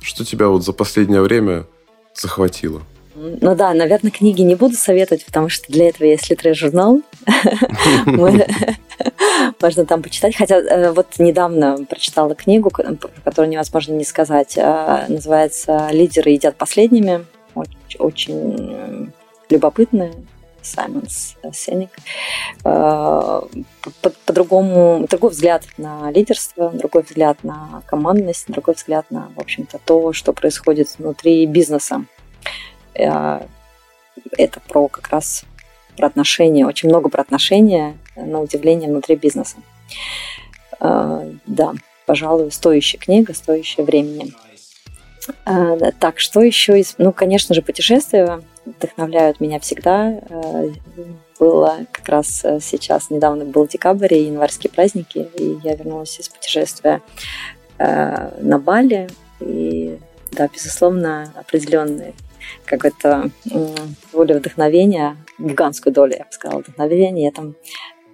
Что 0.00 0.24
тебя 0.24 0.48
вот 0.48 0.64
за 0.64 0.72
последнее 0.72 1.20
время 1.20 1.66
захватило? 2.14 2.82
Ну 3.14 3.54
да, 3.54 3.72
наверное, 3.74 4.10
книги 4.10 4.42
не 4.42 4.54
буду 4.54 4.74
советовать, 4.74 5.24
потому 5.24 5.48
что 5.48 5.70
для 5.70 5.88
этого 5.88 6.06
есть 6.06 6.28
литрей-журнал. 6.30 7.00
Можно 9.60 9.86
там 9.86 10.02
почитать. 10.02 10.36
Хотя 10.36 10.56
э, 10.56 10.92
вот 10.92 11.06
недавно 11.18 11.84
прочитала 11.88 12.34
книгу, 12.34 12.70
которую 12.70 13.50
невозможно 13.50 13.92
не 13.94 14.04
сказать. 14.04 14.58
А, 14.58 15.04
называется 15.08 15.88
«Лидеры 15.92 16.30
едят 16.30 16.56
последними». 16.56 17.24
Очень 17.98 19.12
любопытная 19.48 20.12
Саймон 20.62 21.04
Сеник. 21.52 21.90
Э, 22.64 23.42
по-другому, 24.26 25.06
другой 25.08 25.30
взгляд 25.30 25.64
на 25.76 26.10
лидерство, 26.10 26.70
другой 26.70 27.02
взгляд 27.02 27.44
на 27.44 27.82
командность, 27.86 28.46
другой 28.48 28.74
взгляд 28.74 29.06
на, 29.10 29.30
в 29.36 29.40
общем-то, 29.40 29.78
то, 29.84 30.12
что 30.12 30.32
происходит 30.32 30.88
внутри 30.98 31.46
бизнеса. 31.46 32.04
Э, 32.94 33.46
это 34.36 34.60
про 34.60 34.88
как 34.88 35.08
раз 35.08 35.44
про 35.96 36.06
отношения, 36.06 36.66
очень 36.66 36.88
много 36.88 37.08
про 37.08 37.22
отношения, 37.22 37.96
на 38.16 38.40
удивление, 38.40 38.88
внутри 38.88 39.16
бизнеса. 39.16 39.56
Э, 40.80 41.30
да, 41.46 41.72
пожалуй, 42.06 42.50
стоящая 42.52 42.98
книга, 42.98 43.34
стоящая 43.34 43.82
времени. 43.82 44.32
Так, 46.00 46.20
что 46.20 46.42
еще. 46.42 46.82
Ну, 46.98 47.10
конечно 47.12 47.54
же, 47.54 47.62
путешествия 47.62 48.42
вдохновляют 48.64 49.40
меня 49.40 49.60
всегда. 49.60 50.20
Э, 50.28 50.70
было 51.38 51.86
как 51.92 52.08
раз 52.08 52.44
э, 52.44 52.60
сейчас, 52.60 53.10
недавно 53.10 53.44
был 53.44 53.66
декабрь 53.66 54.14
и 54.14 54.24
январские 54.24 54.70
праздники, 54.70 55.28
и 55.36 55.58
я 55.62 55.74
вернулась 55.74 56.18
из 56.18 56.28
путешествия 56.28 57.02
э, 57.78 58.30
на 58.40 58.58
Бали. 58.58 59.08
И 59.40 59.98
да, 60.32 60.48
безусловно, 60.48 61.32
определенный 61.36 62.14
какой-то 62.64 63.30
доля 64.12 64.38
вдохновения, 64.38 65.16
гигантскую 65.38 65.92
долю, 65.92 66.14
я 66.18 66.24
бы 66.24 66.32
сказала, 66.32 66.60
вдохновения 66.60 67.24
я 67.24 67.32
там 67.32 67.54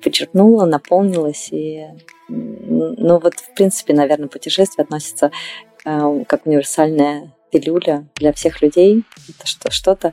подчеркнула, 0.03 0.65
наполнилась. 0.67 1.49
И, 1.53 1.87
ну 2.29 3.19
вот, 3.19 3.35
в 3.35 3.55
принципе, 3.55 3.93
наверное, 3.95 4.29
путешествие 4.29 4.85
относится 4.85 5.31
как 5.85 6.47
универсальная 6.47 7.33
пилюля 7.51 8.07
для 8.17 8.33
всех 8.33 8.63
людей. 8.63 9.05
Это 9.29 9.47
что, 9.47 9.71
что-то, 9.71 10.13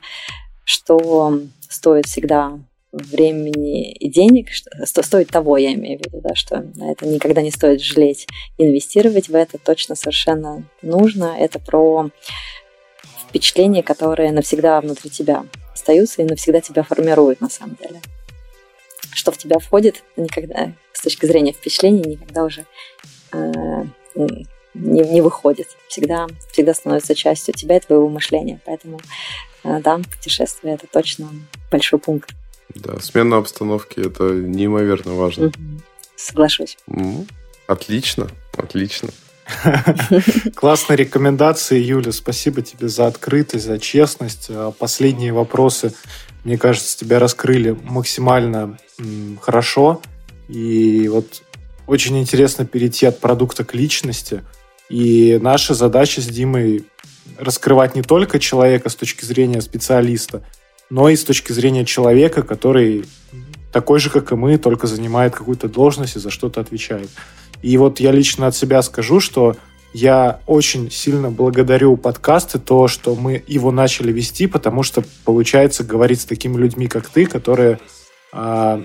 что 0.64 1.39
стоит 1.69 2.06
всегда 2.06 2.60
времени 2.91 3.91
и 3.91 4.10
денег, 4.10 4.49
что 4.49 5.03
стоит 5.03 5.30
того, 5.30 5.57
я 5.57 5.73
имею 5.73 5.99
в 5.99 6.06
виду, 6.06 6.22
да, 6.22 6.35
что 6.35 6.65
это 6.81 7.06
никогда 7.06 7.41
не 7.41 7.52
стоит 7.52 7.81
жалеть. 7.81 8.27
Инвестировать 8.57 9.27
в 9.27 9.35
это 9.35 9.57
точно 9.57 9.95
совершенно 9.95 10.64
нужно. 10.81 11.35
Это 11.38 11.60
про 11.60 12.10
впечатления, 13.27 13.83
которые 13.83 14.31
навсегда 14.31 14.81
внутри 14.81 15.09
тебя 15.09 15.45
остаются 15.73 16.21
и 16.21 16.25
навсегда 16.25 16.61
тебя 16.61 16.83
формируют 16.83 17.41
на 17.41 17.49
самом 17.49 17.75
деле. 17.75 18.01
Что 19.13 19.31
в 19.31 19.37
тебя 19.37 19.59
входит, 19.59 20.03
никогда, 20.15 20.73
с 20.93 21.01
точки 21.01 21.25
зрения 21.25 21.53
впечатлений, 21.53 22.03
никогда 22.03 22.43
уже 22.43 22.65
э, 23.31 23.83
не, 24.15 24.47
не 24.73 25.21
выходит. 25.21 25.67
Всегда, 25.87 26.27
всегда 26.51 26.73
становится 26.73 27.15
частью 27.15 27.53
тебя 27.53 27.77
и 27.77 27.79
твоего 27.79 28.09
мышления. 28.09 28.59
Поэтому, 28.65 28.99
э, 29.63 29.79
да, 29.81 29.97
путешествие– 29.97 30.73
это 30.75 30.87
точно 30.87 31.29
большой 31.71 31.99
пункт. 31.99 32.31
Да, 32.75 32.99
смена 32.99 33.37
обстановки– 33.37 33.99
это 34.05 34.23
неимоверно 34.23 35.13
важно. 35.13 35.47
Угу. 35.47 35.55
Соглашусь. 36.15 36.77
Ну, 36.87 37.25
отлично, 37.67 38.29
отлично. 38.55 39.09
Классные 40.55 40.97
рекомендации, 40.97 41.79
Юля. 41.79 42.11
Спасибо 42.11 42.61
тебе 42.61 42.87
за 42.89 43.07
открытость, 43.07 43.65
за 43.65 43.79
честность. 43.79 44.47
А 44.49 44.71
последние 44.71 45.33
вопросы, 45.33 45.93
мне 46.43 46.57
кажется, 46.57 46.97
тебя 46.97 47.19
раскрыли 47.19 47.77
максимально 47.83 48.77
хорошо. 49.41 50.01
И 50.49 51.07
вот 51.07 51.43
очень 51.85 52.19
интересно 52.19 52.65
перейти 52.65 53.05
от 53.05 53.19
продукта 53.19 53.63
к 53.63 53.73
личности– 53.73 54.43
и 54.89 55.37
наша 55.41 55.73
задача 55.73 56.21
с 56.21 56.27
Димой 56.27 56.85
раскрывать 57.37 57.95
не 57.95 58.01
только 58.01 58.39
человека 58.39 58.89
с 58.89 58.95
точки 58.95 59.25
зрения 59.25 59.61
специалиста, 59.61 60.43
но 60.89 61.09
и 61.09 61.15
с 61.15 61.23
точки 61.23 61.51
зрения 61.51 61.85
человека, 61.85 62.41
который 62.41 63.05
такой 63.73 63.99
же, 63.99 64.09
как 64.09 64.31
и 64.31 64.35
мы, 64.35 64.57
только 64.57 64.87
занимает 64.87 65.35
какую-то 65.35 65.67
должность 65.67 66.15
и 66.15 66.19
за 66.19 66.29
что-то 66.29 66.61
отвечает. 66.61 67.09
И 67.61 67.77
вот 67.77 67.99
я 67.99 68.11
лично 68.11 68.47
от 68.47 68.55
себя 68.55 68.81
скажу, 68.81 69.19
что 69.19 69.55
я 69.93 70.41
очень 70.45 70.91
сильно 70.91 71.31
благодарю 71.31 71.97
подкасты, 71.97 72.59
то, 72.59 72.88
что 72.88 73.15
мы 73.15 73.43
его 73.47 73.71
начали 73.71 74.11
вести, 74.11 74.47
потому 74.47 74.84
что 74.84 75.03
получается 75.25 75.84
говорить 75.84 76.21
с 76.21 76.25
такими 76.25 76.57
людьми, 76.57 76.88
как 76.88 77.09
ты, 77.09 77.25
которые 77.25 77.79
э, 78.34 78.84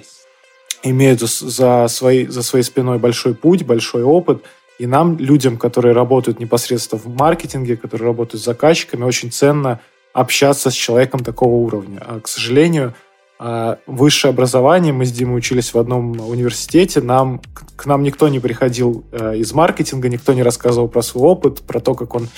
имеют 0.82 1.20
за, 1.20 1.88
своей, 1.88 2.26
за 2.26 2.42
своей 2.42 2.64
спиной 2.64 2.98
большой 2.98 3.34
путь, 3.34 3.64
большой 3.64 4.02
опыт. 4.02 4.42
И 4.78 4.86
нам, 4.86 5.18
людям, 5.18 5.58
которые 5.58 5.94
работают 5.94 6.40
непосредственно 6.40 7.00
в 7.00 7.06
маркетинге, 7.08 7.76
которые 7.76 8.06
работают 8.06 8.42
с 8.42 8.46
заказчиками, 8.46 9.04
очень 9.04 9.30
ценно 9.30 9.80
общаться 10.12 10.70
с 10.70 10.74
человеком 10.74 11.20
такого 11.20 11.54
уровня. 11.54 12.02
А, 12.04 12.20
к 12.20 12.28
сожалению, 12.28 12.94
высшее 13.86 14.30
образование, 14.30 14.92
мы 14.92 15.04
с 15.04 15.10
Димой 15.10 15.38
учились 15.38 15.74
в 15.74 15.78
одном 15.78 16.12
университете, 16.20 17.00
нам, 17.00 17.40
к 17.76 17.86
нам 17.86 18.04
никто 18.04 18.28
не 18.28 18.38
приходил 18.38 19.04
э, 19.10 19.36
из 19.38 19.52
маркетинга, 19.52 20.08
никто 20.08 20.32
не 20.32 20.44
рассказывал 20.44 20.86
про 20.86 21.02
свой 21.02 21.30
опыт, 21.30 21.62
про 21.62 21.80
то, 21.80 21.94
как 21.94 22.14
он 22.14 22.28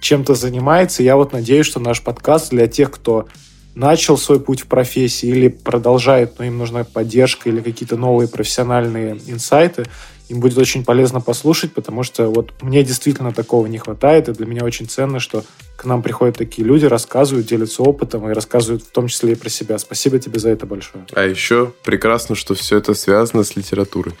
чем-то 0.00 0.34
занимается. 0.34 1.02
Я 1.02 1.16
вот 1.16 1.32
надеюсь, 1.32 1.66
что 1.66 1.78
наш 1.78 2.02
подкаст 2.02 2.50
для 2.50 2.66
тех, 2.66 2.90
кто 2.90 3.28
начал 3.76 4.18
свой 4.18 4.40
путь 4.40 4.62
в 4.62 4.66
профессии 4.66 5.28
или 5.28 5.46
продолжает, 5.46 6.38
но 6.38 6.44
им 6.44 6.58
нужна 6.58 6.82
поддержка 6.82 7.48
или 7.48 7.60
какие-то 7.60 7.96
новые 7.96 8.28
профессиональные 8.28 9.20
инсайты, 9.26 9.86
им 10.28 10.40
будет 10.40 10.58
очень 10.58 10.84
полезно 10.84 11.20
послушать, 11.20 11.72
потому 11.72 12.02
что 12.02 12.28
вот 12.28 12.52
мне 12.62 12.82
действительно 12.82 13.32
такого 13.32 13.66
не 13.66 13.78
хватает, 13.78 14.28
и 14.28 14.32
для 14.32 14.46
меня 14.46 14.64
очень 14.64 14.86
ценно, 14.86 15.20
что 15.20 15.44
к 15.76 15.84
нам 15.84 16.02
приходят 16.02 16.36
такие 16.36 16.66
люди, 16.66 16.84
рассказывают, 16.86 17.46
делятся 17.46 17.82
опытом 17.82 18.28
и 18.28 18.34
рассказывают 18.34 18.82
в 18.82 18.90
том 18.90 19.08
числе 19.08 19.32
и 19.32 19.36
про 19.36 19.48
себя. 19.48 19.78
Спасибо 19.78 20.18
тебе 20.18 20.38
за 20.38 20.50
это 20.50 20.66
большое. 20.66 21.06
А 21.12 21.22
еще 21.22 21.72
прекрасно, 21.84 22.34
что 22.34 22.54
все 22.54 22.78
это 22.78 22.94
связано 22.94 23.44
с 23.44 23.56
литературой. 23.56 24.14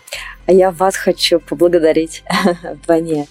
А 0.46 0.52
я 0.52 0.70
вас 0.70 0.96
хочу 0.96 1.40
поблагодарить 1.40 2.22
вдвойне. 2.62 3.26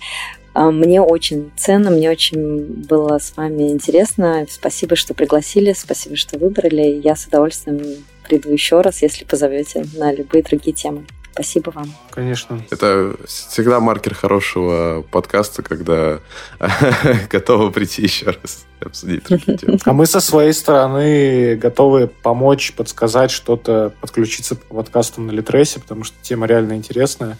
А, 0.53 0.71
мне 0.71 1.01
очень 1.01 1.51
ценно, 1.55 1.91
мне 1.91 2.09
очень 2.09 2.83
было 2.87 3.19
с 3.19 3.37
вами 3.37 3.69
интересно. 3.69 4.45
Спасибо, 4.49 4.95
что 4.95 5.13
пригласили, 5.13 5.73
спасибо, 5.73 6.15
что 6.15 6.39
выбрали. 6.39 6.99
Я 7.03 7.15
с 7.15 7.27
удовольствием 7.27 7.79
приду 8.27 8.51
еще 8.51 8.81
раз, 8.81 9.01
если 9.01 9.23
позовете 9.23 9.85
на 9.93 10.11
любые 10.11 10.43
другие 10.43 10.73
темы. 10.73 11.05
Спасибо 11.37 11.69
вам. 11.69 11.93
Конечно. 12.09 12.59
Это 12.71 13.15
всегда 13.27 13.79
маркер 13.79 14.15
хорошего 14.15 15.03
подкаста, 15.03 15.61
когда 15.61 16.19
готовы 17.29 17.71
прийти 17.71 18.01
еще 18.01 18.31
раз 18.31 18.65
обсудить. 18.79 19.23
А 19.85 19.93
мы 19.93 20.07
со 20.07 20.19
своей 20.19 20.53
стороны 20.53 21.55
готовы 21.55 22.07
помочь, 22.07 22.73
подсказать 22.73 23.29
что-то, 23.29 23.93
подключиться 24.01 24.55
к 24.55 24.63
подкастам 24.63 25.27
на 25.27 25.31
Литресе, 25.31 25.79
потому 25.79 26.03
что 26.03 26.15
тема 26.23 26.47
реально 26.47 26.73
интересная. 26.73 27.37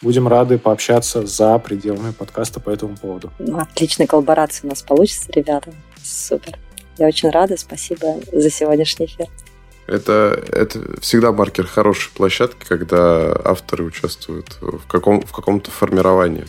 Будем 0.00 0.28
рады 0.28 0.56
пообщаться 0.56 1.26
за 1.26 1.58
пределами 1.58 2.12
подкаста 2.12 2.60
по 2.60 2.70
этому 2.70 2.96
поводу. 2.96 3.32
Отличная 3.52 4.06
коллаборация 4.06 4.68
у 4.68 4.70
нас 4.70 4.82
получится, 4.82 5.26
ребята. 5.32 5.74
Супер. 6.00 6.56
Я 6.98 7.08
очень 7.08 7.30
рада. 7.30 7.56
Спасибо 7.56 8.20
за 8.30 8.48
сегодняшний 8.48 9.06
эфир. 9.06 9.26
Это, 9.90 10.40
это 10.52 11.00
всегда 11.00 11.32
маркер 11.32 11.66
хорошей 11.66 12.12
площадки, 12.12 12.64
когда 12.68 13.32
авторы 13.44 13.82
участвуют 13.82 14.56
в, 14.60 14.86
каком, 14.86 15.20
в 15.20 15.32
каком-то 15.32 15.72
формировании. 15.72 16.46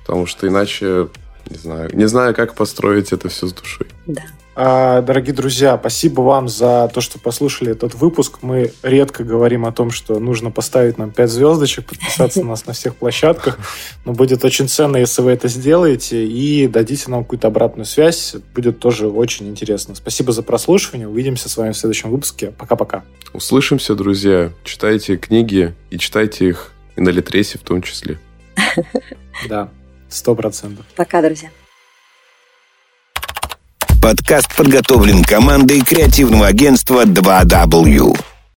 Потому 0.00 0.26
что 0.26 0.48
иначе, 0.48 1.08
не 1.48 1.56
знаю, 1.56 1.90
не 1.94 2.08
знаю, 2.08 2.34
как 2.34 2.54
построить 2.54 3.12
это 3.12 3.28
все 3.28 3.46
с 3.46 3.52
душой. 3.52 3.86
Да. 4.06 4.22
А, 4.60 5.02
дорогие 5.02 5.32
друзья, 5.32 5.78
спасибо 5.78 6.20
вам 6.22 6.48
за 6.48 6.90
то, 6.92 7.00
что 7.00 7.20
послушали 7.20 7.70
этот 7.70 7.94
выпуск. 7.94 8.38
Мы 8.42 8.72
редко 8.82 9.22
говорим 9.22 9.64
о 9.64 9.70
том, 9.70 9.92
что 9.92 10.18
нужно 10.18 10.50
поставить 10.50 10.98
нам 10.98 11.12
5 11.12 11.30
звездочек, 11.30 11.86
подписаться 11.86 12.40
на 12.40 12.48
нас 12.48 12.66
на 12.66 12.72
всех 12.72 12.96
площадках. 12.96 13.56
Но 14.04 14.14
будет 14.14 14.44
очень 14.44 14.68
ценно, 14.68 14.96
если 14.96 15.22
вы 15.22 15.30
это 15.30 15.46
сделаете 15.46 16.26
и 16.26 16.66
дадите 16.66 17.08
нам 17.08 17.22
какую-то 17.22 17.46
обратную 17.46 17.86
связь. 17.86 18.34
Будет 18.52 18.80
тоже 18.80 19.06
очень 19.06 19.46
интересно. 19.46 19.94
Спасибо 19.94 20.32
за 20.32 20.42
прослушивание. 20.42 21.06
Увидимся 21.06 21.48
с 21.48 21.56
вами 21.56 21.70
в 21.70 21.76
следующем 21.76 22.10
выпуске. 22.10 22.50
Пока-пока. 22.50 23.04
Услышимся, 23.32 23.94
друзья. 23.94 24.50
Читайте 24.64 25.18
книги 25.18 25.72
и 25.90 25.98
читайте 25.98 26.48
их 26.48 26.72
и 26.96 27.00
на 27.00 27.10
Литресе 27.10 27.58
в 27.58 27.62
том 27.62 27.80
числе. 27.80 28.18
Да, 29.48 29.68
сто 30.08 30.34
процентов. 30.34 30.84
Пока, 30.96 31.22
друзья. 31.22 31.50
Подкаст 34.00 34.54
подготовлен 34.56 35.24
командой 35.24 35.80
креативного 35.80 36.46
агентства 36.46 37.04
2W. 37.04 38.16